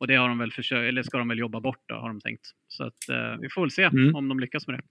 Och 0.00 0.06
det 0.06 0.14
har 0.14 0.28
de 0.28 0.38
väl 0.38 0.52
försökt, 0.52 0.88
eller 0.88 1.02
ska 1.02 1.18
de 1.18 1.28
väl 1.28 1.38
jobba 1.38 1.60
bort 1.60 1.82
då, 1.88 1.94
har 1.94 2.08
de 2.08 2.20
tänkt. 2.20 2.46
Så 2.68 2.84
att 2.84 3.08
eh, 3.10 3.40
vi 3.40 3.48
får 3.50 3.60
väl 3.60 3.70
se 3.70 3.82
Mm. 3.82 4.14
om 4.14 4.28
de 4.28 4.40
lyckas 4.40 4.66
med 4.66 4.78
det. 4.78 4.82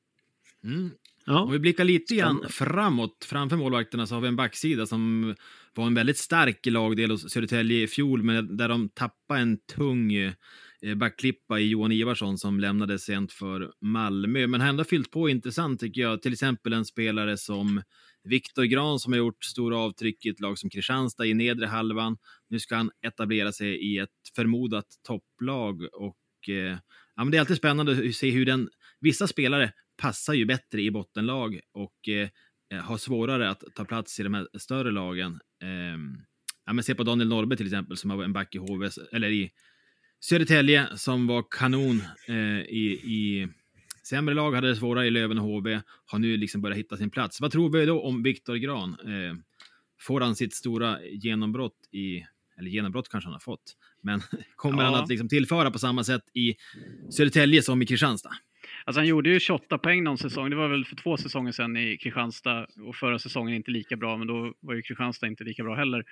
Mm. 0.64 0.92
Ja. 1.26 1.42
Om 1.42 1.52
vi 1.52 1.60
blickar 1.60 1.84
lite 1.84 2.16
grann 2.16 2.46
framåt, 2.50 3.26
framför 3.26 3.58
målvakterna, 3.58 4.08
så 4.08 4.16
har 4.16 4.22
vi 4.22 4.28
en 4.28 4.36
backsida 4.36 4.86
som 4.86 5.36
var 5.74 5.88
en 5.88 5.94
väldigt 5.94 6.18
stark 6.18 6.66
lagdel 6.66 7.12
hos 7.12 7.32
Södertälje 7.32 7.84
i 7.84 7.88
fjol, 7.88 8.24
men 8.24 8.58
där 8.58 8.70
de 8.70 8.90
tappade 8.90 9.40
en 9.40 9.58
tung 9.76 10.14
eh, 10.14 10.96
backklippa 10.96 11.60
i 11.60 11.68
Johan 11.68 11.92
Ivarsson 11.92 12.38
som 12.38 12.60
lämnade 12.60 13.00
sent 13.00 13.32
för 13.32 13.72
Malmö. 13.82 14.48
Men 14.48 14.62
har 14.62 14.68
ändå 14.68 14.84
fyllt 14.84 15.12
på 15.12 15.30
intressant 15.30 15.80
tycker 15.80 16.02
jag. 16.02 16.22
Till 16.22 16.34
exempel 16.34 16.74
en 16.74 16.86
spelare 16.86 17.38
som 17.38 17.82
Viktor 18.24 18.64
Gran 18.64 19.00
som 19.00 19.14
har 19.14 19.18
gjort 19.18 19.44
stora 19.44 19.78
avtryck 19.78 20.26
i 20.26 20.30
ett 20.30 20.40
lag 20.40 20.58
som 20.58 20.70
Kristianstad 20.70 21.26
i 21.26 21.34
nedre 21.34 21.66
halvan. 21.66 22.18
Nu 22.50 22.60
ska 22.60 22.76
han 22.76 22.92
etablera 23.08 23.52
sig 23.52 23.94
i 23.94 23.98
ett 23.98 24.10
förmodat 24.36 24.86
topplag 25.08 25.82
och 25.94 26.50
eh, 26.50 26.78
ja, 27.16 27.24
men 27.24 27.32
det 27.32 27.38
är 27.38 27.40
alltid 27.40 27.58
spännande 27.58 27.92
att 28.08 28.16
se 28.16 28.32
hur 28.32 28.46
den, 28.46 28.70
vissa 29.00 29.28
spelare 29.28 29.72
passar 29.98 30.34
ju 30.34 30.46
bättre 30.46 30.82
i 30.82 30.92
bottenlag 30.92 31.60
och 31.74 32.10
eh, 32.10 32.30
har 32.84 32.98
svårare 32.98 33.50
att 33.50 33.64
ta 33.76 33.86
plats 33.86 34.20
i 34.20 34.24
de 34.24 34.34
här 34.34 34.48
större 34.60 34.92
lagen. 34.92 35.40
Eh, 35.64 35.98
ja, 36.66 36.74
men 36.74 36.84
se 36.84 36.96
på 36.96 37.04
Daniel 37.04 37.28
Norrbe 37.30 37.58
till 37.58 37.66
exempel 37.66 37.98
som 37.98 38.10
har 38.10 38.24
en 38.24 38.34
back 38.34 38.56
i 38.56 38.58
HV, 38.58 38.90
eller 39.12 39.30
i 39.30 39.52
Södertälje 40.20 40.88
som 40.96 41.28
var 41.28 41.46
kanon 41.52 42.02
eh, 42.28 42.60
i, 42.60 43.00
i 43.04 43.48
sämre 44.04 44.36
lag, 44.36 44.52
hade 44.52 44.68
det 44.68 44.76
svårare 44.76 45.08
i 45.08 45.10
Löven 45.12 45.38
och 45.38 45.44
HV, 45.46 45.82
har 46.06 46.20
nu 46.20 46.38
liksom 46.38 46.62
börjat 46.62 46.78
hitta 46.78 46.98
sin 46.98 47.10
plats. 47.10 47.42
Vad 47.42 47.52
tror 47.52 47.70
vi 47.70 47.86
då 47.86 48.02
om 48.04 48.24
Viktor 48.24 48.56
Gran? 48.56 48.90
Eh, 48.90 49.36
får 50.00 50.22
han 50.22 50.36
sitt 50.36 50.54
stora 50.56 51.02
genombrott 51.04 51.88
i, 51.92 52.26
eller 52.60 52.70
genombrott 52.70 53.10
kanske 53.10 53.26
han 53.28 53.34
har 53.34 53.40
fått, 53.40 53.78
men 54.02 54.22
kommer 54.56 54.84
Ja. 54.84 54.90
han 54.90 55.04
att 55.04 55.10
liksom 55.10 55.30
tillföra 55.30 55.72
på 55.72 55.80
samma 55.80 56.04
sätt 56.04 56.24
i 56.34 56.56
Södertälje 57.12 57.62
som 57.62 57.82
i 57.82 57.86
Kristianstad? 57.86 58.32
Alltså 58.88 59.00
han 59.00 59.08
gjorde 59.08 59.30
ju 59.30 59.40
28 59.40 59.78
poäng 59.78 60.04
någon 60.04 60.18
säsong. 60.18 60.50
Det 60.50 60.56
var 60.56 60.68
väl 60.68 60.86
för 60.86 60.96
två 60.96 61.18
säsonger 61.18 61.52
sedan 61.52 61.78
i 61.78 61.98
Kristianstad 61.98 62.68
och 62.88 62.96
förra 62.96 63.20
säsongen 63.20 63.56
inte 63.56 63.72
lika 63.72 63.96
bra, 63.96 64.18
men 64.18 64.28
då 64.28 64.54
var 64.60 64.74
ju 64.74 64.82
Kristianstad 64.82 65.28
inte 65.28 65.44
lika 65.44 65.64
bra 65.64 65.76
heller. 65.76 66.04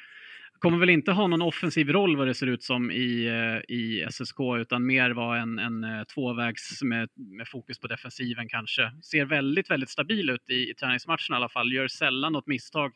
Kommer 0.60 0.78
väl 0.78 0.90
inte 0.90 1.12
ha 1.12 1.28
någon 1.28 1.42
offensiv 1.42 1.90
roll 1.90 2.18
vad 2.18 2.28
det 2.28 2.34
ser 2.34 2.48
ut 2.48 2.64
som 2.64 2.92
i, 2.92 3.26
eh, 3.26 3.76
i 3.76 4.06
SSK, 4.12 4.40
utan 4.60 4.86
mer 4.86 5.12
vara 5.12 5.40
en, 5.40 5.60
en 5.60 5.84
eh, 5.84 6.04
tvåvägs 6.04 6.82
med, 6.84 7.10
med 7.16 7.48
fokus 7.48 7.80
på 7.80 7.88
defensiven 7.88 8.48
kanske. 8.48 8.92
Ser 9.04 9.26
väldigt, 9.26 9.72
väldigt 9.72 9.90
stabil 9.90 10.30
ut 10.30 10.50
i, 10.50 10.70
i 10.70 10.74
träningsmatchen 10.74 11.34
i 11.34 11.36
alla 11.36 11.50
fall. 11.50 11.74
Gör 11.74 11.88
sällan 11.88 12.34
något 12.34 12.48
misstag. 12.48 12.92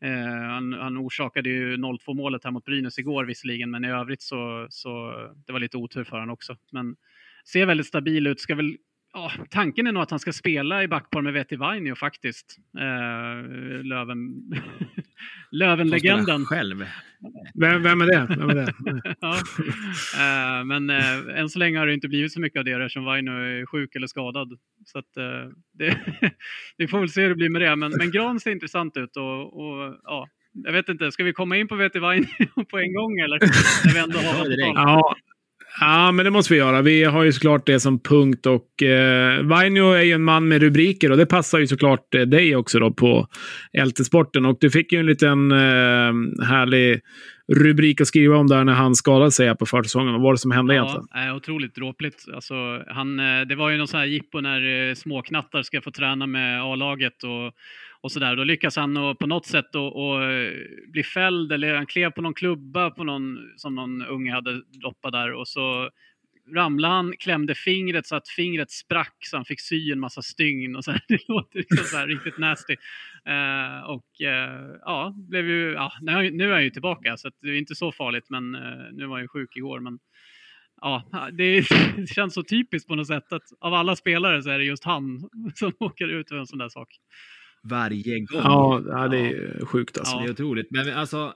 Eh, 0.00 0.50
han, 0.50 0.72
han 0.72 0.98
orsakade 0.98 1.48
ju 1.48 1.76
0-2 1.76 2.14
målet 2.14 2.44
här 2.44 2.50
mot 2.50 2.64
Brynäs 2.64 2.98
igår 2.98 3.24
visserligen, 3.24 3.70
men 3.70 3.84
i 3.84 3.90
övrigt 3.90 4.22
så, 4.22 4.66
så 4.70 5.12
det 5.46 5.52
var 5.52 5.60
lite 5.60 5.76
otur 5.76 6.04
för 6.04 6.16
honom 6.16 6.30
också. 6.34 6.56
Men 6.72 6.96
ser 7.52 7.66
väldigt 7.66 7.86
stabil 7.86 8.26
ut. 8.26 8.40
Ska 8.40 8.54
väl 8.54 8.76
Ja, 9.16 9.32
tanken 9.50 9.86
är 9.86 9.92
nog 9.92 10.02
att 10.02 10.10
han 10.10 10.20
ska 10.20 10.32
spela 10.32 10.82
i 10.82 10.88
backpar 10.88 11.22
med 11.22 11.32
Vetti 11.32 11.56
Vainio 11.56 11.94
faktiskt. 11.94 12.56
Eh, 12.78 13.84
Löven... 13.84 14.18
Lövenlegenden. 15.50 16.44
Själv. 16.44 16.84
Vem, 17.60 17.82
vem 17.82 18.00
är 18.00 18.06
det? 18.06 18.26
Vem 18.38 18.50
är 18.50 18.54
det? 18.54 18.72
ja. 19.20 19.36
Eh, 20.16 20.64
men 20.64 20.90
eh, 20.90 21.38
än 21.40 21.48
så 21.48 21.58
länge 21.58 21.78
har 21.78 21.86
det 21.86 21.94
inte 21.94 22.08
blivit 22.08 22.32
så 22.32 22.40
mycket 22.40 22.58
av 22.58 22.64
det 22.64 22.72
eftersom 22.72 23.04
Vainio 23.04 23.32
är 23.32 23.66
sjuk 23.66 23.94
eller 23.94 24.06
skadad. 24.06 24.58
Så 24.84 24.98
att, 24.98 25.16
eh, 25.16 25.50
det, 25.72 25.98
vi 26.76 26.88
får 26.88 27.00
väl 27.00 27.08
se 27.08 27.22
hur 27.22 27.28
det 27.28 27.34
blir 27.34 27.50
med 27.50 27.62
det. 27.62 27.76
Men, 27.76 27.92
men 27.98 28.10
Gran 28.10 28.40
ser 28.40 28.50
intressant 28.50 28.96
ut 28.96 29.16
och, 29.16 29.60
och 29.60 29.96
ja, 30.04 30.28
jag 30.52 30.72
vet 30.72 30.88
inte, 30.88 31.12
ska 31.12 31.24
vi 31.24 31.32
komma 31.32 31.56
in 31.56 31.68
på 31.68 31.74
Vetti 31.74 31.98
Vainio 31.98 32.64
på 32.70 32.78
en 32.78 32.94
gång 32.94 33.18
eller? 33.18 33.38
När 33.86 33.92
vi 33.94 33.98
ändå 33.98 34.18
har 34.18 34.46
Ja, 34.74 35.16
Ja. 35.80 36.12
men 36.12 36.24
det 36.24 36.30
måste 36.30 36.52
vi 36.52 36.58
göra. 36.58 36.82
Vi 36.82 37.04
har 37.04 37.24
ju 37.24 37.32
såklart 37.32 37.66
det 37.66 37.80
som 37.80 37.98
punkt 37.98 38.46
och 38.46 38.82
eh, 38.82 39.42
Vainio 39.42 39.92
är 39.92 40.02
ju 40.02 40.12
en 40.12 40.24
man 40.24 40.48
med 40.48 40.62
rubriker 40.62 41.10
och 41.10 41.16
det 41.16 41.26
passar 41.26 41.58
ju 41.58 41.66
såklart 41.66 42.14
eh, 42.14 42.20
dig 42.20 42.56
också 42.56 42.78
då 42.78 42.92
på 42.92 43.26
LT-sporten. 43.86 44.46
Och 44.46 44.56
du 44.60 44.70
fick 44.70 44.92
ju 44.92 45.00
en 45.00 45.06
liten 45.06 45.52
eh, 45.52 46.46
härlig 46.46 47.00
rubrik 47.52 48.00
att 48.00 48.06
skriva 48.06 48.36
om 48.36 48.46
där 48.46 48.64
när 48.64 48.72
han 48.72 48.94
skadade 48.94 49.30
sig 49.30 49.46
här 49.46 49.54
på 49.54 49.66
försäsongen. 49.66 50.12
Vad 50.12 50.22
var 50.22 50.32
det 50.32 50.38
som 50.38 50.50
hände 50.50 50.74
egentligen? 50.74 51.06
Ja, 51.10 51.28
äh, 51.28 51.36
otroligt 51.36 51.74
dråpligt. 51.74 52.24
Alltså, 52.34 52.54
han, 52.86 53.20
eh, 53.20 53.46
det 53.48 53.54
var 53.54 53.70
ju 53.70 53.78
någon 53.78 53.88
sån 53.88 54.00
här 54.00 54.06
jippo 54.06 54.40
när 54.40 54.88
eh, 54.88 54.94
småknattar 54.94 55.62
ska 55.62 55.80
få 55.80 55.90
träna 55.90 56.26
med 56.26 56.62
A-laget 56.62 57.24
och, 57.24 57.52
och 58.06 58.12
sådär. 58.12 58.36
Då 58.36 58.44
lyckas 58.44 58.76
han 58.76 58.96
och, 58.96 59.18
på 59.18 59.26
något 59.26 59.46
sätt 59.46 59.74
och, 59.74 59.96
och 59.96 60.20
bli 60.88 61.02
fälld 61.02 61.52
eller 61.52 61.74
han 61.74 61.86
klev 61.86 62.10
på 62.10 62.22
någon 62.22 62.34
klubba 62.34 62.90
på 62.90 63.04
någon, 63.04 63.38
som 63.56 63.74
någon 63.74 64.02
unge 64.02 64.32
hade 64.32 64.62
droppat 64.80 65.12
där 65.12 65.32
och 65.32 65.48
så 65.48 65.90
ramlade 66.54 66.94
han, 66.94 67.14
klämde 67.18 67.54
fingret 67.54 68.06
så 68.06 68.16
att 68.16 68.28
fingret 68.28 68.70
sprack 68.70 69.16
så 69.20 69.36
han 69.36 69.44
fick 69.44 69.60
sy 69.60 69.92
en 69.92 70.00
massa 70.00 70.22
stygn 70.22 70.76
och 70.76 70.84
så 70.84 70.90
här. 70.90 71.00
Det 71.08 71.28
låter 71.28 71.58
liksom 71.58 71.84
så 71.84 71.96
här 71.96 72.06
riktigt 72.06 72.38
nasty. 72.38 72.76
Uh, 73.28 73.90
och 73.90 74.06
uh, 74.22 74.76
ja, 74.84 75.14
blev 75.16 75.48
ju, 75.48 75.72
ja, 75.72 75.92
nu, 76.00 76.44
är 76.44 76.52
han 76.52 76.64
ju 76.64 76.70
tillbaka 76.70 77.16
så 77.16 77.30
det 77.42 77.48
är 77.48 77.58
inte 77.58 77.74
så 77.74 77.92
farligt 77.92 78.30
men 78.30 78.54
uh, 78.54 78.92
nu 78.92 79.06
var 79.06 79.14
han 79.14 79.22
ju 79.24 79.28
sjuk 79.28 79.56
igår. 79.56 79.80
Men 79.80 79.98
ja, 80.80 81.04
det, 81.32 81.60
det, 81.96 82.06
känns 82.06 82.34
så 82.34 82.42
typiskt 82.42 82.88
på 82.88 82.94
något 82.94 83.06
sätt 83.06 83.32
att 83.32 83.44
av 83.60 83.74
alla 83.74 83.96
spelare 83.96 84.42
så 84.42 84.50
är 84.50 84.58
det 84.58 84.64
just 84.64 84.84
han 84.84 85.28
som 85.54 85.72
åker 85.78 86.08
ut 86.08 86.28
för 86.28 86.36
en 86.36 86.46
sån 86.46 86.58
där 86.58 86.68
sak 86.68 86.88
varje 87.68 88.18
gång. 88.20 88.40
Ja, 88.42 88.82
ja 88.86 89.08
det 89.08 89.18
är 89.18 89.64
sjukt 89.66 89.98
alltså. 89.98 90.16
Ja. 90.16 90.20
Det 90.20 90.28
är 90.28 90.30
otroligt. 90.30 90.70
Men 90.70 90.94
alltså, 90.94 91.34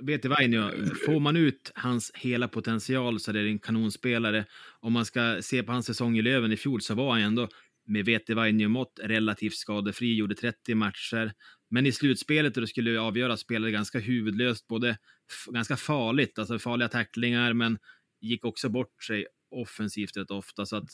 BT 0.00 0.28
Vainio, 0.28 0.70
får 1.06 1.20
man 1.20 1.36
ut 1.36 1.72
hans 1.74 2.12
hela 2.14 2.48
potential 2.48 3.20
så 3.20 3.30
är 3.30 3.34
det 3.34 3.48
en 3.48 3.58
kanonspelare. 3.58 4.44
Om 4.80 4.92
man 4.92 5.04
ska 5.04 5.38
se 5.40 5.62
på 5.62 5.72
hans 5.72 5.86
säsong 5.86 6.18
i 6.18 6.22
Löven 6.22 6.52
i 6.52 6.56
fjol 6.56 6.80
så 6.80 6.94
var 6.94 7.12
han 7.12 7.20
ändå 7.20 7.48
med 7.86 8.04
VT 8.04 8.30
Vainio-mått 8.30 9.00
relativt 9.02 9.56
skadefri, 9.56 10.14
gjorde 10.14 10.34
30 10.34 10.74
matcher. 10.74 11.32
Men 11.70 11.86
i 11.86 11.92
slutspelet 11.92 12.54
då 12.54 12.60
det 12.60 12.66
skulle 12.66 13.00
avgöras 13.00 13.40
spelade 13.40 13.72
ganska 13.72 13.98
huvudlöst, 13.98 14.68
både 14.68 14.98
ganska 15.46 15.76
farligt, 15.76 16.38
alltså 16.38 16.58
farliga 16.58 16.88
tacklingar, 16.88 17.52
men 17.52 17.78
gick 18.20 18.44
också 18.44 18.68
bort 18.68 19.04
sig 19.04 19.26
offensivt 19.50 20.16
rätt 20.16 20.30
ofta. 20.30 20.66
Så 20.66 20.76
att 20.76 20.88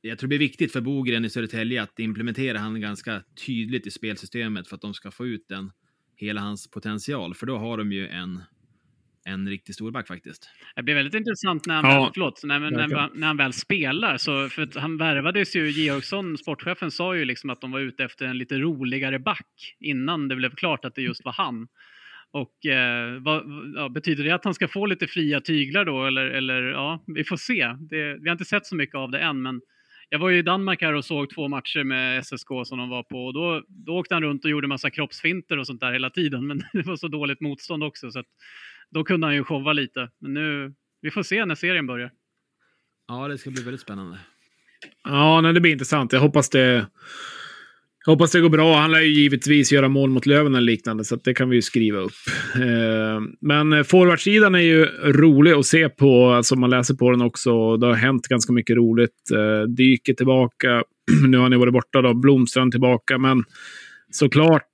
jag 0.00 0.18
tror 0.18 0.28
det 0.28 0.38
blir 0.38 0.48
viktigt 0.48 0.72
för 0.72 0.80
Bogren 0.80 1.24
i 1.24 1.30
Södertälje 1.30 1.82
att 1.82 1.98
implementera 1.98 2.58
han 2.58 2.80
ganska 2.80 3.22
tydligt 3.46 3.86
i 3.86 3.90
spelsystemet 3.90 4.68
för 4.68 4.76
att 4.76 4.82
de 4.82 4.94
ska 4.94 5.10
få 5.10 5.26
ut 5.26 5.48
den, 5.48 5.70
hela 6.16 6.40
hans 6.40 6.70
potential. 6.70 7.34
För 7.34 7.46
då 7.46 7.58
har 7.58 7.78
de 7.78 7.92
ju 7.92 8.08
en, 8.08 8.42
en 9.24 9.48
riktig 9.48 9.74
storback 9.74 10.08
faktiskt. 10.08 10.50
Det 10.76 10.82
blir 10.82 10.94
väldigt 10.94 11.14
intressant 11.14 11.66
när 11.66 11.74
han, 11.74 11.84
ja, 11.84 12.04
väl, 12.04 12.10
förlåt, 12.14 12.44
när, 12.44 12.60
när, 12.60 13.14
när, 13.14 13.26
han 13.26 13.36
väl 13.36 13.52
spelar. 13.52 14.16
Så, 14.16 14.48
för 14.48 14.80
han 14.80 14.96
värvades 14.96 15.56
ju, 15.56 15.70
Georgsson, 15.70 16.38
sportchefen, 16.38 16.90
sa 16.90 17.16
ju 17.16 17.24
liksom 17.24 17.50
att 17.50 17.60
de 17.60 17.70
var 17.70 17.80
ute 17.80 18.04
efter 18.04 18.26
en 18.26 18.38
lite 18.38 18.58
roligare 18.58 19.18
back 19.18 19.76
innan 19.80 20.28
det 20.28 20.36
blev 20.36 20.54
klart 20.54 20.84
att 20.84 20.94
det 20.94 21.02
just 21.02 21.24
var 21.24 21.32
han. 21.32 21.68
Och 22.30 22.66
eh, 22.66 23.22
vad, 23.22 23.44
ja, 23.76 23.88
betyder 23.88 24.24
det 24.24 24.30
att 24.30 24.44
han 24.44 24.54
ska 24.54 24.68
få 24.68 24.86
lite 24.86 25.06
fria 25.06 25.40
tyglar 25.40 25.84
då? 25.84 26.06
Eller, 26.06 26.26
eller 26.26 26.62
ja, 26.62 27.04
vi 27.06 27.24
får 27.24 27.36
se. 27.36 27.74
Det, 27.80 28.18
vi 28.22 28.28
har 28.28 28.32
inte 28.32 28.44
sett 28.44 28.66
så 28.66 28.76
mycket 28.76 28.94
av 28.94 29.10
det 29.10 29.18
än, 29.18 29.42
men 29.42 29.60
jag 30.10 30.18
var 30.18 30.28
ju 30.28 30.38
i 30.38 30.42
Danmark 30.42 30.82
här 30.82 30.94
och 30.94 31.04
såg 31.04 31.30
två 31.30 31.48
matcher 31.48 31.84
med 31.84 32.26
SSK 32.26 32.48
som 32.64 32.78
de 32.78 32.88
var 32.88 33.02
på 33.02 33.26
och 33.26 33.34
då, 33.34 33.62
då 33.68 33.98
åkte 33.98 34.14
han 34.14 34.22
runt 34.22 34.44
och 34.44 34.50
gjorde 34.50 34.68
massa 34.68 34.90
kroppsfinter 34.90 35.58
och 35.58 35.66
sånt 35.66 35.80
där 35.80 35.92
hela 35.92 36.10
tiden. 36.10 36.46
Men 36.46 36.58
det 36.72 36.82
var 36.86 36.96
så 36.96 37.08
dåligt 37.08 37.40
motstånd 37.40 37.84
också 37.84 38.10
så 38.10 38.18
att 38.18 38.26
då 38.90 39.04
kunde 39.04 39.26
han 39.26 39.34
ju 39.34 39.44
showa 39.44 39.72
lite. 39.72 40.10
Men 40.18 40.34
nu, 40.34 40.74
vi 41.00 41.10
får 41.10 41.22
se 41.22 41.44
när 41.44 41.54
serien 41.54 41.86
börjar. 41.86 42.10
Ja, 43.08 43.28
det 43.28 43.38
ska 43.38 43.50
bli 43.50 43.62
väldigt 43.62 43.80
spännande. 43.80 44.18
Ja, 45.04 45.40
nej, 45.40 45.52
det 45.52 45.60
blir 45.60 45.72
intressant. 45.72 46.12
Jag 46.12 46.20
hoppas 46.20 46.50
det 46.50 46.86
jag 48.06 48.12
hoppas 48.12 48.32
det 48.32 48.40
går 48.40 48.48
bra. 48.48 48.76
Han 48.76 48.90
lär 48.90 49.00
ju 49.00 49.12
givetvis 49.12 49.72
göra 49.72 49.88
mål 49.88 50.10
mot 50.10 50.26
Löven 50.26 50.54
eller 50.54 50.66
liknande, 50.66 51.04
så 51.04 51.16
det 51.16 51.34
kan 51.34 51.48
vi 51.48 51.56
ju 51.56 51.62
skriva 51.62 51.98
upp. 51.98 52.12
Eh, 52.54 53.20
men 53.40 53.72
eh, 53.72 53.82
forwardsidan 53.82 54.54
är 54.54 54.58
ju 54.58 54.84
rolig 55.04 55.52
att 55.52 55.66
se 55.66 55.88
på, 55.88 56.30
alltså 56.30 56.56
man 56.56 56.70
läser 56.70 56.94
på 56.94 57.10
den 57.10 57.22
också. 57.22 57.76
Det 57.76 57.86
har 57.86 57.94
hänt 57.94 58.28
ganska 58.28 58.52
mycket 58.52 58.76
roligt. 58.76 59.30
Eh, 59.32 59.68
Dyker 59.68 60.14
tillbaka. 60.14 60.82
nu 61.28 61.38
har 61.38 61.48
ni 61.48 61.56
varit 61.56 61.72
borta 61.72 62.02
då. 62.02 62.14
Blomstrand 62.14 62.72
tillbaka, 62.72 63.18
men 63.18 63.44
såklart 64.10 64.64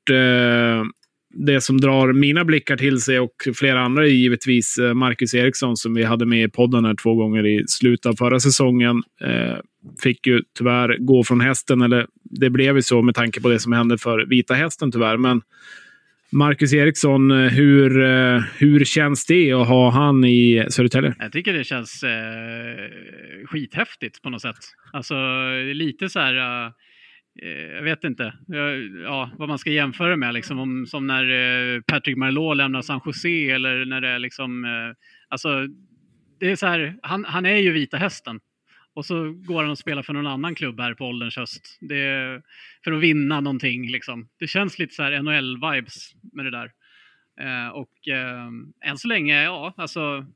det 1.47 1.61
som 1.61 1.81
drar 1.81 2.13
mina 2.13 2.45
blickar 2.45 2.77
till 2.77 3.01
sig 3.01 3.21
och 3.21 3.35
flera 3.55 3.81
andra 3.81 4.05
är 4.05 4.11
givetvis 4.11 4.79
Marcus 4.95 5.35
Eriksson 5.35 5.77
som 5.77 5.95
vi 5.95 6.05
hade 6.05 6.27
med 6.27 6.45
i 6.45 6.49
podden 6.49 6.85
här 6.85 6.95
två 7.03 7.15
gånger 7.15 7.47
i 7.47 7.65
slutet 7.67 8.07
av 8.07 8.15
förra 8.15 8.41
säsongen. 8.41 9.03
Eh, 9.21 9.59
fick 10.03 10.27
ju 10.27 10.43
tyvärr 10.59 10.97
gå 10.99 11.25
från 11.25 11.41
hästen, 11.41 11.83
eller 11.83 12.07
det 12.41 12.51
blev 12.51 12.77
ju 12.77 12.83
så 12.83 13.03
med 13.03 13.15
tanke 13.15 13.41
på 13.41 13.49
det 13.49 13.59
som 13.59 13.73
hände 13.73 13.99
för 13.99 14.27
Vita 14.27 14.55
Hästen 14.55 14.93
tyvärr. 14.93 15.17
Men 15.17 15.43
Marcus 16.35 16.73
Eriksson, 16.73 17.31
eh, 17.31 17.37
hur, 17.37 18.03
eh, 18.03 18.43
hur 18.59 18.85
känns 18.85 19.27
det 19.27 19.53
att 19.53 19.69
ha 19.69 19.91
han 19.91 20.25
i 20.25 20.67
Södertälje? 20.69 21.15
Jag 21.19 21.33
tycker 21.33 21.53
det 21.53 21.65
känns 21.65 22.03
eh, 22.03 23.47
skithäftigt 23.47 24.23
på 24.23 24.31
något 24.31 24.43
sätt. 24.43 24.57
Alltså 24.93 25.15
lite 25.73 26.09
så 26.09 26.21
här... 26.21 26.35
Eh, 26.35 26.67
eh 27.43 27.75
jag 27.75 27.83
vet 27.83 28.05
inte 28.05 28.35
ja, 29.05 29.31
vad 29.39 29.49
man 29.49 29.59
ska 29.59 29.71
jämföra 29.71 30.17
med, 30.17 30.35
liksom, 30.35 30.59
om, 30.59 30.87
som 30.87 31.07
när 31.07 31.81
Patrick 31.81 32.17
Marleau 32.17 32.55
lämnar 32.55 32.83
San 32.83 33.01
Jose 33.07 33.51
eller 33.51 33.85
när 33.85 34.01
det 34.01 34.09
är 34.09 34.19
liksom... 34.19 34.67
Alltså, 35.29 35.49
det 36.41 36.51
är 36.51 36.57
så 36.57 36.67
här, 36.67 36.97
han, 37.03 37.25
han 37.25 37.47
är 37.47 37.57
ju 37.57 37.73
Vita 37.73 37.97
Hästen 37.97 38.41
och 38.95 39.07
så 39.07 39.33
går 39.33 39.63
han 39.63 39.71
och 39.71 39.79
spelar 39.79 40.03
för 40.03 40.13
någon 40.13 40.27
annan 40.27 40.55
klubb 40.55 40.81
här 40.81 40.95
på 40.95 41.05
ålderns 41.07 41.37
höst. 41.37 41.79
Det, 41.81 42.43
för 42.85 42.93
att 42.93 43.03
vinna 43.03 43.41
någonting 43.41 43.91
liksom. 43.91 44.29
Det 44.39 44.47
känns 44.47 44.79
lite 44.79 44.95
så 44.95 45.03
här 45.03 45.13
NHL-vibes 45.13 46.15
med 46.33 46.45
det 46.45 46.51
där. 46.51 46.73
Eh, 47.41 47.69
och 47.69 48.09
eh, 48.09 48.49
än 48.91 48.99
så 48.99 49.09
länge, 49.09 49.43
ja, 49.43 49.75
alltså 49.77 50.27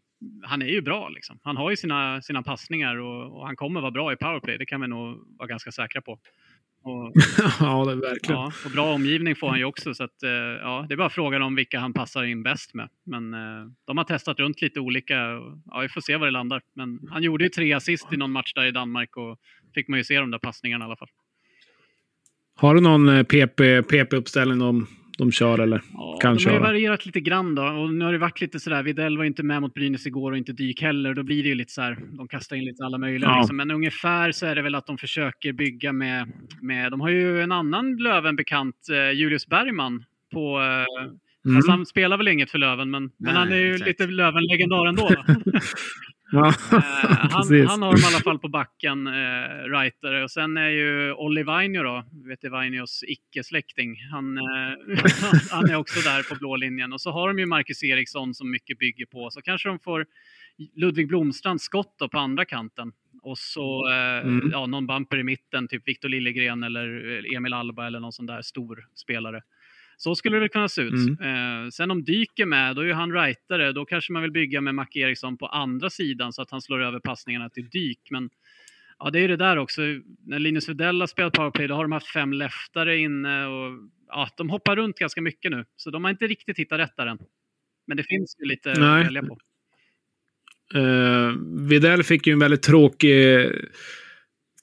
han 0.42 0.62
är 0.62 0.66
ju 0.66 0.82
bra 0.82 1.08
liksom. 1.08 1.38
Han 1.42 1.56
har 1.56 1.70
ju 1.70 1.76
sina, 1.76 2.22
sina 2.22 2.42
passningar 2.42 2.96
och, 2.96 3.38
och 3.38 3.46
han 3.46 3.56
kommer 3.56 3.80
vara 3.80 3.90
bra 3.90 4.12
i 4.12 4.16
powerplay. 4.16 4.58
Det 4.58 4.66
kan 4.66 4.80
vi 4.80 4.88
nog 4.88 5.18
vara 5.38 5.46
ganska 5.46 5.72
säkra 5.72 6.00
på. 6.00 6.18
Och, 6.88 7.12
ja, 7.60 7.84
det 7.84 7.94
verkligen. 7.94 8.40
Ja, 8.40 8.52
och 8.64 8.70
bra 8.70 8.94
omgivning 8.94 9.36
får 9.36 9.48
han 9.48 9.58
ju 9.58 9.64
också. 9.64 9.94
Så 9.94 10.04
att, 10.04 10.22
eh, 10.22 10.30
ja, 10.30 10.86
det 10.88 10.94
är 10.94 10.96
bara 10.96 11.10
frågan 11.10 11.42
om 11.42 11.54
vilka 11.54 11.78
han 11.78 11.92
passar 11.92 12.24
in 12.24 12.42
bäst 12.42 12.74
med. 12.74 12.88
Men 13.04 13.34
eh, 13.34 13.70
de 13.86 13.98
har 13.98 14.04
testat 14.04 14.38
runt 14.38 14.62
lite 14.62 14.80
olika. 14.80 15.14
Ja, 15.66 15.80
vi 15.80 15.88
får 15.88 16.00
se 16.00 16.16
var 16.16 16.26
det 16.26 16.32
landar. 16.32 16.62
Men 16.74 17.08
han 17.10 17.22
gjorde 17.22 17.44
ju 17.44 17.50
tre 17.50 17.72
assist 17.72 18.12
i 18.12 18.16
någon 18.16 18.32
match 18.32 18.52
där 18.54 18.64
i 18.64 18.70
Danmark 18.70 19.16
och 19.16 19.38
fick 19.74 19.88
man 19.88 19.98
ju 19.98 20.04
se 20.04 20.18
de 20.18 20.30
där 20.30 20.38
passningarna 20.38 20.84
i 20.84 20.86
alla 20.86 20.96
fall. 20.96 21.08
Har 22.56 22.74
du 22.74 22.80
någon 22.80 23.24
PP-uppställning 23.24 24.58
PP 24.58 24.97
de 25.18 25.32
kör 25.32 25.58
eller 25.58 25.82
ja, 25.92 26.18
kan 26.22 26.34
de 26.34 26.40
köra. 26.40 26.54
De 26.54 26.58
har 26.58 26.66
varierat 26.66 27.06
lite 27.06 27.20
grann 27.20 27.54
då. 27.54 27.62
Och 27.62 27.94
nu 27.94 28.04
har 28.04 28.12
det 28.12 28.18
varit 28.18 28.40
lite 28.40 28.60
sådär, 28.60 28.82
Widell 28.82 29.18
var 29.18 29.24
inte 29.24 29.42
med 29.42 29.60
mot 29.62 29.74
Brynäs 29.74 30.06
igår 30.06 30.32
och 30.32 30.38
inte 30.38 30.52
Dyk 30.52 30.82
heller. 30.82 31.14
Då 31.14 31.22
blir 31.22 31.42
det 31.42 31.48
ju 31.48 31.54
lite 31.54 31.72
så 31.72 31.82
här, 31.82 31.98
de 32.16 32.28
kastar 32.28 32.56
in 32.56 32.64
lite 32.64 32.84
alla 32.84 32.98
möjliga. 32.98 33.30
Ja. 33.30 33.38
Liksom. 33.38 33.56
Men 33.56 33.70
ungefär 33.70 34.32
så 34.32 34.46
är 34.46 34.54
det 34.54 34.62
väl 34.62 34.74
att 34.74 34.86
de 34.86 34.98
försöker 34.98 35.52
bygga 35.52 35.92
med, 35.92 36.32
med 36.62 36.90
de 36.90 37.00
har 37.00 37.08
ju 37.08 37.42
en 37.42 37.52
annan 37.52 37.96
Löven-bekant, 37.96 38.76
eh, 38.90 39.10
Julius 39.18 39.46
Bergman, 39.46 40.04
på 40.32 40.60
eh, 40.60 41.12
Mm. 41.44 41.56
Alltså 41.56 41.70
han 41.70 41.86
spelar 41.86 42.16
väl 42.16 42.28
inget 42.28 42.50
för 42.50 42.58
Löven, 42.58 42.90
men, 42.90 43.02
Nej, 43.02 43.12
men 43.18 43.36
han 43.36 43.52
är 43.52 43.56
ju 43.56 43.72
exakt. 43.74 43.88
lite 43.88 44.06
Löven-legendar 44.06 44.86
ändå. 44.86 45.08
Ja, 46.30 46.48
eh, 46.48 46.52
han, 47.30 47.66
han, 47.68 47.82
har 47.82 47.92
dem 47.92 48.00
i 48.00 48.06
alla 48.06 48.22
fall 48.24 48.38
på 48.38 48.48
backen, 48.48 49.06
eh, 49.06 49.12
Reiter. 49.70 50.22
Och 50.22 50.30
sen 50.30 50.56
är 50.56 50.68
ju 50.68 51.12
Olli 51.12 51.42
Vainio 51.42 51.82
då, 51.82 52.04
vet 52.28 52.40
du, 52.40 52.48
Vainios 52.48 53.04
icke-släkting. 53.08 53.96
Han, 54.12 54.38
eh, 54.38 54.42
han 55.50 55.70
är 55.70 55.76
också 55.76 56.00
där 56.00 56.22
på 56.22 56.34
blå 56.34 56.56
linjen. 56.56 56.92
Och 56.92 57.00
så 57.00 57.10
har 57.10 57.28
de 57.28 57.38
ju 57.38 57.46
Marcus 57.46 57.84
Eriksson 57.84 58.34
som 58.34 58.50
mycket 58.50 58.78
bygger 58.78 59.06
på. 59.06 59.30
Så 59.30 59.42
kanske 59.42 59.68
de 59.68 59.78
får 59.78 60.06
Ludvig 60.76 61.08
Blomstrand 61.08 61.60
skott 61.60 61.94
då 61.98 62.08
på 62.08 62.18
andra 62.18 62.44
kanten. 62.44 62.92
Och 63.22 63.38
så 63.38 63.90
eh, 63.90 64.26
mm. 64.26 64.50
ja, 64.52 64.66
någon 64.66 64.86
bumper 64.86 65.18
i 65.18 65.24
mitten, 65.24 65.68
typ 65.68 65.88
Victor 65.88 66.08
Liljegren 66.08 66.62
eller 66.62 67.16
eh, 67.16 67.36
Emil 67.36 67.52
Alba 67.52 67.86
eller 67.86 68.00
någon 68.00 68.12
sån 68.12 68.26
där 68.26 68.42
stor 68.42 68.86
spelare. 68.94 69.42
Så 70.00 70.14
skulle 70.14 70.38
det 70.38 70.48
kunna 70.48 70.68
se 70.68 70.82
ut. 70.82 70.92
Mm. 70.92 71.64
Eh, 71.64 71.70
sen 71.70 71.90
om 71.90 72.04
Dyk 72.04 72.38
är 72.38 72.46
med, 72.46 72.76
då 72.76 72.82
är 72.82 72.86
ju 72.86 72.92
han 72.92 73.12
rightare. 73.12 73.72
Då 73.72 73.84
kanske 73.84 74.12
man 74.12 74.22
vill 74.22 74.30
bygga 74.30 74.60
med 74.60 74.74
Mac 74.74 74.86
Eriksson 74.94 75.36
på 75.36 75.46
andra 75.46 75.90
sidan 75.90 76.32
så 76.32 76.42
att 76.42 76.50
han 76.50 76.62
slår 76.62 76.82
över 76.82 77.00
passningarna 77.00 77.50
till 77.50 77.68
Dyk. 77.68 78.00
Men 78.10 78.30
ja, 78.98 79.10
det 79.10 79.18
är 79.18 79.20
ju 79.20 79.28
det 79.28 79.36
där 79.36 79.56
också. 79.56 79.82
När 80.26 80.38
Linus 80.38 80.68
Widell 80.68 81.00
har 81.00 81.06
spelat 81.06 81.32
powerplay, 81.32 81.66
då 81.66 81.74
har 81.74 81.84
de 81.84 81.92
haft 81.92 82.12
fem 82.12 82.32
leftare 82.32 82.98
inne 82.98 83.46
och 83.46 83.78
ja, 84.08 84.28
de 84.36 84.50
hoppar 84.50 84.76
runt 84.76 84.98
ganska 84.98 85.20
mycket 85.20 85.50
nu. 85.50 85.64
Så 85.76 85.90
de 85.90 86.04
har 86.04 86.10
inte 86.10 86.26
riktigt 86.26 86.58
hittat 86.58 86.78
rätt 86.78 86.96
där 86.96 87.06
än. 87.06 87.18
Men 87.86 87.96
det 87.96 88.02
finns 88.02 88.36
ju 88.40 88.48
lite 88.48 88.68
Nej. 88.68 89.00
att 89.00 89.06
välja 89.06 89.22
på. 89.22 89.38
Uh, 90.74 91.34
Videll 91.68 92.02
fick 92.02 92.26
ju 92.26 92.32
en 92.32 92.38
väldigt 92.38 92.62
tråkig 92.62 93.50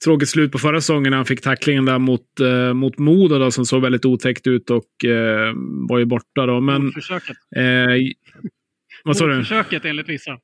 tråkigt 0.04 0.28
slut 0.28 0.52
på 0.52 0.58
förra 0.58 0.80
säsongen 0.80 1.10
när 1.10 1.16
han 1.16 1.26
fick 1.26 1.40
tacklingen 1.40 1.84
där 1.84 1.98
mot, 1.98 2.40
eh, 2.40 2.74
mot 2.74 2.98
Modo 2.98 3.38
då, 3.38 3.50
som 3.50 3.66
såg 3.66 3.82
väldigt 3.82 4.04
otäckt 4.04 4.46
ut 4.46 4.70
och 4.70 5.04
eh, 5.04 5.52
var 5.88 5.98
ju 5.98 6.04
borta 6.04 6.46
då. 6.46 6.60
Men, 6.60 6.92
försöket. 6.92 7.36
Eh, 7.56 7.62
vad 9.04 9.16
sa 9.16 9.26
du? 9.26 9.38
Försöket 9.38 9.84
enligt 9.84 10.08
vissa. 10.08 10.30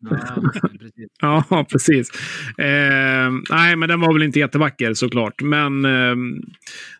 ja, 1.20 1.66
precis. 1.70 2.10
Eh, 2.58 3.30
nej, 3.50 3.76
men 3.76 3.88
den 3.88 4.00
var 4.00 4.12
väl 4.12 4.22
inte 4.22 4.38
jättevacker 4.38 4.94
såklart. 4.94 5.42
Men 5.42 5.84
eh, 5.84 6.16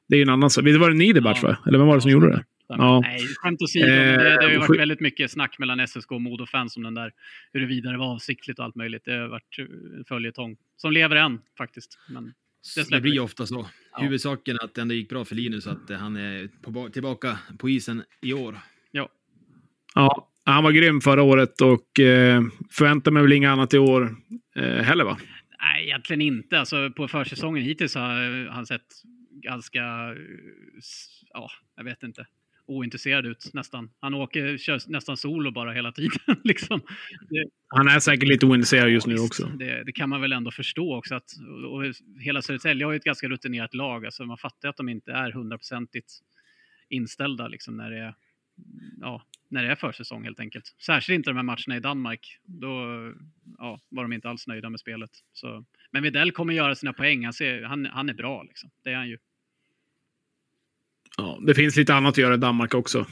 det 0.09 0.15
är 0.15 0.19
ju 0.19 0.23
en 0.23 0.29
annan 0.29 0.51
sak. 0.51 0.65
Det 0.65 0.79
var 0.79 0.91
det 0.91 0.97
Niederbach 0.97 1.39
ja. 1.43 1.49
va? 1.49 1.57
Eller 1.67 1.79
vem 1.79 1.87
var 1.87 1.95
det 1.95 2.01
som 2.01 2.11
ja, 2.11 2.13
gjorde 2.13 2.31
det? 2.31 2.45
Ja. 2.69 3.01
Nej, 3.01 3.21
skämt 3.37 3.63
åsido. 3.63 3.87
Det, 3.87 4.17
det 4.17 4.45
har 4.45 4.51
ju 4.51 4.59
varit 4.59 4.81
väldigt 4.81 5.01
mycket 5.01 5.31
snack 5.31 5.59
mellan 5.59 5.89
SSK 5.89 6.13
och 6.13 6.21
Modo-fans 6.21 6.77
om 6.77 6.83
den 6.83 6.95
där, 6.95 7.13
huruvida 7.53 7.91
det 7.91 7.99
var 7.99 8.15
avsiktligt 8.15 8.59
och 8.59 8.65
allt 8.65 8.75
möjligt. 8.75 9.03
Det 9.05 9.13
har 9.13 9.29
varit 9.29 9.59
en 9.99 10.05
följetong 10.09 10.57
som 10.77 10.93
lever 10.93 11.17
än 11.17 11.39
faktiskt. 11.59 11.99
Men... 12.09 12.33
det, 12.77 12.85
släpper 12.85 13.01
blir 13.01 13.21
ofta 13.21 13.47
så. 13.47 13.67
Ja. 13.93 14.03
Huvudsaken 14.03 14.57
är 14.57 14.65
att 14.65 14.75
det 14.75 14.81
ändå 14.81 14.95
gick 14.95 15.09
bra 15.09 15.25
för 15.25 15.35
Linus, 15.35 15.67
att 15.67 15.91
han 15.91 16.17
är 16.17 16.49
på, 16.63 16.89
tillbaka 16.89 17.39
på 17.59 17.69
isen 17.69 18.03
i 18.23 18.33
år. 18.33 18.59
Ja, 19.95 20.29
han 20.45 20.65
var 20.65 20.73
grym 20.73 21.01
förra 21.01 21.23
året 21.23 21.61
och 21.61 22.01
eh, 22.01 22.43
förväntar 22.71 23.11
mig 23.11 23.23
väl 23.23 23.33
inget 23.33 23.49
annat 23.49 23.75
i 23.75 23.79
år 23.79 24.17
eh, 24.57 24.65
heller 24.65 25.05
va? 25.05 25.19
Nej, 25.61 25.85
egentligen 25.85 26.21
inte. 26.21 26.59
Alltså, 26.59 26.91
på 26.91 27.09
försäsongen 27.09 27.65
hittills 27.65 27.95
har 27.95 28.49
han 28.49 28.67
sett 28.67 28.87
ganska, 29.31 29.81
eh, 29.81 30.17
ja, 31.33 31.51
jag 31.77 31.85
vet 31.85 32.03
inte, 32.03 32.27
ointresserad 32.77 33.27
ut 33.27 33.51
nästan. 33.53 33.91
Han 34.01 34.15
åker, 34.15 34.59
kör 34.59 34.81
nästan 34.87 35.17
solo 35.17 35.51
bara 35.51 35.73
hela 35.73 35.93
tiden. 35.93 36.19
liksom. 36.45 36.81
det, 37.29 37.49
Han 37.69 37.89
är 37.89 38.01
säkert 38.01 38.29
lite 38.29 38.47
ointresserad 38.47 38.91
just 38.91 39.07
nu 39.07 39.15
också. 39.15 39.47
Det, 39.47 39.85
det 39.85 39.93
kan 39.93 40.09
man 40.09 40.21
väl 40.21 40.33
ändå 40.33 40.51
förstå 40.51 40.97
också. 40.97 41.15
Att, 41.15 41.31
och, 41.65 41.75
och 41.75 41.95
hela 42.21 42.43
Södertälje 42.43 42.85
har 42.85 42.93
ju 42.93 42.97
ett 42.97 43.05
ganska 43.05 43.29
rutinerat 43.29 43.75
lag. 43.75 44.05
Alltså, 44.05 44.25
man 44.25 44.39
fattar 44.39 44.69
att 44.69 44.77
de 44.77 44.89
inte 44.89 45.13
är 45.13 45.33
hundraprocentigt 45.33 46.13
inställda 46.89 47.49
liksom, 47.49 47.77
när, 47.77 47.91
det 47.91 47.99
är, 47.99 48.15
ja, 49.01 49.23
när 49.49 49.63
det 49.63 49.71
är 49.71 49.75
försäsong 49.75 50.25
helt 50.25 50.41
enkelt. 50.41 50.75
Särskilt 50.87 51.17
inte 51.17 51.31
de 51.31 51.37
här 51.37 51.43
matcherna 51.43 51.77
i 51.77 51.81
Danmark. 51.81 52.39
Då 52.45 52.69
ja, 53.59 53.81
var 53.89 54.03
de 54.03 54.13
inte 54.13 54.29
alls 54.29 54.47
nöjda 54.47 54.71
med 54.71 54.81
spelet. 54.81 55.11
Så, 55.33 55.65
men 55.91 56.03
Widell 56.03 56.33
kommer 56.33 56.55
göra 56.55 56.75
sina 56.75 56.93
poäng. 56.93 57.25
Han, 57.25 57.33
ser, 57.33 57.63
han, 57.63 57.87
han 57.87 58.09
är 58.09 58.15
bra, 58.15 58.43
liksom. 58.43 58.71
det 58.85 58.91
är 58.91 58.97
han 58.97 59.09
ju. 59.09 59.19
Ja, 61.17 61.41
det 61.47 61.55
finns 61.55 61.77
lite 61.77 61.95
annat 61.95 62.11
att 62.11 62.19
göra 62.19 62.35
i 62.35 62.39
Danmark 62.39 62.75
också. 62.75 63.07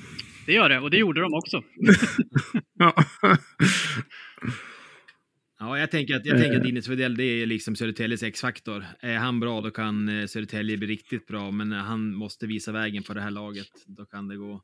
Det 0.46 0.52
gör 0.52 0.68
det, 0.68 0.78
och 0.80 0.90
det 0.90 0.96
gjorde 0.98 1.20
de 1.20 1.34
också. 1.34 1.62
Ja. 2.78 2.94
Ja, 5.58 5.78
jag 5.78 5.90
tänker 5.90 6.16
att, 6.16 6.26
jag 6.26 6.38
tänker 6.38 6.60
att 6.60 6.66
Linus 6.66 6.88
Widell, 6.88 7.16
det 7.16 7.24
är 7.24 7.46
liksom 7.46 7.76
Södertäljes 7.76 8.22
X-faktor. 8.22 8.84
Är 9.00 9.16
han 9.16 9.40
bra, 9.40 9.60
då 9.60 9.70
kan 9.70 10.08
eh, 10.08 10.26
Södertälje 10.26 10.76
bli 10.76 10.86
riktigt 10.86 11.26
bra, 11.26 11.50
men 11.50 11.72
han 11.72 12.14
måste 12.14 12.46
visa 12.46 12.72
vägen 12.72 13.02
för 13.02 13.14
det 13.14 13.20
här 13.20 13.30
laget. 13.30 13.68
Då 13.86 14.04
kan 14.06 14.28
det 14.28 14.36
gå 14.36 14.62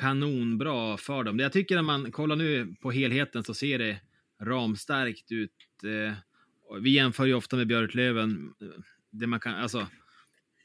kanonbra 0.00 0.96
för 0.96 1.24
dem. 1.24 1.38
Jag 1.38 1.52
tycker 1.52 1.74
när 1.74 1.82
man 1.82 2.12
kollar 2.12 2.36
nu 2.36 2.74
på 2.82 2.90
helheten 2.90 3.44
så 3.44 3.54
ser 3.54 3.78
det 3.78 4.00
ramstarkt 4.42 5.32
ut. 5.32 5.50
Eh, 5.84 6.12
Vi 6.82 6.90
jämför 6.90 7.24
ju 7.24 7.34
ofta 7.34 7.56
med 7.56 7.66
Björklöven. 7.66 8.50
eh, 8.62 8.68
Det, 9.12 9.26
man 9.26 9.40
kan, 9.40 9.54
alltså, 9.54 9.86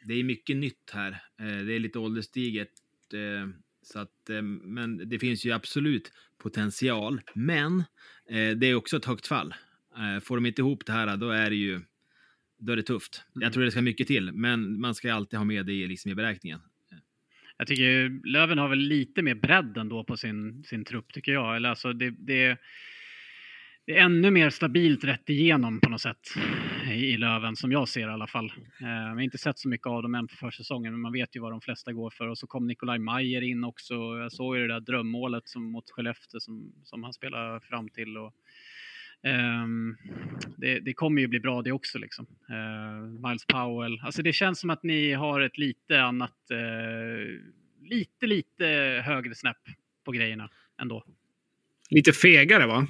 det 0.06 0.14
är 0.14 0.24
mycket 0.24 0.58
nytt 0.58 0.91
här. 0.93 1.12
Eh, 1.39 1.66
Det 1.66 1.74
är 1.74 1.80
lite 1.80 2.00
ålderstiget. 2.00 2.72
eh, 3.14 3.50
Så 3.82 4.00
att, 4.00 4.30
eh, 4.30 4.41
men 4.41 5.10
det 5.10 5.20
finns 5.20 5.45
ju 5.45 5.52
absolut 5.52 6.12
potential. 6.38 7.22
Men 7.36 7.84
det 8.58 8.68
är 8.68 8.76
också 8.76 8.97
ett 8.97 9.06
högt 9.06 9.28
fall. 9.28 9.54
Får 10.24 10.36
de 10.38 10.45
inte 10.45 10.62
ihop 10.62 10.86
det 10.86 10.91
här, 10.91 11.18
då 11.18 11.30
är 11.30 11.50
det 11.50 11.56
ju 11.56 11.82
då 12.60 12.72
är 12.72 12.76
det 12.76 12.84
tufft. 12.84 13.24
Jag 13.34 13.54
tror 13.54 13.64
det 13.64 13.72
ska 13.72 13.82
mycket 13.82 14.08
till, 14.08 14.32
men 14.32 14.80
man 14.82 14.95
ska 14.95 15.14
alltid 15.14 15.39
ha 15.39 15.45
med 15.45 15.66
det 15.66 15.74
i, 15.74 15.88
liksom, 15.88 16.12
i 16.12 16.16
beräkningen. 16.16 16.60
Jag 17.58 17.68
tycker 17.68 18.22
Löven 18.28 18.58
har 18.58 18.68
väl 18.70 18.80
lite 18.80 19.22
mer 19.22 19.36
bredd 19.36 19.78
ändå 19.78 20.04
på 20.04 20.18
sin, 20.18 20.64
sin 20.64 20.86
trupp, 20.86 21.14
tycker 21.14 21.32
jag. 21.32 21.56
Eller 21.56 21.70
alltså 21.70 21.93
det, 21.93 22.10
det, 22.10 22.58
det 23.90 23.98
är 23.98 24.06
ännu 24.06 24.32
mer 24.32 24.50
stabilt 24.50 25.04
rätt 25.04 25.30
igenom 25.30 25.80
på 25.80 25.90
något 25.90 26.02
sätt 26.02 26.20
i, 26.92 27.18
Löven, 27.18 27.56
som 27.56 27.72
jag 27.72 27.88
ser 27.88 28.02
i 28.02 28.12
alla 28.12 28.28
fall. 28.28 28.46
Eh, 28.82 28.88
jag 28.88 29.10
har 29.10 29.22
inte 29.22 29.38
sett 29.38 29.60
så 29.60 29.70
mycket 29.70 29.88
av 29.88 30.04
dem 30.04 30.16
än 30.16 30.28
på 30.28 30.36
försäsongen, 30.36 30.94
men 30.94 31.02
man 31.02 31.12
vet 31.14 31.36
ju 31.36 31.40
vad 31.40 31.52
de 31.52 31.62
flesta 31.62 31.94
går 31.94 32.10
för. 32.10 32.28
Och 32.28 32.38
så 32.38 32.48
kom 32.48 32.68
Nikolaj 32.68 33.00
Mayer 33.00 33.42
in 33.42 33.64
också. 33.64 33.94
Jag 33.94 34.32
såg 34.32 34.58
ju 34.58 34.68
det 34.68 34.74
där 34.74 34.80
drömmålet 34.80 35.48
som, 35.48 35.72
mot 35.72 35.92
Skellefteå 35.92 36.40
som, 36.40 36.74
som 36.84 37.04
han 37.04 37.14
spelade 37.14 37.60
fram 37.62 37.90
till. 37.90 38.18
Och, 38.18 38.34
ehm, 39.24 39.98
det, 40.58 40.80
det 40.80 40.94
kommer 40.94 41.22
ju 41.22 41.28
bli 41.28 41.40
bra 41.40 41.62
det 41.62 41.72
också. 41.72 41.98
Liksom. 41.98 42.26
Eh, 42.50 43.28
Miles 43.28 43.46
Powell. 43.46 44.02
Alltså 44.04 44.22
det 44.22 44.34
känns 44.34 44.60
som 44.60 44.70
att 44.70 44.84
ni 44.84 45.14
har 45.14 45.42
ett 45.42 45.58
lite 45.58 46.02
annat, 46.02 46.52
eh, 46.52 47.28
lite, 47.90 48.28
lite 48.28 48.66
högre 49.06 49.36
snäpp 49.36 49.64
på 50.06 50.12
grejerna 50.12 50.50
ändå. 50.82 51.04
Lite 51.90 52.12
fegare 52.12 52.68
va? 52.68 52.88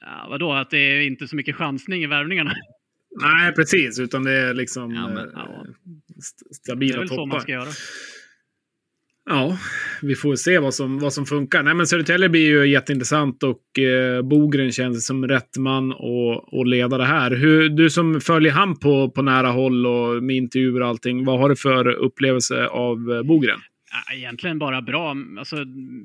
Ja, 0.00 0.26
vadå, 0.30 0.52
att 0.52 0.70
det 0.70 0.78
är 0.78 1.00
inte 1.00 1.28
så 1.28 1.36
mycket 1.36 1.56
chansning 1.56 2.02
i 2.02 2.06
värvningarna? 2.06 2.52
Nej, 3.22 3.52
precis. 3.54 3.98
Utan 4.00 4.24
det 4.24 4.32
är 4.32 4.54
liksom 4.54 4.94
Ja, 4.94 5.08
men- 5.08 5.16
eh, 5.18 5.24
ja. 5.34 5.64
st- 6.18 6.44
Det 6.44 6.50
är 6.50 6.54
stabila 6.54 6.98
väl 6.98 7.08
så 7.08 7.14
man 7.16 7.28
toppar. 7.30 7.40
ska 7.40 7.52
göra. 7.52 7.68
Ja, 9.30 9.58
vi 10.02 10.14
får 10.14 10.36
se 10.36 10.58
vad 10.58 10.74
som, 10.74 10.98
vad 10.98 11.12
som 11.12 11.26
funkar. 11.26 11.62
Nej, 11.62 11.74
men 11.74 11.86
Södertälje 11.86 12.28
blir 12.28 12.46
ju 12.46 12.66
jätteintressant 12.66 13.42
och 13.42 13.78
eh, 13.78 14.22
Bogren 14.22 14.72
känns 14.72 15.06
som 15.06 15.28
rätt 15.28 15.56
man 15.58 15.92
att, 15.92 16.66
leda 16.66 16.98
det 16.98 17.04
här. 17.04 17.30
Hur, 17.30 17.68
du 17.68 17.90
som 17.90 18.20
följer 18.20 18.52
han 18.52 18.78
på, 18.78 19.10
på 19.10 19.22
nära 19.22 19.48
håll 19.48 19.86
och 19.86 20.22
med 20.22 20.36
intervjuer 20.36 20.82
och 20.82 20.88
allting, 20.88 21.24
vad 21.24 21.40
har 21.40 21.48
du 21.48 21.56
för 21.56 21.88
upplevelse 21.88 22.66
av 22.66 23.12
eh, 23.12 23.22
Bogren? 23.22 23.58
Ja, 24.08 24.14
Egentligen 24.14 24.58
bara 24.58 24.82
bra. 24.82 25.16
Alltså, 25.38 25.56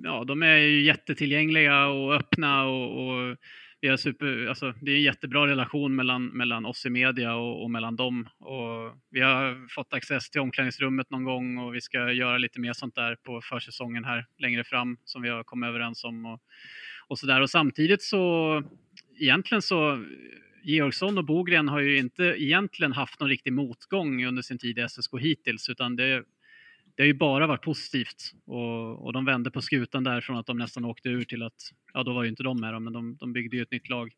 ja, 0.04 0.24
de 0.28 0.44
är 0.44 0.58
ju 0.58 0.82
jättetillgängliga 0.86 1.86
och 1.88 2.14
öppna 2.16 2.64
och, 2.66 3.08
och 3.08 3.38
vi 3.82 3.88
har 3.88 3.98
super, 3.98 4.48
alltså, 4.48 4.74
det 4.82 4.92
är 4.92 4.96
en 4.96 5.02
jättebra 5.02 5.48
relation 5.48 5.96
mellan, 5.96 6.26
mellan 6.26 6.66
oss 6.66 6.86
i 6.86 6.90
media 6.90 7.36
och, 7.36 7.64
och 7.64 7.72
mellan 7.72 7.96
dem. 7.96 8.30
Och 8.40 8.98
vi 9.10 9.22
har 9.22 9.68
fått 9.68 9.94
access 9.94 10.30
till 10.30 10.42
omklädningsrummet 10.42 11.10
någon 11.10 11.24
gång 11.24 11.58
och 11.58 11.76
vi 11.76 11.82
ska 11.82 12.12
göra 12.12 12.38
lite 12.38 12.60
mer 12.60 12.74
sånt 12.74 12.96
där 12.96 13.16
på 13.16 13.42
försäsongen 13.42 14.06
här 14.06 14.26
längre 14.38 14.64
fram 14.64 14.98
som 15.06 15.22
vi 15.22 15.30
har 15.30 15.44
kommit 15.44 15.68
överens 15.68 16.04
om. 16.04 16.26
Och, 16.26 16.42
och 17.08 17.20
så 17.20 17.28
där. 17.28 17.42
Och 17.42 17.50
samtidigt 17.50 18.02
så 18.02 18.64
egentligen 19.20 19.62
så 19.62 20.06
Georgsson 20.64 21.18
och 21.18 21.26
Bogren 21.26 21.68
har 21.68 21.80
ju 21.80 21.98
inte 21.98 22.24
egentligen 22.24 22.92
haft 22.92 23.20
någon 23.20 23.30
riktig 23.30 23.54
motgång 23.54 24.26
under 24.26 24.42
sin 24.42 24.58
tid 24.58 24.80
i 24.80 24.90
SSK 24.90 25.12
hittills, 25.20 25.70
utan 25.70 25.96
det, 25.96 26.24
det 27.02 27.06
har 27.06 27.08
ju 27.08 27.14
bara 27.14 27.47
varit 27.47 27.62
positivt. 27.62 28.32
Och, 28.45 29.06
och 29.06 29.14
de 29.14 29.26
vände 29.26 29.52
på 29.52 29.62
skutan 29.62 30.04
där 30.04 30.22
från 30.22 30.38
att 30.38 30.45
de 30.45 30.58
nästan 30.58 30.86
åkte 30.86 31.10
ur 31.10 31.24
till 31.24 31.43
att, 31.43 31.54
ja 31.93 32.04
då 32.04 32.14
var 32.14 32.24
ju 32.24 32.30
inte 32.30 32.43
de 32.43 32.60
med 32.60 32.74
dem, 32.74 32.84
men 32.84 32.93
de, 32.93 33.16
de 33.16 33.34
byggde 33.34 33.58
ju 33.58 33.64
ett 33.64 33.72
nytt 33.72 33.89
lag. 33.89 34.12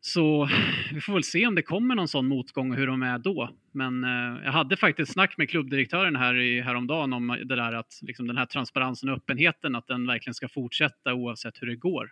Så 0.00 0.48
vi 0.92 1.00
får 1.00 1.12
väl 1.12 1.22
se 1.22 1.46
om 1.46 1.54
det 1.54 1.62
kommer 1.62 1.94
någon 1.94 2.08
sån 2.08 2.26
motgång 2.26 2.70
och 2.70 2.76
hur 2.76 2.86
de 2.86 3.02
är 3.02 3.18
då. 3.18 3.50
Men 3.72 4.04
eh, 4.04 4.44
jag 4.44 4.52
hade 4.52 4.76
faktiskt 4.76 5.12
snack 5.12 5.38
med 5.38 5.50
klubbdirektören 5.50 6.16
här 6.16 6.34
i, 6.34 6.60
häromdagen 6.60 7.12
om 7.12 7.28
det 7.44 7.56
där 7.56 7.72
att 7.72 7.98
liksom, 8.02 8.26
den 8.26 8.36
här 8.36 8.46
transparensen 8.46 9.08
och 9.08 9.16
öppenheten, 9.16 9.74
att 9.74 9.86
den 9.86 10.06
verkligen 10.06 10.34
ska 10.34 10.48
fortsätta 10.48 11.14
oavsett 11.14 11.62
hur 11.62 11.66
det 11.66 11.76
går. 11.76 12.10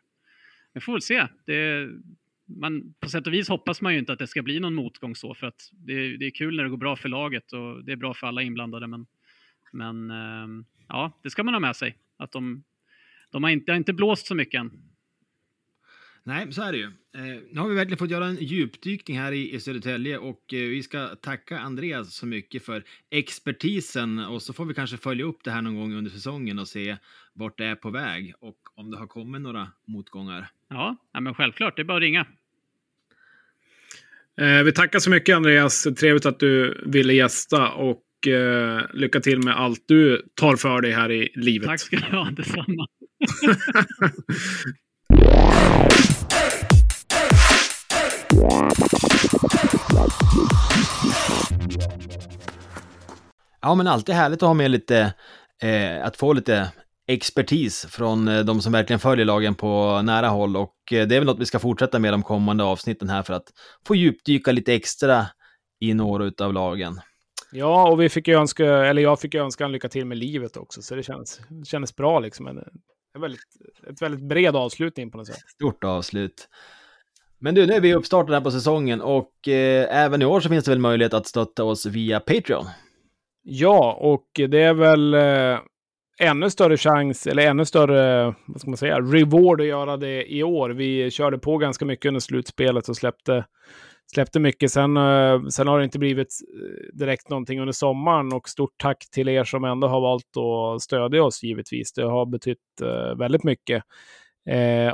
Vi 0.75 0.81
får 0.81 0.93
väl 0.93 1.03
se. 1.03 1.27
Det, 1.47 1.89
man, 2.61 2.95
på 3.01 3.09
sätt 3.09 3.27
och 3.27 3.33
vis 3.33 3.49
hoppas 3.49 3.81
man 3.81 3.93
ju 3.93 3.99
inte 3.99 4.13
att 4.13 4.19
det 4.19 4.27
ska 4.27 4.43
bli 4.43 4.61
någon 4.61 4.75
motgång 4.75 5.15
så, 5.15 5.35
för 5.35 5.47
att 5.47 5.71
det, 5.73 6.17
det 6.17 6.27
är 6.27 6.31
kul 6.31 6.57
när 6.57 6.65
det 6.65 6.71
går 6.71 6.77
bra 6.77 6.97
för 6.97 7.09
laget 7.09 7.53
och 7.53 7.85
det 7.85 7.93
är 7.93 7.97
bra 7.97 8.15
för 8.15 8.27
alla 8.27 8.43
inblandade. 8.43 8.87
Men, 8.87 9.07
men 9.73 10.11
eh, 10.11 10.65
ja, 10.89 11.21
det 11.23 11.31
ska 11.31 11.43
man 11.43 11.55
ha 11.55 11.61
med 11.61 11.77
sig. 11.77 11.97
Att 12.19 12.33
de, 12.33 12.65
de 13.31 13.43
har 13.43 13.51
inte, 13.51 13.73
har 13.73 13.77
inte 13.77 13.93
blåst 13.93 14.27
så 14.27 14.35
mycket 14.35 14.61
än. 14.61 14.71
Nej, 16.27 16.53
så 16.53 16.63
är 16.63 16.73
det 16.73 16.79
ju. 16.79 16.85
Eh, 16.85 17.43
nu 17.51 17.61
har 17.61 17.69
vi 17.69 17.75
verkligen 17.75 17.99
fått 17.99 18.11
göra 18.11 18.27
en 18.27 18.37
djupdykning 18.37 19.19
här 19.19 19.33
i, 19.33 19.55
i 19.55 19.61
Södertälje 19.61 20.19
och 20.19 20.55
eh, 20.55 20.59
vi 20.59 20.83
ska 20.83 21.09
tacka 21.09 21.59
Andreas 21.59 22.15
så 22.15 22.27
mycket 22.27 22.65
för 22.65 22.85
expertisen 23.11 24.19
och 24.19 24.43
så 24.43 24.53
får 24.53 24.65
vi 24.65 24.75
kanske 24.75 24.97
följa 24.97 25.25
upp 25.25 25.45
det 25.45 25.51
här 25.51 25.63
någon 25.63 25.77
gång 25.77 25.95
under 25.95 26.11
säsongen 26.11 26.59
och 26.59 26.69
se 26.69 26.97
vart 27.33 27.59
det 27.59 27.65
är 27.65 27.75
på 27.75 27.91
väg 27.91 28.35
och 28.41 28.59
om 28.75 28.91
det 28.91 28.99
har 28.99 29.07
kommit 29.07 29.41
några 29.43 29.69
motgångar. 29.85 30.49
Ja, 30.69 30.97
ja 31.13 31.21
men 31.21 31.35
självklart, 31.35 31.77
det 31.77 31.83
är 31.83 31.85
bara 31.85 31.97
att 31.97 32.03
ringa. 32.03 32.27
Eh, 34.41 34.63
vi 34.63 34.73
tackar 34.73 34.99
så 34.99 35.11
mycket 35.11 35.37
Andreas. 35.37 35.83
Trevligt 35.83 36.27
att 36.27 36.41
du 36.41 36.83
ville 36.87 37.13
gästa 37.13 37.73
och 37.73 38.03
eh, 38.27 38.81
lycka 38.93 39.21
till 39.21 39.39
med 39.45 39.57
allt 39.57 39.85
du 39.89 40.23
tar 40.41 40.57
för 40.57 40.81
dig 40.81 40.93
här 40.93 41.13
i 41.13 41.33
livet. 41.35 41.69
Tack 41.69 41.81
ska 41.81 41.97
du 41.97 42.17
ha, 42.17 42.31
detsamma. 42.31 42.87
Ja, 53.67 53.75
men 53.75 53.87
alltid 53.87 54.15
härligt 54.15 54.43
att 54.43 54.47
ha 54.47 54.55
med 54.55 54.71
lite, 54.71 55.15
eh, 55.63 56.05
att 56.07 56.17
få 56.17 56.33
lite 56.33 56.73
expertis 57.09 57.87
från 57.91 58.29
eh, 58.29 58.45
de 58.45 58.61
som 58.61 58.73
verkligen 58.73 59.01
följer 59.01 59.27
lagen 59.27 59.55
på 59.55 60.03
nära 60.03 60.29
håll 60.29 60.57
och 60.57 60.75
eh, 60.93 61.07
det 61.07 61.17
är 61.17 61.21
väl 61.21 61.25
något 61.27 61.39
vi 61.39 61.47
ska 61.47 61.59
fortsätta 61.59 61.99
med 61.99 62.13
de 62.13 62.23
kommande 62.23 62.65
avsnitten 62.65 63.09
här 63.09 63.23
för 63.23 63.35
att 63.35 63.45
få 63.87 63.95
djupdyka 63.95 64.53
lite 64.53 64.75
extra 64.75 65.27
i 65.81 65.95
några 65.95 66.45
av 66.45 66.53
lagen. 66.53 67.01
Ja, 67.57 67.91
och 67.91 68.01
vi 68.01 68.09
fick 68.09 68.29
ju 68.29 68.35
önska, 68.35 68.65
eller 68.65 69.03
jag 69.03 69.21
fick 69.21 69.35
ju 69.35 69.41
önska 69.41 69.65
en 69.65 69.73
lycka 69.73 69.89
till 69.89 70.07
med 70.07 70.19
livet 70.19 70.57
också, 70.57 70.83
så 70.83 70.95
det 70.95 71.03
kändes, 71.03 71.41
kändes 71.65 71.97
bra 71.97 72.21
liksom. 72.21 72.47
En, 72.47 72.59
en 73.15 73.21
väldigt, 73.21 73.41
ett 73.91 74.03
väldigt 74.03 74.21
bred 74.29 74.57
avslutning 74.57 75.11
på 75.11 75.19
något 75.19 75.27
sätt. 75.27 75.37
Stort 75.55 75.85
avslut. 75.85 76.49
Men 77.39 77.55
du, 77.55 77.67
nu 77.67 77.73
är 77.73 77.81
vi 77.81 77.95
uppstartade 77.95 78.37
här 78.37 78.45
på 78.45 78.51
säsongen 78.51 79.01
och 79.01 79.49
eh, 79.49 80.05
även 80.05 80.23
i 80.23 80.25
år 80.25 80.41
så 80.41 80.49
finns 80.49 80.65
det 80.65 80.71
väl 80.71 80.79
möjlighet 80.79 81.15
att 81.15 81.27
stötta 81.27 81.65
oss 81.65 81.87
via 81.87 82.21
Patreon. 82.21 82.67
Ja, 83.43 83.99
och 84.01 84.27
det 84.49 84.63
är 84.63 84.75
väl 84.75 85.15
eh, 85.15 85.59
ännu 86.19 86.51
större 86.51 86.77
chans, 86.77 87.27
eller 87.27 87.47
ännu 87.47 87.65
större, 87.65 88.35
vad 88.47 88.61
ska 88.61 88.71
man 88.71 88.77
säga, 88.77 89.01
reward 89.01 89.61
att 89.61 89.67
göra 89.67 89.97
det 89.97 90.33
i 90.33 90.43
år. 90.43 90.71
Vi 90.71 91.11
körde 91.11 91.39
på 91.39 91.59
ganska 91.59 91.85
mycket 91.85 92.09
under 92.09 92.21
slutspelet 92.21 92.89
och 92.89 92.97
släppte, 92.97 93.45
släppte 94.15 94.41
mycket. 94.41 94.73
Sen, 94.73 94.97
eh, 94.97 95.47
sen 95.47 95.69
har 95.69 95.79
det 95.79 95.85
inte 95.85 95.99
blivit 95.99 96.29
eh, 96.55 96.97
direkt 96.99 97.29
någonting 97.29 97.61
under 97.61 97.73
sommaren 97.73 98.33
och 98.33 98.49
stort 98.49 98.75
tack 98.77 99.11
till 99.11 99.29
er 99.29 99.45
som 99.45 99.65
ändå 99.65 99.89
har 99.89 100.01
valt 100.01 100.37
att 100.37 100.83
stödja 100.83 101.25
oss 101.25 101.43
givetvis. 101.43 101.93
Det 101.93 102.05
har 102.05 102.27
betytt 102.27 102.81
eh, 102.83 103.19
väldigt 103.19 103.45
mycket. 103.45 103.83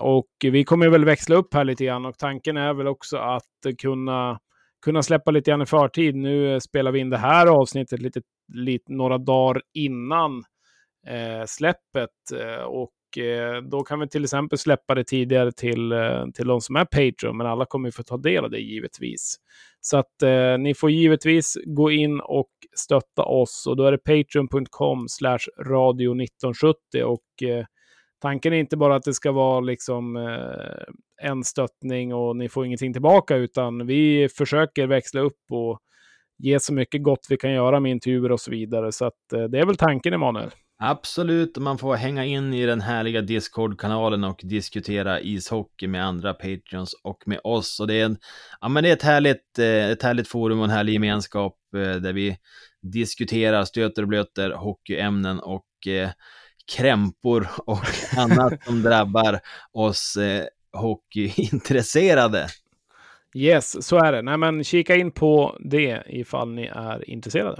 Och 0.00 0.28
vi 0.42 0.64
kommer 0.64 0.88
väl 0.88 1.04
växla 1.04 1.36
upp 1.36 1.54
här 1.54 1.64
lite 1.64 1.84
grann 1.84 2.06
och 2.06 2.18
tanken 2.18 2.56
är 2.56 2.74
väl 2.74 2.86
också 2.86 3.16
att 3.16 3.78
kunna, 3.78 4.38
kunna 4.84 5.02
släppa 5.02 5.30
lite 5.30 5.50
grann 5.50 5.62
i 5.62 5.66
förtid. 5.66 6.16
Nu 6.16 6.60
spelar 6.60 6.92
vi 6.92 6.98
in 6.98 7.10
det 7.10 7.18
här 7.18 7.46
avsnittet 7.46 8.00
lite, 8.00 8.20
lite 8.52 8.92
några 8.92 9.18
dagar 9.18 9.62
innan 9.74 10.44
eh, 11.06 11.46
släppet 11.46 12.10
eh, 12.40 12.62
och 12.62 12.90
eh, 13.18 13.56
då 13.62 13.82
kan 13.82 14.00
vi 14.00 14.08
till 14.08 14.24
exempel 14.24 14.58
släppa 14.58 14.94
det 14.94 15.04
tidigare 15.04 15.52
till, 15.52 15.92
eh, 15.92 16.26
till 16.34 16.46
de 16.46 16.60
som 16.60 16.76
är 16.76 16.84
Patreon, 16.84 17.36
men 17.36 17.46
alla 17.46 17.66
kommer 17.66 17.88
ju 17.88 17.92
få 17.92 18.02
ta 18.02 18.16
del 18.16 18.44
av 18.44 18.50
det 18.50 18.60
givetvis. 18.60 19.36
Så 19.80 19.96
att 19.96 20.22
eh, 20.22 20.58
ni 20.58 20.74
får 20.74 20.90
givetvis 20.90 21.58
gå 21.66 21.90
in 21.90 22.20
och 22.20 22.50
stötta 22.76 23.22
oss 23.22 23.66
och 23.68 23.76
då 23.76 23.84
är 23.84 23.92
det 23.92 23.98
patreon.com 23.98 25.06
radio 25.66 26.22
1970 26.22 27.04
och 27.04 27.48
eh, 27.48 27.64
tanken 28.22 28.52
är 28.52 28.56
inte 28.56 28.76
bara 28.76 28.96
att 28.96 29.02
det 29.02 29.14
ska 29.14 29.32
vara 29.32 29.60
liksom 29.60 30.16
eh, 30.16 31.28
en 31.28 31.44
stöttning 31.44 32.14
och 32.14 32.36
ni 32.36 32.48
får 32.48 32.66
ingenting 32.66 32.92
tillbaka, 32.92 33.36
utan 33.36 33.86
vi 33.86 34.28
försöker 34.28 34.86
växla 34.86 35.20
upp 35.20 35.40
och 35.50 35.80
ge 36.38 36.60
så 36.60 36.74
mycket 36.74 37.02
gott 37.02 37.26
vi 37.28 37.36
kan 37.36 37.52
göra 37.52 37.80
med 37.80 37.90
intervjuer 37.92 38.32
och 38.32 38.40
så 38.40 38.50
vidare. 38.50 38.92
Så 38.92 39.04
att, 39.04 39.32
eh, 39.34 39.44
det 39.44 39.58
är 39.58 39.66
väl 39.66 39.76
tanken, 39.76 40.12
Emanuel. 40.12 40.50
Absolut, 40.84 41.58
man 41.58 41.78
får 41.78 41.96
hänga 41.96 42.24
in 42.24 42.54
i 42.54 42.66
den 42.66 42.80
härliga 42.80 43.20
Discord-kanalen 43.20 44.24
och 44.24 44.40
diskutera 44.42 45.20
ishockey 45.20 45.86
med 45.86 46.06
andra 46.06 46.34
Patreons 46.34 46.94
och 47.02 47.22
med 47.26 47.40
oss. 47.44 47.80
Och 47.80 47.86
det 47.86 47.94
är, 47.94 48.04
en, 48.04 48.16
ja, 48.60 48.68
men 48.68 48.84
det 48.84 48.88
är 48.88 48.92
ett, 48.92 49.02
härligt, 49.02 49.58
eh, 49.58 49.90
ett 49.90 50.02
härligt 50.02 50.28
forum 50.28 50.58
och 50.58 50.64
en 50.64 50.70
härlig 50.70 50.92
gemenskap 50.92 51.56
eh, 51.76 51.80
där 51.80 52.12
vi 52.12 52.38
diskuterar, 52.80 53.64
stöter 53.64 54.02
och 54.02 54.08
blöter 54.08 54.50
hockeyämnen 54.50 55.40
och 55.40 55.86
eh, 55.86 56.10
krämpor 56.76 57.48
och 57.66 57.86
annat 58.16 58.64
som 58.64 58.82
drabbar 58.82 59.40
oss 59.72 60.18
hockeyintresserade. 60.72 62.46
Yes, 63.34 63.86
så 63.86 63.96
är 63.96 64.12
det. 64.12 64.22
Nej, 64.22 64.36
men 64.36 64.64
kika 64.64 64.96
in 64.96 65.10
på 65.10 65.56
det 65.60 66.02
ifall 66.06 66.54
ni 66.54 66.66
är 66.66 67.10
intresserade. 67.10 67.56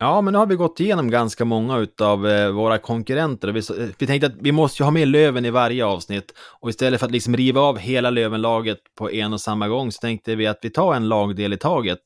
Ja, 0.00 0.20
men 0.20 0.32
nu 0.32 0.38
har 0.38 0.46
vi 0.46 0.54
gått 0.54 0.80
igenom 0.80 1.10
ganska 1.10 1.44
många 1.44 1.86
av 2.00 2.28
eh, 2.28 2.50
våra 2.50 2.78
konkurrenter. 2.78 3.48
Vi, 3.48 3.58
eh, 3.58 3.88
vi 3.98 4.06
tänkte 4.06 4.26
att 4.26 4.36
vi 4.40 4.52
måste 4.52 4.82
ju 4.82 4.84
ha 4.84 4.90
med 4.90 5.08
Löven 5.08 5.44
i 5.44 5.50
varje 5.50 5.84
avsnitt. 5.84 6.34
Och 6.60 6.70
istället 6.70 7.00
för 7.00 7.06
att 7.06 7.12
liksom 7.12 7.36
riva 7.36 7.60
av 7.60 7.78
hela 7.78 8.10
Lövenlaget 8.10 8.78
på 8.98 9.10
en 9.10 9.32
och 9.32 9.40
samma 9.40 9.68
gång 9.68 9.92
så 9.92 10.00
tänkte 10.00 10.34
vi 10.34 10.46
att 10.46 10.58
vi 10.62 10.70
tar 10.70 10.94
en 10.94 11.08
lagdel 11.08 11.52
i 11.52 11.56
taget 11.56 12.00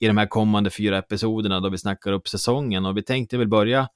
i 0.00 0.06
de 0.06 0.16
här 0.16 0.26
kommande 0.26 0.70
fyra 0.70 0.98
episoderna 0.98 1.60
då 1.60 1.68
vi 1.68 1.78
snackar 1.78 2.12
upp 2.12 2.28
säsongen. 2.28 2.86
Och 2.86 2.96
vi 2.96 3.02
tänkte 3.02 3.38
väl 3.38 3.48
börja 3.48 3.88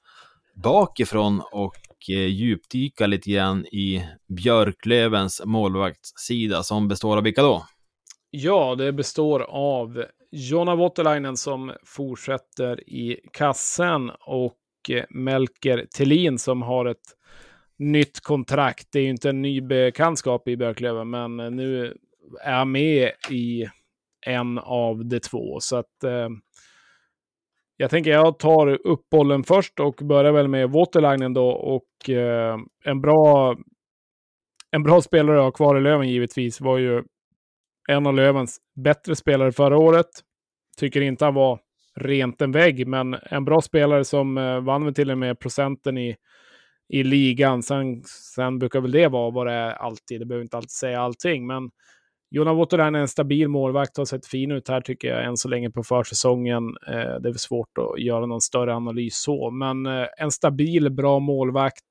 bakifrån 0.63 1.41
och 1.51 1.75
och 1.95 2.15
eh, 2.15 2.27
djupdyka 2.27 3.07
lite 3.07 3.31
grann 3.31 3.65
i 3.65 4.05
Björklövens 4.27 5.41
målvaktssida 5.45 6.63
som 6.63 6.87
består 6.87 7.17
av 7.17 7.23
vilka 7.23 7.41
då? 7.41 7.65
Ja, 8.29 8.75
det 8.75 8.93
består 8.93 9.39
av 9.49 10.05
Jonna 10.31 10.75
Voutilainen 10.75 11.37
som 11.37 11.73
fortsätter 11.85 12.89
i 12.89 13.19
kassen 13.33 14.11
och 14.19 14.57
eh, 14.89 15.03
Melker 15.09 15.87
Tillin 15.95 16.39
som 16.39 16.61
har 16.61 16.85
ett 16.85 17.15
nytt 17.77 18.19
kontrakt. 18.19 18.87
Det 18.91 18.99
är 18.99 19.03
ju 19.03 19.09
inte 19.09 19.29
en 19.29 19.41
ny 19.41 19.61
bekantskap 19.61 20.47
i 20.47 20.57
Björklöven, 20.57 21.09
men 21.09 21.37
nu 21.37 21.97
är 22.43 22.53
han 22.53 22.71
med 22.71 23.11
i 23.29 23.65
en 24.25 24.59
av 24.59 25.05
de 25.05 25.19
två. 25.19 25.59
Så 25.59 25.75
att 25.75 26.03
eh, 26.03 26.29
jag 27.77 27.89
tänker 27.89 28.11
jag 28.11 28.39
tar 28.39 28.87
upp 28.87 29.09
bollen 29.11 29.43
först 29.43 29.79
och 29.79 29.95
börjar 29.95 30.31
väl 30.31 30.47
med 30.47 30.69
Waterlinen 30.69 31.33
då 31.33 31.49
och 31.49 32.09
eh, 32.09 32.57
en 32.85 33.01
bra 33.01 33.55
en 34.71 34.83
bra 34.83 35.01
spelare 35.01 35.37
att 35.37 35.43
ha 35.43 35.51
kvar 35.51 35.77
i 35.77 35.81
Löven 35.81 36.09
givetvis 36.09 36.61
var 36.61 36.77
ju 36.77 37.03
en 37.89 38.07
av 38.07 38.13
Lövens 38.13 38.57
bättre 38.83 39.15
spelare 39.15 39.51
förra 39.51 39.77
året. 39.77 40.05
Tycker 40.77 41.01
inte 41.01 41.25
han 41.25 41.33
var 41.33 41.59
rent 41.95 42.41
en 42.41 42.51
vägg, 42.51 42.87
men 42.87 43.13
en 43.13 43.45
bra 43.45 43.61
spelare 43.61 44.05
som 44.05 44.37
eh, 44.37 44.59
vann 44.59 44.93
till 44.93 45.11
och 45.11 45.17
med 45.17 45.39
procenten 45.39 45.97
i, 45.97 46.15
i 46.89 47.03
ligan. 47.03 47.63
Sen, 47.63 48.03
sen 48.35 48.59
brukar 48.59 48.81
väl 48.81 48.91
det 48.91 49.07
vara 49.07 49.31
vad 49.31 49.47
det 49.47 49.53
är 49.53 49.71
alltid. 49.71 50.21
Det 50.21 50.25
behöver 50.25 50.43
inte 50.43 50.57
alltid 50.57 50.71
säga 50.71 51.01
allting, 51.01 51.47
men 51.47 51.69
Jonna 52.35 52.53
Voutilainen 52.53 52.95
är 52.95 52.99
en 52.99 53.07
stabil 53.07 53.47
målvakt, 53.47 53.97
har 53.97 54.05
sett 54.05 54.25
fin 54.25 54.51
ut 54.51 54.69
här 54.69 54.81
tycker 54.81 55.07
jag 55.07 55.25
än 55.25 55.37
så 55.37 55.49
länge 55.49 55.69
på 55.69 55.83
försäsongen. 55.83 56.63
Eh, 56.87 57.21
det 57.21 57.29
är 57.29 57.33
svårt 57.33 57.77
att 57.77 58.01
göra 58.01 58.25
någon 58.25 58.41
större 58.41 58.75
analys 58.75 59.17
så, 59.17 59.51
men 59.51 59.85
eh, 59.85 60.07
en 60.17 60.31
stabil, 60.31 60.89
bra 60.89 61.19
målvakt 61.19 61.83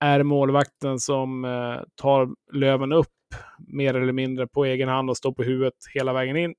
är 0.00 0.22
målvakten 0.22 0.98
som 0.98 1.44
eh, 1.44 1.82
tar 1.94 2.28
Löven 2.52 2.92
upp 2.92 3.06
mer 3.58 3.94
eller 3.94 4.12
mindre 4.12 4.46
på 4.46 4.64
egen 4.64 4.88
hand 4.88 5.10
och 5.10 5.16
står 5.16 5.32
på 5.32 5.42
huvudet 5.42 5.74
hela 5.94 6.12
vägen 6.12 6.36
in. 6.36 6.54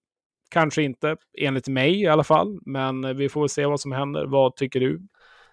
Kanske 0.49 0.82
inte, 0.82 1.16
enligt 1.38 1.68
mig 1.68 2.01
i 2.01 2.07
alla 2.07 2.24
fall, 2.24 2.60
men 2.66 3.03
eh, 3.03 3.14
vi 3.14 3.30
får 3.30 3.47
se 3.47 3.66
vad 3.66 3.80
som 3.80 3.91
händer. 3.91 4.26
Vad 4.26 4.55
tycker 4.55 4.80
du? 4.80 4.99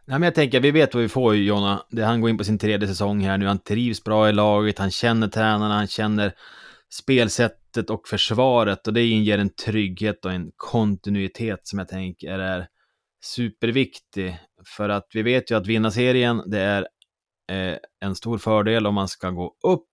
Nej, 0.04 0.18
men 0.18 0.22
jag 0.22 0.34
tänker, 0.34 0.60
vi 0.60 0.70
vet 0.70 0.94
vad 0.94 1.02
vi 1.02 1.08
får 1.08 1.36
Jonna. 1.36 1.82
Han 2.04 2.20
går 2.20 2.30
in 2.30 2.38
på 2.38 2.44
sin 2.44 2.58
tredje 2.58 2.88
säsong 2.88 3.20
här 3.20 3.38
nu. 3.38 3.46
Han 3.46 3.58
trivs 3.58 4.04
bra 4.04 4.28
i 4.28 4.32
laget, 4.32 4.78
han 4.78 4.90
känner 4.90 5.28
tränarna, 5.28 5.74
han 5.74 5.86
känner 5.86 6.32
spelsättet 6.94 7.90
och 7.90 8.08
försvaret 8.08 8.86
och 8.86 8.94
det 8.94 9.06
inger 9.06 9.38
en 9.38 9.50
trygghet 9.50 10.24
och 10.24 10.32
en 10.32 10.50
kontinuitet 10.56 11.60
som 11.62 11.78
jag 11.78 11.88
tänker 11.88 12.38
är 12.38 12.68
superviktig. 13.24 14.38
För 14.76 14.88
att 14.88 15.06
vi 15.14 15.22
vet 15.22 15.50
ju 15.50 15.56
att 15.56 15.66
vinna 15.66 15.90
serien, 15.90 16.42
det 16.46 16.60
är 16.60 16.88
eh, 17.52 17.78
en 18.00 18.14
stor 18.14 18.38
fördel 18.38 18.86
om 18.86 18.94
man 18.94 19.08
ska 19.08 19.30
gå 19.30 19.56
upp 19.66 19.88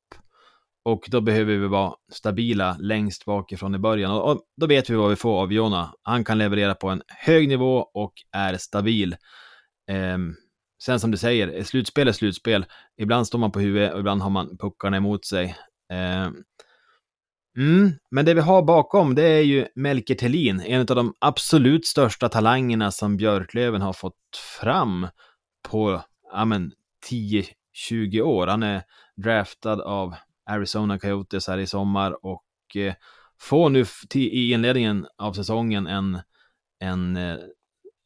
och 0.85 1.05
då 1.07 1.21
behöver 1.21 1.53
vi 1.53 1.67
vara 1.67 1.93
stabila 2.11 2.77
längst 2.79 3.25
bakifrån 3.25 3.75
i 3.75 3.79
början. 3.79 4.11
Och, 4.11 4.41
då 4.57 4.67
vet 4.67 4.89
vi 4.89 4.95
vad 4.95 5.09
vi 5.09 5.15
får 5.15 5.41
av 5.41 5.53
Jonna. 5.53 5.93
Han 6.01 6.23
kan 6.23 6.37
leverera 6.37 6.75
på 6.75 6.89
en 6.89 7.01
hög 7.07 7.47
nivå 7.47 7.77
och 7.93 8.13
är 8.31 8.57
stabil. 8.57 9.15
Eh, 9.91 10.17
sen 10.83 10.99
som 10.99 11.11
du 11.11 11.17
säger, 11.17 11.63
slutspel 11.63 12.07
är 12.07 12.11
slutspel. 12.11 12.65
Ibland 12.97 13.27
står 13.27 13.39
man 13.39 13.51
på 13.51 13.59
huvudet 13.59 13.93
och 13.93 13.99
ibland 13.99 14.21
har 14.21 14.29
man 14.29 14.57
puckarna 14.57 14.97
emot 14.97 15.25
sig. 15.25 15.55
Eh, 15.93 16.29
mm, 17.57 17.91
men 18.11 18.25
det 18.25 18.33
vi 18.33 18.41
har 18.41 18.61
bakom, 18.61 19.15
det 19.15 19.23
är 19.23 19.41
ju 19.41 19.67
Melker 19.75 20.15
Thelin, 20.15 20.61
en 20.61 20.79
av 20.79 20.85
de 20.85 21.13
absolut 21.19 21.87
största 21.87 22.29
talangerna 22.29 22.91
som 22.91 23.17
Björklöven 23.17 23.81
har 23.81 23.93
fått 23.93 24.37
fram 24.59 25.07
på, 25.69 26.01
ja 26.31 26.45
men, 26.45 26.71
10-20 27.11 28.21
år. 28.21 28.47
Han 28.47 28.63
är 28.63 28.83
draftad 29.15 29.81
av 29.81 30.15
Arizona 30.45 30.99
Coyotes 30.99 31.47
här 31.47 31.57
i 31.57 31.67
sommar 31.67 32.25
och 32.25 32.75
eh, 32.75 32.93
får 33.39 33.69
nu 33.69 33.85
i 34.13 34.51
inledningen 34.51 35.07
av 35.17 35.33
säsongen 35.33 35.87
en, 35.87 36.19
en 36.79 37.15
eh, 37.15 37.37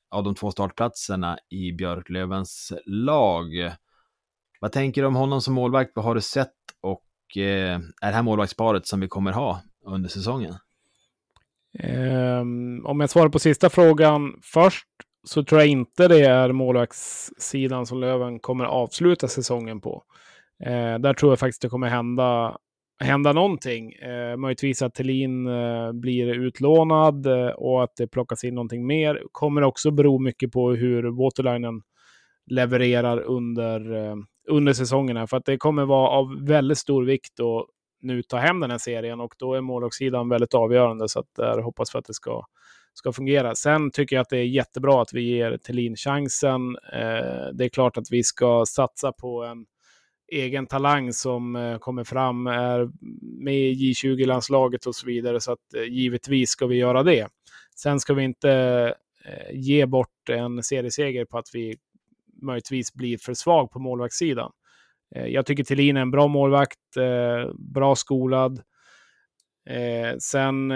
av 0.10 0.24
de 0.24 0.36
två 0.36 0.52
startplatserna 0.52 1.38
i 1.50 1.72
Björklövens 1.72 2.74
lag. 2.86 3.48
Vad 4.60 4.72
tänker 4.72 5.02
du 5.02 5.08
om 5.08 5.16
honom 5.16 5.42
som 5.42 5.54
målvakt? 5.54 5.92
Vad 5.96 6.06
har 6.06 6.16
du 6.16 6.22
sett 6.22 6.54
och 7.28 7.38
eh, 7.38 7.80
är 8.02 8.08
det 8.10 8.16
här 8.16 8.24
målvaktsparet 8.24 8.88
som 8.88 9.00
vi 9.00 9.08
kommer 9.08 9.32
ha 9.32 9.62
under 9.86 10.10
säsongen? 10.10 10.54
Um, 11.84 12.86
om 12.86 13.00
jag 13.00 13.10
svarar 13.10 13.30
på 13.30 13.40
sista 13.40 13.70
frågan 13.70 14.34
först 14.44 14.88
så 15.24 15.44
tror 15.44 15.62
jag 15.62 15.68
inte 15.70 16.08
det 16.08 16.26
är 16.26 16.52
målvaktssidan 16.52 17.86
som 17.86 18.00
Löven 18.00 18.40
kommer 18.40 18.66
avsluta 18.66 19.28
säsongen 19.28 19.82
på. 19.82 20.04
Eh, 20.66 21.00
där 21.00 21.14
tror 21.14 21.32
jag 21.32 21.40
faktiskt 21.40 21.62
det 21.62 21.70
kommer 21.70 21.88
hända, 21.88 22.58
hända 23.00 23.34
någonting. 23.34 23.94
Eh, 23.94 24.38
möjligtvis 24.38 24.82
att 24.82 24.96
Thelin 24.96 25.48
eh, 25.48 25.92
blir 25.92 26.28
utlånad 26.28 27.26
eh, 27.26 27.48
och 27.48 27.84
att 27.84 27.96
det 27.98 28.08
plockas 28.08 28.44
in 28.44 28.56
någonting 28.56 28.88
mer. 28.88 29.22
Kommer 29.32 29.62
också 29.62 29.92
bero 29.92 30.20
mycket 30.20 30.52
på 30.52 30.72
hur 30.72 31.04
Waterlinen 31.04 31.82
levererar 32.52 33.20
under, 33.20 33.96
eh, 33.96 34.16
under 34.48 34.74
säsongerna. 34.74 35.28
För 35.28 35.38
att 35.38 35.46
det 35.46 35.58
kommer 35.58 35.86
vara 35.86 36.10
av 36.10 36.46
väldigt 36.46 36.78
stor 36.78 37.04
vikt 37.04 37.40
att 37.40 37.66
nu 38.02 38.22
ta 38.24 38.38
hem 38.38 38.60
den 38.60 38.72
här 38.72 38.78
serien 38.78 39.20
och 39.20 39.36
då 39.38 39.54
är 39.54 39.62
målvaktssidan 39.62 40.30
väldigt 40.30 40.54
avgörande. 40.54 41.10
Så 41.10 41.20
att 41.20 41.36
där 41.36 41.62
hoppas 41.62 41.96
vi 41.96 42.00
att 42.00 42.06
det 42.06 42.14
ska 42.14 42.46
ska 42.98 43.14
fungera. 43.14 43.56
Sen 43.56 43.92
tycker 43.92 44.16
jag 44.16 44.22
att 44.22 44.30
det 44.30 44.38
är 44.38 44.44
jättebra 44.44 45.02
att 45.02 45.14
vi 45.14 45.22
ger 45.22 45.58
Thelin 45.58 45.96
chansen. 45.96 46.78
Eh, 46.94 47.54
det 47.54 47.66
är 47.66 47.70
klart 47.70 47.98
att 47.98 48.12
vi 48.12 48.24
ska 48.24 48.66
satsa 48.68 49.12
på 49.12 49.44
en 49.44 49.66
egen 50.32 50.68
talang 50.68 51.14
som 51.14 51.56
eh, 51.56 51.78
kommer 51.78 52.04
fram, 52.04 52.48
är 52.48 52.90
med 53.44 53.56
i 53.56 53.74
J20-landslaget 53.74 54.86
och 54.86 54.96
så 54.96 55.06
vidare. 55.08 55.42
Så 55.42 55.52
att 55.52 55.74
eh, 55.76 55.84
givetvis 55.84 56.50
ska 56.50 56.68
vi 56.68 56.76
göra 56.76 57.04
det. 57.04 57.28
Sen 57.76 58.00
ska 58.00 58.14
vi 58.14 58.24
inte 58.24 58.52
eh, 59.26 59.60
ge 59.60 59.86
bort 59.86 60.30
en 60.30 60.64
serieseger 60.64 61.26
på 61.26 61.38
att 61.38 61.50
vi 61.54 61.78
möjligtvis 62.42 62.94
blir 62.94 63.18
för 63.18 63.34
svag 63.34 63.72
på 63.72 63.80
målvaktssidan. 63.80 64.52
Eh, 65.16 65.26
jag 65.26 65.46
tycker 65.46 65.64
Thelin 65.64 65.98
är 65.98 66.02
en 66.02 66.12
bra 66.12 66.28
målvakt, 66.28 66.98
eh, 66.98 67.54
bra 67.54 67.96
skolad. 67.96 68.62
Eh, 69.70 70.18
sen 70.20 70.74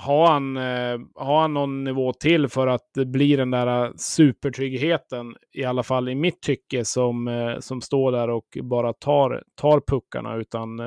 har 0.00 0.26
han, 0.26 0.56
eh, 0.56 0.98
har 1.14 1.40
han 1.40 1.54
någon 1.54 1.84
nivå 1.84 2.12
till 2.12 2.48
för 2.48 2.66
att 2.66 2.90
det 2.94 3.06
blir 3.06 3.36
den 3.36 3.50
där 3.50 3.84
eh, 3.84 3.90
supertryggheten, 3.96 5.34
i 5.52 5.64
alla 5.64 5.82
fall 5.82 6.08
i 6.08 6.14
mitt 6.14 6.42
tycke, 6.42 6.84
som, 6.84 7.28
eh, 7.28 7.58
som 7.60 7.80
står 7.80 8.12
där 8.12 8.30
och 8.30 8.58
bara 8.62 8.92
tar, 8.92 9.42
tar 9.60 9.80
puckarna, 9.86 10.36
utan 10.36 10.78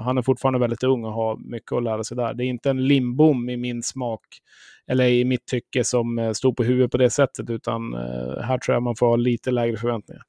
han 0.00 0.18
är 0.18 0.22
fortfarande 0.22 0.58
väldigt 0.58 0.82
ung 0.82 1.04
och 1.04 1.12
har 1.12 1.36
mycket 1.36 1.72
att 1.72 1.82
lära 1.82 2.04
sig 2.04 2.16
där. 2.16 2.34
Det 2.34 2.44
är 2.44 2.46
inte 2.46 2.70
en 2.70 2.86
limbom 2.86 3.48
i 3.48 3.56
min 3.56 3.82
smak, 3.82 4.26
eller 4.86 5.04
i 5.04 5.24
mitt 5.24 5.46
tycke, 5.46 5.84
som 5.84 6.32
stod 6.34 6.56
på 6.56 6.62
huvudet 6.62 6.90
på 6.90 6.98
det 6.98 7.10
sättet, 7.10 7.50
utan 7.50 7.94
här 8.42 8.58
tror 8.58 8.74
jag 8.74 8.82
man 8.82 8.96
får 8.96 9.06
ha 9.06 9.16
lite 9.16 9.50
lägre 9.50 9.76
förväntningar. 9.76 10.22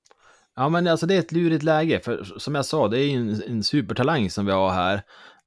Ja, 0.56 0.70
men 0.70 0.88
alltså 0.88 1.06
det 1.06 1.16
är 1.16 1.20
ett 1.20 1.32
lurigt 1.32 1.64
läge, 1.64 2.00
för 2.00 2.24
som 2.24 2.56
jag 2.56 2.66
sa, 2.66 2.88
det 2.88 3.00
är 3.00 3.16
en, 3.16 3.42
en 3.48 3.64
supertalang 3.64 4.30
som 4.30 4.46
vi 4.46 4.52
har 4.52 4.70
här. 4.70 5.02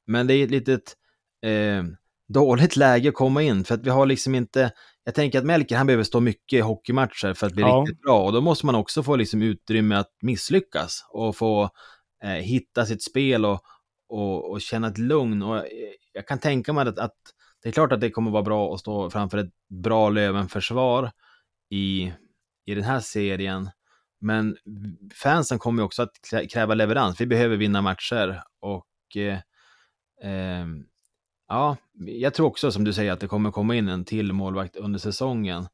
Men 0.06 0.26
det 0.26 0.34
är 0.34 0.44
ett 0.44 0.50
litet 0.50 0.94
eh, 1.42 1.84
dåligt 2.28 2.76
läge 2.76 3.08
att 3.08 3.14
komma 3.14 3.42
in, 3.42 3.64
för 3.64 3.74
att 3.74 3.86
vi 3.86 3.90
har 3.90 4.06
liksom 4.06 4.34
inte... 4.34 4.72
Jag 5.04 5.14
tänker 5.14 5.38
att 5.38 5.44
Melker, 5.44 5.76
han 5.76 5.86
behöver 5.86 6.04
stå 6.04 6.20
mycket 6.20 6.56
i 6.56 6.60
hockeymatcher 6.60 7.34
för 7.34 7.46
att 7.46 7.52
bli 7.52 7.62
ja. 7.62 7.80
riktigt 7.80 8.02
bra, 8.02 8.24
och 8.24 8.32
då 8.32 8.40
måste 8.40 8.66
man 8.66 8.74
också 8.74 9.02
få 9.02 9.16
liksom 9.16 9.42
utrymme 9.42 9.94
att 9.94 10.10
misslyckas 10.22 11.06
och 11.10 11.36
få 11.36 11.70
eh, 12.24 12.30
hitta 12.30 12.86
sitt 12.86 13.02
spel 13.02 13.44
och, 13.44 13.60
och, 14.08 14.50
och, 14.50 14.60
känna 14.60 14.88
ett 14.88 14.98
lugn. 14.98 15.42
Och 15.42 15.56
eh, 15.56 15.64
jag 16.12 16.26
kan 16.26 16.38
tänka 16.38 16.72
mig 16.72 16.88
att, 16.88 16.98
att 16.98 17.16
det 17.62 17.68
är 17.68 17.72
klart 17.72 17.92
att 17.92 18.00
det 18.00 18.10
kommer 18.10 18.30
vara 18.30 18.42
bra 18.42 18.74
att 18.74 18.80
stå 18.80 19.10
framför 19.10 19.38
ett 19.38 19.50
bra 19.68 20.10
Löven-försvar 20.10 21.10
i, 21.70 22.12
i 22.66 22.74
den 22.74 22.84
här 22.84 23.00
serien. 23.00 23.70
Men 24.20 24.56
fansen 25.14 25.58
kommer 25.58 25.82
också 25.82 26.02
att 26.02 26.12
kräva 26.52 26.74
leverans. 26.74 27.20
Vi 27.20 27.26
behöver 27.26 27.56
vinna 27.56 27.82
matcher 27.82 28.42
och 28.60 29.16
eh, 29.16 29.38
eh, 30.30 30.66
ja, 31.48 31.76
jag 31.98 32.34
tror 32.34 32.46
också 32.46 32.72
som 32.72 32.84
du 32.84 32.92
säger 32.92 33.12
att 33.12 33.20
det 33.20 33.28
kommer 33.28 33.50
komma 33.50 33.74
in 33.74 33.88
en 33.88 34.04
till 34.04 34.32
målvakt 34.32 34.76
under 34.76 34.98
säsongen. 34.98 35.66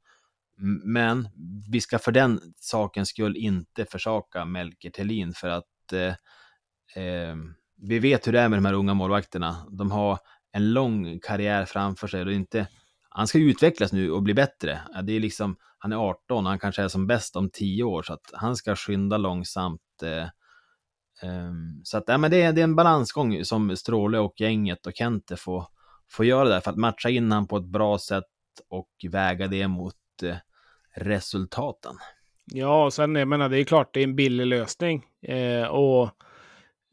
Men 0.85 1.29
vi 1.71 1.81
ska 1.81 1.99
för 1.99 2.13
den 2.13 2.41
sakens 2.57 3.09
skull 3.09 3.37
inte 3.37 3.85
försaka 3.85 4.45
Melker 4.45 4.91
Thelin 4.91 5.33
för 5.33 5.49
att 5.49 5.93
eh, 5.93 7.05
eh, 7.05 7.37
vi 7.77 7.99
vet 7.99 8.27
hur 8.27 8.33
det 8.33 8.41
är 8.41 8.49
med 8.49 8.59
de 8.59 8.65
här 8.65 8.73
unga 8.73 8.95
målvakterna. 8.95 9.67
De 9.71 9.91
har 9.91 10.19
en 10.53 10.73
lång 10.73 11.21
karriär 11.21 11.65
framför 11.65 12.07
sig 12.07 12.23
och 12.23 12.33
inte 12.33 12.67
han 13.11 13.27
ska 13.27 13.39
utvecklas 13.39 13.93
nu 13.93 14.11
och 14.11 14.23
bli 14.23 14.35
bättre. 14.35 14.81
Det 15.03 15.13
är 15.13 15.21
liksom, 15.21 15.57
han 15.79 15.93
är 15.93 15.97
18, 15.97 16.47
han 16.47 16.59
kanske 16.59 16.83
är 16.83 16.89
som 16.89 17.07
bäst 17.07 17.37
om 17.37 17.51
10 17.51 17.85
år, 17.85 18.03
så 18.03 18.13
att 18.13 18.31
han 18.33 18.57
ska 18.57 18.77
skynda 18.77 19.17
långsamt. 19.17 20.03
Eh, 20.03 20.29
Ehm, 21.23 21.81
så 21.85 21.99
att, 21.99 22.05
ja, 22.07 22.19
men 22.19 22.31
det, 22.31 22.43
är, 22.43 22.53
det 22.53 22.61
är 22.61 22.65
en 22.65 22.77
balansgång 22.77 23.45
som 23.45 23.77
Stråle 23.77 24.19
och 24.19 24.41
gänget 24.41 24.87
och 24.87 24.93
Kente 24.95 25.37
får, 25.37 25.67
får 26.11 26.27
göra 26.27 26.49
där 26.49 26.61
för 26.61 26.71
att 26.71 26.77
matcha 26.77 27.09
in 27.09 27.33
han 27.33 27.47
på 27.47 27.57
ett 27.57 27.65
bra 27.65 27.99
sätt 27.99 28.25
och 28.69 28.91
väga 29.11 29.47
det 29.47 29.69
mot 29.69 29.95
eh, 30.23 30.37
resultaten. 30.97 31.95
Ja, 32.45 32.85
och 32.85 32.93
sen 32.93 33.15
jag 33.15 33.29
menar, 33.29 33.49
det 33.49 33.59
är 33.59 33.65
klart, 33.65 33.95
det 33.95 34.01
är 34.01 34.05
en 34.05 34.17
billig 34.17 34.47
lösning. 34.47 35.05
Eh, 35.23 35.65
och 35.65 36.11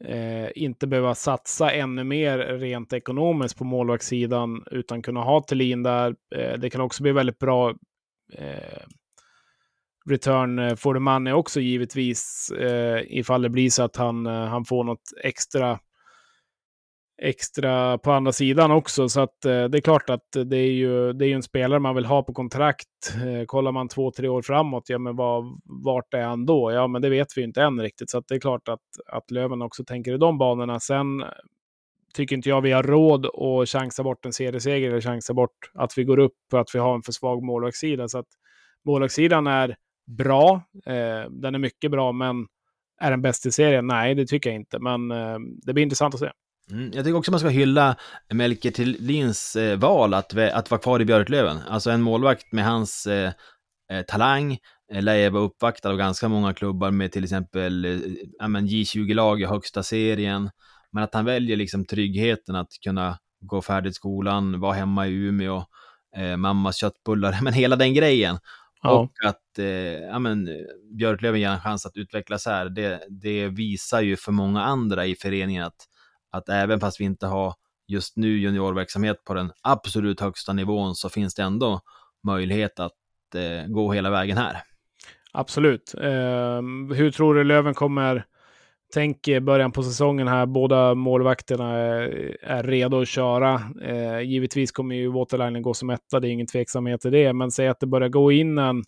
eh, 0.04 0.50
inte 0.54 0.86
behöva 0.86 1.14
satsa 1.14 1.70
ännu 1.70 2.04
mer 2.04 2.38
rent 2.38 2.92
ekonomiskt 2.92 3.58
på 3.58 3.64
målvaktssidan 3.64 4.64
utan 4.70 5.02
kunna 5.02 5.20
ha 5.20 5.42
Thelin 5.42 5.82
där. 5.82 6.16
Eh, 6.36 6.58
det 6.58 6.70
kan 6.70 6.80
också 6.80 7.02
bli 7.02 7.12
väldigt 7.12 7.38
bra 7.38 7.74
eh, 8.32 8.82
return 10.08 10.58
eh, 10.58 10.74
for 10.74 10.94
the 10.94 11.00
money 11.00 11.32
också 11.32 11.60
givetvis 11.60 12.50
eh, 12.50 13.02
ifall 13.06 13.42
det 13.42 13.48
blir 13.48 13.70
så 13.70 13.82
att 13.82 13.96
han, 13.96 14.26
eh, 14.26 14.32
han 14.32 14.64
får 14.64 14.84
något 14.84 15.12
extra 15.24 15.78
extra 17.22 17.98
på 17.98 18.12
andra 18.12 18.32
sidan 18.32 18.70
också. 18.70 19.08
Så 19.08 19.20
att 19.20 19.44
eh, 19.44 19.64
det 19.64 19.78
är 19.78 19.80
klart 19.80 20.10
att 20.10 20.26
det 20.46 20.56
är 20.56 20.72
ju, 20.72 21.12
det 21.12 21.24
är 21.24 21.28
ju 21.28 21.34
en 21.34 21.42
spelare 21.42 21.80
man 21.80 21.94
vill 21.94 22.04
ha 22.04 22.22
på 22.22 22.34
kontrakt. 22.34 22.88
Eh, 23.14 23.44
kollar 23.46 23.72
man 23.72 23.88
två, 23.88 24.10
tre 24.10 24.28
år 24.28 24.42
framåt, 24.42 24.88
ja 24.88 24.98
men 24.98 25.16
vad, 25.16 25.60
vart 25.64 26.14
är 26.14 26.22
han 26.22 26.46
då? 26.46 26.72
Ja 26.72 26.86
men 26.86 27.02
det 27.02 27.10
vet 27.10 27.36
vi 27.36 27.40
ju 27.40 27.46
inte 27.46 27.62
än 27.62 27.80
riktigt. 27.80 28.10
Så 28.10 28.18
att 28.18 28.28
det 28.28 28.34
är 28.34 28.40
klart 28.40 28.68
att, 28.68 28.80
att 29.06 29.30
Löven 29.30 29.62
också 29.62 29.84
tänker 29.84 30.14
i 30.14 30.18
de 30.18 30.38
banorna. 30.38 30.80
Sen 30.80 31.24
tycker 32.14 32.36
inte 32.36 32.48
jag 32.48 32.60
vi 32.60 32.72
har 32.72 32.82
råd 32.82 33.26
att 33.26 33.68
chansa 33.68 34.02
bort 34.02 34.26
en 34.26 34.32
serieseger 34.32 34.90
eller 34.90 35.00
chansa 35.00 35.34
bort 35.34 35.70
att 35.74 35.98
vi 35.98 36.04
går 36.04 36.18
upp 36.18 36.36
för 36.50 36.58
att 36.58 36.74
vi 36.74 36.78
har 36.78 36.94
en 36.94 37.02
för 37.02 37.12
svag 37.12 37.42
målvaktssida. 37.42 38.08
Så 38.08 38.18
att 38.18 38.28
målvaktssidan 38.84 39.46
är 39.46 39.76
bra. 40.08 40.62
Eh, 40.86 41.30
den 41.30 41.54
är 41.54 41.58
mycket 41.58 41.90
bra, 41.90 42.12
men 42.12 42.46
är 43.00 43.10
den 43.10 43.22
bäst 43.22 43.46
i 43.46 43.52
serien? 43.52 43.86
Nej, 43.86 44.14
det 44.14 44.26
tycker 44.26 44.50
jag 44.50 44.54
inte. 44.60 44.78
Men 44.78 45.10
eh, 45.10 45.38
det 45.62 45.72
blir 45.72 45.82
intressant 45.82 46.14
att 46.14 46.20
se. 46.20 46.30
Mm, 46.70 46.90
jag 46.94 47.04
tycker 47.04 47.18
också 47.18 47.30
man 47.30 47.40
ska 47.40 47.48
hylla 47.48 47.96
Melker 48.32 48.70
Thelins 48.70 49.56
eh, 49.56 49.78
val 49.78 50.14
att, 50.14 50.38
att 50.38 50.70
vara 50.70 50.80
kvar 50.80 51.00
i 51.00 51.04
Björklöven. 51.04 51.58
Alltså 51.68 51.90
en 51.90 52.02
målvakt 52.02 52.52
med 52.52 52.64
hans 52.64 53.06
eh, 53.06 53.32
eh 53.92 54.02
talang 54.02 54.58
eh, 54.92 55.02
lär 55.02 55.16
ju 55.16 55.30
vara 55.30 55.42
uppvaktad 55.42 55.90
av 55.90 55.96
ganska 55.96 56.28
många 56.28 56.54
klubbar 56.54 56.90
med 56.90 57.12
till 57.12 57.24
exempel 57.24 57.84
eh, 57.84 58.46
J20-lag 58.46 59.40
i 59.40 59.44
högsta 59.44 59.82
serien. 59.82 60.50
Men 60.92 61.04
att 61.04 61.14
han 61.14 61.24
väljer 61.24 61.56
liksom 61.56 61.84
tryggheten 61.84 62.56
att 62.56 62.68
kunna 62.84 63.18
gå 63.40 63.62
färdigt 63.62 63.94
skolan, 63.94 64.60
vara 64.60 64.72
hemma 64.72 65.06
i 65.06 65.12
Umeå, 65.12 65.64
eh, 66.16 66.36
mammas 66.36 66.76
köttbullar, 66.76 67.38
men 67.42 67.52
hela 67.52 67.76
den 67.76 67.94
grejen. 67.94 68.38
Ja. 68.82 68.90
Och 68.90 69.12
att 69.24 69.58
eh, 69.58 69.66
ja, 69.66 70.18
men, 70.18 70.48
Björklöven 70.92 71.40
ger 71.40 71.50
en 71.50 71.60
chans 71.60 71.86
att 71.86 71.96
utvecklas 71.96 72.46
här, 72.46 72.68
det, 72.68 73.02
det 73.08 73.48
visar 73.48 74.00
ju 74.00 74.16
för 74.16 74.32
många 74.32 74.62
andra 74.62 75.06
i 75.06 75.14
föreningen 75.14 75.64
att 75.64 75.88
att 76.30 76.48
även 76.48 76.80
fast 76.80 77.00
vi 77.00 77.04
inte 77.04 77.26
har 77.26 77.54
just 77.86 78.16
nu 78.16 78.38
juniorverksamhet 78.38 79.24
på 79.24 79.34
den 79.34 79.52
absolut 79.62 80.20
högsta 80.20 80.52
nivån 80.52 80.94
så 80.94 81.08
finns 81.08 81.34
det 81.34 81.42
ändå 81.42 81.80
möjlighet 82.22 82.80
att 82.80 82.92
eh, 83.34 83.66
gå 83.66 83.92
hela 83.92 84.10
vägen 84.10 84.38
här. 84.38 84.62
Absolut. 85.32 85.94
Eh, 85.94 86.62
hur 86.94 87.10
tror 87.10 87.34
du 87.34 87.44
Löven 87.44 87.74
kommer 87.74 88.26
Tänk 88.94 89.28
eh, 89.28 89.40
början 89.40 89.72
på 89.72 89.82
säsongen 89.82 90.28
här, 90.28 90.46
båda 90.46 90.94
målvakterna 90.94 91.78
eh, 91.78 92.34
är, 92.42 92.62
redo 92.62 93.00
att 93.00 93.08
köra. 93.08 93.62
Eh, 93.82 94.20
givetvis 94.20 94.72
kommer 94.72 94.94
ju 94.94 95.12
Waterlinen 95.12 95.62
gå 95.62 95.74
som 95.74 95.90
etta, 95.90 96.20
det 96.20 96.28
är 96.28 96.30
ingen 96.30 96.46
tveksamhet 96.46 97.04
i 97.04 97.10
det, 97.10 97.32
men 97.32 97.50
säg 97.50 97.68
att 97.68 97.80
det 97.80 97.86
börjar 97.86 98.08
gå 98.08 98.32
in 98.32 98.58
en 98.58 98.82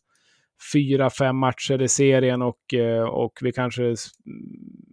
fyra, 0.73 1.11
fem 1.11 1.37
matcher 1.37 1.83
i 1.83 1.89
serien 1.89 2.43
och, 2.43 2.75
eh, 2.75 3.03
och 3.03 3.33
vi, 3.41 3.53
kanske, 3.53 3.95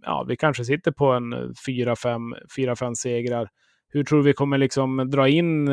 ja, 0.02 0.24
vi 0.28 0.36
kanske 0.36 0.64
sitter 0.64 0.92
på 0.92 1.06
en 1.12 1.54
fyra, 1.66 1.96
fem, 1.96 2.34
fyra, 2.56 2.76
fem 2.76 2.94
segrar. 2.94 3.48
Hur 3.88 4.04
tror 4.04 4.18
du 4.18 4.24
vi 4.24 4.32
kommer 4.32 4.58
liksom 4.58 5.10
dra 5.10 5.28
in 5.28 5.68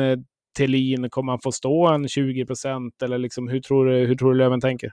Thelin? 0.58 1.10
Kommer 1.10 1.32
han 1.32 1.40
få 1.40 1.52
stå 1.52 1.88
en 1.88 2.08
20 2.08 2.46
procent? 2.46 3.02
Eller 3.02 3.18
liksom, 3.18 3.48
hur, 3.48 3.60
tror 3.60 3.86
du, 3.86 4.06
hur 4.06 4.14
tror 4.14 4.32
du 4.32 4.38
Löven 4.38 4.60
tänker? 4.60 4.90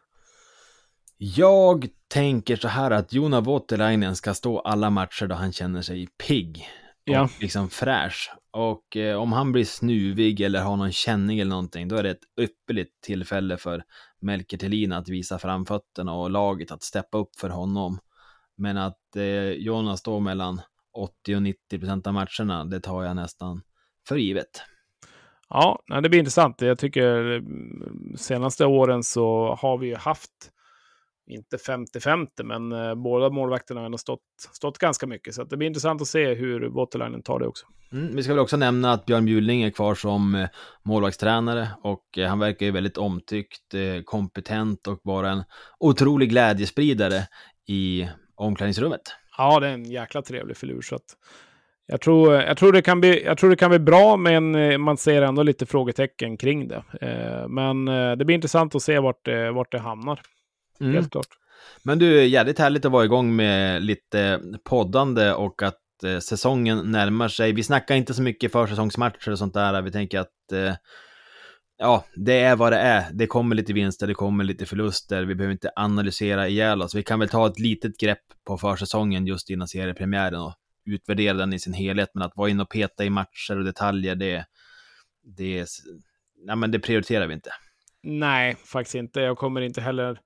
Jag 1.17 1.87
tänker 2.07 2.55
så 2.55 2.67
här 2.67 2.91
att 2.91 3.13
Jona 3.13 3.41
Voutilainen 3.41 4.15
ska 4.15 4.33
stå 4.33 4.59
alla 4.59 4.89
matcher 4.89 5.27
då 5.27 5.35
han 5.35 5.51
känner 5.51 5.81
sig 5.81 6.07
pigg 6.27 6.67
och 7.07 7.13
ja. 7.13 7.29
liksom 7.41 7.69
fräsch. 7.69 8.31
Och 8.51 8.97
eh, 8.97 9.15
om 9.15 9.31
han 9.31 9.51
blir 9.51 9.65
snuvig 9.65 10.41
eller 10.41 10.61
har 10.61 10.77
någon 10.77 10.91
känning 10.91 11.39
eller 11.39 11.49
någonting, 11.49 11.87
då 11.87 11.95
är 11.95 12.03
det 12.03 12.09
ett 12.09 12.39
ypperligt 12.41 13.01
tillfälle 13.01 13.57
för 13.57 13.83
Melker 14.21 14.57
Thelin 14.57 14.91
att 14.91 15.09
visa 15.09 15.39
framfötterna 15.39 16.13
och 16.13 16.29
laget 16.29 16.71
att 16.71 16.83
steppa 16.83 17.17
upp 17.17 17.35
för 17.39 17.49
honom. 17.49 17.99
Men 18.57 18.77
att 18.77 19.15
eh, 19.15 19.49
Jonas 19.49 19.99
står 19.99 20.19
mellan 20.19 20.61
80 20.97 21.35
och 21.35 21.41
90 21.41 21.79
procent 21.79 22.07
av 22.07 22.13
matcherna, 22.13 22.65
det 22.65 22.79
tar 22.79 23.03
jag 23.03 23.15
nästan 23.15 23.61
för 24.07 24.15
givet. 24.15 24.61
Ja, 25.49 25.83
det 26.01 26.09
blir 26.09 26.19
intressant. 26.19 26.61
Jag 26.61 26.77
tycker 26.77 27.35
mm, 27.35 28.17
senaste 28.17 28.65
åren 28.65 29.03
så 29.03 29.55
har 29.61 29.77
vi 29.77 29.87
ju 29.87 29.95
haft 29.95 30.51
inte 31.27 31.57
50-50, 31.57 32.27
men 32.43 32.71
eh, 32.71 32.95
båda 32.95 33.29
målvakterna 33.29 33.79
har 33.79 33.85
ändå 33.85 33.97
stått, 33.97 34.19
stått 34.53 34.77
ganska 34.77 35.07
mycket. 35.07 35.33
Så 35.33 35.43
det 35.43 35.57
blir 35.57 35.67
intressant 35.67 36.01
att 36.01 36.07
se 36.07 36.33
hur 36.33 36.69
Waterlinen 36.69 37.23
tar 37.23 37.39
det 37.39 37.47
också. 37.47 37.65
Mm, 37.91 38.15
vi 38.15 38.23
ska 38.23 38.33
väl 38.33 38.39
också 38.39 38.57
nämna 38.57 38.91
att 38.91 39.05
Björn 39.05 39.25
Bjurling 39.25 39.63
är 39.63 39.69
kvar 39.69 39.95
som 39.95 40.35
eh, 40.35 40.47
målvaktstränare 40.83 41.67
och 41.83 42.17
eh, 42.17 42.29
han 42.29 42.39
verkar 42.39 42.65
ju 42.65 42.71
väldigt 42.71 42.97
omtyckt, 42.97 43.73
eh, 43.73 44.03
kompetent 44.03 44.87
och 44.87 44.99
bara 45.03 45.29
en 45.29 45.43
otrolig 45.79 46.29
glädjespridare 46.29 47.27
i 47.67 48.09
omklädningsrummet. 48.35 49.01
Ja, 49.37 49.59
det 49.59 49.67
är 49.67 49.73
en 49.73 49.91
jäkla 49.91 50.21
trevlig 50.21 50.57
filur. 50.57 50.81
Så 50.81 50.95
att 50.95 51.05
jag, 51.85 52.01
tror, 52.01 52.33
jag, 52.33 52.57
tror 52.57 52.71
det 52.71 52.81
kan 52.81 53.01
bli, 53.01 53.25
jag 53.25 53.37
tror 53.37 53.49
det 53.49 53.55
kan 53.55 53.69
bli 53.69 53.79
bra, 53.79 54.17
men 54.17 54.55
eh, 54.55 54.77
man 54.77 54.97
ser 54.97 55.21
ändå 55.21 55.43
lite 55.43 55.65
frågetecken 55.65 56.37
kring 56.37 56.67
det. 56.67 56.83
Eh, 57.01 57.47
men 57.47 57.85
det 58.17 58.25
blir 58.25 58.35
intressant 58.35 58.75
att 58.75 58.81
se 58.81 58.99
vart 58.99 59.27
vart 59.53 59.71
det 59.71 59.79
hamnar. 59.79 60.21
Mm. 60.79 60.93
Helt 60.93 61.11
klart. 61.11 61.27
Men 61.83 61.99
du, 61.99 62.25
jävligt 62.25 62.59
härligt 62.59 62.85
att 62.85 62.91
vara 62.91 63.05
igång 63.05 63.35
med 63.35 63.83
lite 63.83 64.41
poddande 64.63 65.31
och 65.31 65.63
att 65.63 66.03
eh, 66.03 66.19
säsongen 66.19 66.91
närmar 66.91 67.27
sig. 67.27 67.51
Vi 67.51 67.63
snackar 67.63 67.95
inte 67.95 68.13
så 68.13 68.21
mycket 68.21 68.51
försäsongsmatcher 68.51 69.31
och 69.31 69.39
sånt 69.39 69.53
där. 69.53 69.81
Vi 69.81 69.91
tänker 69.91 70.19
att 70.19 70.51
eh, 70.51 70.73
ja, 71.77 72.05
det 72.15 72.39
är 72.39 72.55
vad 72.55 72.71
det 72.71 72.77
är. 72.77 73.05
Det 73.13 73.27
kommer 73.27 73.55
lite 73.55 73.73
vinster, 73.73 74.07
det 74.07 74.13
kommer 74.13 74.43
lite 74.43 74.65
förluster. 74.65 75.23
Vi 75.23 75.35
behöver 75.35 75.51
inte 75.51 75.71
analysera 75.75 76.47
ihjäl 76.47 76.81
oss. 76.81 76.95
Vi 76.95 77.03
kan 77.03 77.19
väl 77.19 77.29
ta 77.29 77.47
ett 77.47 77.59
litet 77.59 77.97
grepp 77.97 78.23
på 78.47 78.57
försäsongen 78.57 79.27
just 79.27 79.49
innan 79.49 79.67
seriepremiären 79.67 80.41
och 80.41 80.53
utvärdera 80.85 81.33
den 81.33 81.53
i 81.53 81.59
sin 81.59 81.73
helhet. 81.73 82.09
Men 82.13 82.23
att 82.23 82.35
vara 82.35 82.49
inne 82.49 82.63
och 82.63 82.69
peta 82.69 83.05
i 83.05 83.09
matcher 83.09 83.57
och 83.57 83.63
detaljer, 83.63 84.15
det, 84.15 84.45
det, 85.37 85.65
ja, 86.47 86.55
men 86.55 86.71
det 86.71 86.79
prioriterar 86.79 87.27
vi 87.27 87.33
inte. 87.33 87.49
Nej, 88.03 88.55
faktiskt 88.65 88.95
inte. 88.95 89.19
Jag 89.19 89.37
kommer 89.37 89.61
inte 89.61 89.81
heller 89.81 90.19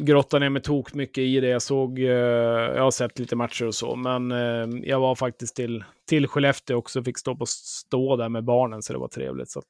grotta 0.00 0.38
ner 0.38 0.48
mig 0.48 0.62
tok 0.62 0.94
mycket 0.94 1.22
i 1.22 1.40
det. 1.40 1.48
Jag 1.48 1.62
såg, 1.62 1.98
eh, 1.98 2.06
jag 2.06 2.82
har 2.82 2.90
sett 2.90 3.18
lite 3.18 3.36
matcher 3.36 3.66
och 3.66 3.74
så, 3.74 3.96
men 3.96 4.32
eh, 4.32 4.80
jag 4.82 5.00
var 5.00 5.14
faktiskt 5.14 5.56
till, 5.56 5.84
till 6.08 6.26
Skellefteå 6.26 6.76
också, 6.76 7.02
fick 7.02 7.18
stå 7.18 7.36
på 7.36 7.46
stå 7.46 8.16
där 8.16 8.28
med 8.28 8.44
barnen, 8.44 8.82
så 8.82 8.92
det 8.92 8.98
var 8.98 9.08
trevligt. 9.08 9.50
Så 9.50 9.58
att, 9.58 9.66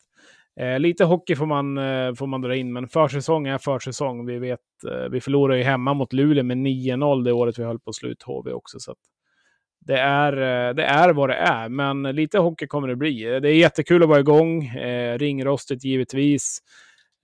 eh, 0.61 0.79
lite 0.79 1.05
hockey 1.05 1.37
får 1.37 1.47
man, 1.47 1.79
eh, 1.79 2.15
får 2.15 2.27
man 2.27 2.41
dra 2.41 2.57
in, 2.57 2.73
men 2.73 2.89
försäsong 2.89 3.47
är 3.47 3.59
försäsong. 3.59 4.27
Vi 4.27 4.39
vet, 4.39 4.61
vi 5.11 5.21
förlorade 5.21 5.59
ju 5.59 5.65
hemma 5.65 5.95
mot 5.95 6.13
Luleå 6.13 6.45
med 6.45 6.59
9-0 6.59 7.25
det 7.25 7.33
året 7.33 7.59
vi 7.59 7.65
höll 7.65 7.81
på 7.81 7.93
slut 7.93 8.23
HV 8.23 8.53
också, 8.53 8.81
så 8.81 8.93
att, 8.93 8.99
det 9.87 9.99
är, 9.99 10.33
det 10.75 10.85
är 10.85 11.13
vad 11.13 11.29
det 11.29 11.35
är, 11.35 11.69
men 11.69 12.03
lite 12.03 12.39
hockey 12.39 12.67
kommer 12.67 12.89
det 12.89 12.97
bli. 12.97 13.23
Det 13.23 13.49
är 13.49 13.55
jättekul 13.55 14.03
att 14.03 14.09
vara 14.09 14.21
igång, 14.21 14.65
eh, 14.67 15.19
ringrostigt 15.19 15.85
givetvis 15.85 16.61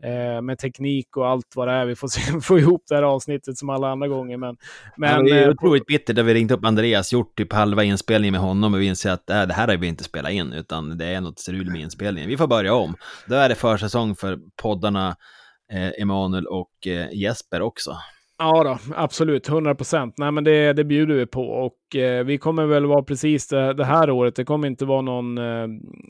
eh, 0.02 0.42
med 0.42 0.58
teknik 0.58 1.16
och 1.16 1.28
allt 1.28 1.52
vad 1.54 1.68
det 1.68 1.74
är. 1.74 1.86
Vi 1.86 1.96
får 1.96 2.08
se, 2.08 2.40
få 2.42 2.58
ihop 2.58 2.82
det 2.88 2.94
här 2.94 3.02
avsnittet 3.02 3.58
som 3.58 3.70
alla 3.70 3.88
andra 3.88 4.08
gånger. 4.08 4.36
Men, 4.36 4.56
men, 4.96 5.10
ja, 5.10 5.22
det 5.22 5.40
är 5.40 5.48
eh, 5.48 5.50
otroligt 5.50 5.86
bittert. 5.86 6.16
Där 6.16 6.22
vi 6.22 6.34
ringt 6.34 6.50
upp 6.50 6.64
Andreas, 6.64 7.12
gjort 7.12 7.36
typ 7.36 7.52
halva 7.52 7.84
inspelningen 7.84 8.32
med 8.32 8.40
honom 8.40 8.74
och 8.74 8.80
vi 8.80 8.86
inser 8.86 9.10
att 9.10 9.30
äh, 9.30 9.42
det 9.42 9.54
här 9.54 9.68
har 9.68 9.76
vi 9.76 9.86
inte 9.86 10.04
spelat 10.04 10.32
in, 10.32 10.52
utan 10.52 10.98
det 10.98 11.06
är 11.06 11.20
något 11.20 11.38
strul 11.38 11.70
med 11.70 11.80
inspelningen. 11.80 12.30
Vi 12.30 12.36
får 12.36 12.46
börja 12.46 12.74
om. 12.74 12.94
Då 13.26 13.34
är 13.34 13.48
det 13.48 13.54
försäsong 13.54 14.16
för 14.16 14.38
poddarna 14.62 15.16
eh, 15.72 16.02
Emanuel 16.02 16.46
och 16.46 16.86
eh, 16.86 17.12
Jesper 17.12 17.62
också. 17.62 17.96
Ja, 18.38 18.64
då, 18.64 18.78
absolut. 18.96 19.48
100 19.48 19.74
procent. 19.74 20.14
Nej, 20.18 20.32
men 20.32 20.44
det, 20.44 20.72
det 20.72 20.84
bjuder 20.84 21.14
vi 21.14 21.26
på 21.26 21.42
och 21.42 21.96
eh, 21.96 22.24
vi 22.24 22.38
kommer 22.38 22.66
väl 22.66 22.86
vara 22.86 23.02
precis 23.02 23.48
det, 23.48 23.74
det, 23.74 23.84
här 23.84 24.10
året. 24.10 24.36
Det 24.36 24.44
kommer 24.44 24.68
inte 24.68 24.84
vara 24.84 25.02
någon, 25.02 25.38
eh, 25.38 25.66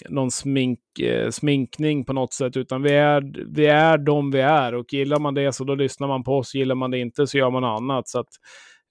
någon 0.08 0.30
smink, 0.30 0.78
eh, 1.02 1.30
sminkning 1.30 2.04
på 2.04 2.12
något 2.12 2.32
sätt, 2.32 2.56
utan 2.56 2.82
vi 2.82 2.92
är, 2.92 3.32
vi 3.54 3.66
är 3.66 3.98
de 3.98 4.30
vi 4.30 4.40
är 4.40 4.74
och 4.74 4.92
gillar 4.92 5.18
man 5.18 5.34
det 5.34 5.52
så 5.52 5.64
då 5.64 5.74
lyssnar 5.74 6.08
man 6.08 6.24
på 6.24 6.36
oss. 6.36 6.54
Gillar 6.54 6.74
man 6.74 6.90
det 6.90 6.98
inte 6.98 7.26
så 7.26 7.38
gör 7.38 7.50
man 7.50 7.64
annat. 7.64 8.08
Så 8.08 8.18
att, 8.18 8.28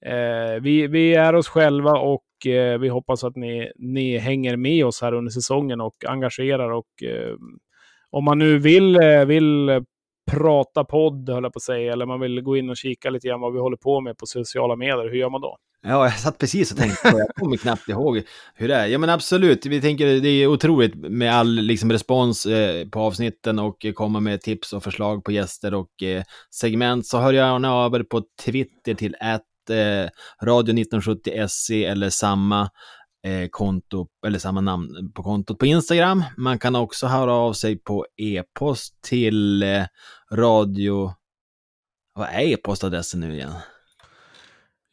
eh, 0.05 0.61
vi, 0.61 0.87
vi 0.87 1.13
är 1.15 1.35
oss 1.35 1.47
själva 1.47 1.91
och 1.91 2.47
eh, 2.47 2.79
vi 2.79 2.89
hoppas 2.89 3.23
att 3.23 3.35
ni, 3.35 3.71
ni 3.75 4.17
hänger 4.17 4.57
med 4.57 4.85
oss 4.85 5.01
här 5.01 5.13
under 5.13 5.31
säsongen 5.31 5.81
och 5.81 5.95
engagerar 6.07 6.71
och 6.71 7.03
eh, 7.03 7.35
om 8.11 8.23
man 8.23 8.39
nu 8.39 8.57
vill, 8.57 8.95
eh, 8.95 9.25
vill 9.25 9.69
prata 10.31 10.83
podd, 10.83 11.29
höll 11.29 11.43
jag 11.43 11.53
på 11.53 11.57
att 11.57 11.63
säga, 11.63 11.93
eller 11.93 12.05
man 12.05 12.19
vill 12.19 12.41
gå 12.41 12.57
in 12.57 12.69
och 12.69 12.77
kika 12.77 13.09
lite 13.09 13.27
grann 13.27 13.39
vad 13.39 13.53
vi 13.53 13.59
håller 13.59 13.77
på 13.77 14.01
med 14.01 14.17
på 14.17 14.25
sociala 14.25 14.75
medier, 14.75 15.09
hur 15.09 15.17
gör 15.17 15.29
man 15.29 15.41
då? 15.41 15.57
Ja, 15.87 16.03
jag 16.05 16.19
satt 16.19 16.37
precis 16.37 16.71
och 16.71 16.77
tänkte 16.77 17.11
på 17.11 17.17
det. 17.17 17.23
Jag 17.23 17.35
kommer 17.35 17.57
knappt 17.57 17.89
ihåg 17.89 18.21
hur 18.55 18.67
det 18.67 18.75
är. 18.75 18.87
Ja, 18.87 18.97
men 18.97 19.09
absolut. 19.09 19.65
Vi 19.65 19.81
tänker 19.81 20.19
det 20.19 20.29
är 20.29 20.47
otroligt 20.47 20.95
med 20.95 21.33
all 21.33 21.55
liksom, 21.55 21.91
respons 21.91 22.45
eh, 22.45 22.87
på 22.87 22.99
avsnitten 22.99 23.59
och 23.59 23.85
komma 23.95 24.19
med 24.19 24.41
tips 24.41 24.73
och 24.73 24.83
förslag 24.83 25.23
på 25.23 25.31
gäster 25.31 25.73
och 25.73 26.03
eh, 26.03 26.23
segment. 26.51 27.07
Så 27.07 27.17
hör 27.17 27.33
gärna 27.33 27.73
av 27.73 27.95
er 27.95 28.03
på 28.03 28.21
Twitter 28.45 28.93
till 28.93 29.15
att 29.19 29.69
eh, 29.69 30.09
Radio 30.43 30.73
1970 30.73 31.47
SE 31.49 31.85
eller 31.85 32.09
samma 32.09 32.69
konto, 33.51 34.07
eller 34.27 34.39
samma 34.39 34.61
namn 34.61 35.11
på 35.13 35.23
kontot 35.23 35.59
på 35.59 35.65
Instagram. 35.65 36.23
Man 36.37 36.59
kan 36.59 36.75
också 36.75 37.07
höra 37.07 37.33
av 37.33 37.53
sig 37.53 37.77
på 37.77 38.05
e-post 38.17 39.01
till 39.01 39.63
eh, 39.63 39.83
radio... 40.31 41.13
Vad 42.13 42.27
är 42.29 42.41
e-postadressen 42.41 43.19
nu 43.19 43.33
igen? 43.33 43.53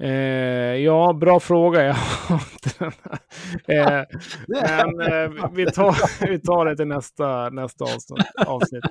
Eh, 0.03 0.77
ja, 0.77 1.13
bra 1.13 1.41
fråga. 1.41 1.89
eh, 3.67 4.03
men 4.49 5.01
eh, 5.01 5.51
vi, 5.53 5.67
tar, 5.67 6.27
vi 6.27 6.41
tar 6.41 6.67
det 6.67 6.77
till 6.77 6.87
nästa, 6.87 7.51
nästa 7.51 7.85
avsnitt. 8.47 8.85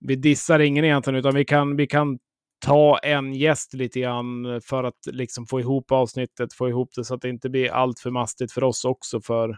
vi 0.00 0.16
dissar 0.16 0.58
ingen 0.58 0.84
egentligen, 0.84 1.18
utan 1.18 1.34
vi 1.34 1.44
kan, 1.44 1.76
vi 1.76 1.86
kan 1.86 2.18
ta 2.58 2.98
en 2.98 3.34
gäst 3.34 3.74
lite 3.74 4.00
grann 4.00 4.60
för 4.64 4.84
att 4.84 5.06
liksom 5.06 5.46
få 5.46 5.60
ihop 5.60 5.92
avsnittet, 5.92 6.52
få 6.52 6.68
ihop 6.68 6.90
det 6.96 7.04
så 7.04 7.14
att 7.14 7.22
det 7.22 7.28
inte 7.28 7.50
blir 7.50 7.72
allt 7.72 7.98
för 7.98 8.10
mastigt 8.10 8.52
för 8.52 8.64
oss 8.64 8.84
också. 8.84 9.20
För, 9.20 9.56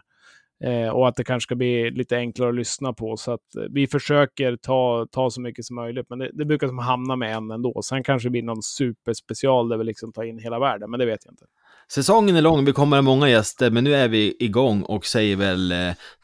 eh, 0.63 0.89
och 0.89 1.07
att 1.07 1.15
det 1.15 1.23
kanske 1.23 1.47
ska 1.47 1.55
bli 1.55 1.91
lite 1.91 2.17
enklare 2.17 2.49
att 2.49 2.55
lyssna 2.55 2.93
på. 2.93 3.17
Så 3.17 3.31
att 3.31 3.55
eh, 3.55 3.63
vi 3.69 3.87
försöker 3.87 4.55
ta, 4.55 5.07
ta 5.11 5.29
så 5.29 5.41
mycket 5.41 5.65
som 5.65 5.75
möjligt, 5.75 6.05
men 6.09 6.19
det, 6.19 6.29
det 6.33 6.45
brukar 6.45 6.67
som 6.67 6.79
hamna 6.79 7.15
med 7.15 7.35
en 7.35 7.51
ändå. 7.51 7.81
Sen 7.81 8.03
kanske 8.03 8.27
det 8.27 8.31
blir 8.31 8.43
någon 8.43 8.63
superspecial 8.63 9.69
där 9.69 9.77
vi 9.77 9.83
liksom 9.83 10.13
tar 10.13 10.23
in 10.23 10.39
hela 10.39 10.59
världen, 10.59 10.91
men 10.91 10.99
det 10.99 11.05
vet 11.05 11.25
jag 11.25 11.31
inte. 11.31 11.45
Säsongen 11.91 12.35
är 12.35 12.41
lång, 12.41 12.65
vi 12.65 12.73
kommer 12.73 12.97
ha 12.97 13.01
många 13.01 13.29
gäster, 13.29 13.71
men 13.71 13.83
nu 13.83 13.95
är 13.95 14.07
vi 14.07 14.35
igång 14.39 14.81
och 14.81 15.05
säger 15.05 15.35
väl 15.35 15.71
eh, 15.71 15.77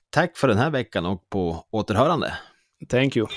tack 0.09 0.38
för 0.38 0.47
den 0.47 0.57
här 0.57 0.69
veckan 0.69 1.05
och 1.05 1.30
på 1.30 1.65
återhörande. 1.71 2.34
Thank 2.89 3.17
you. 3.17 3.28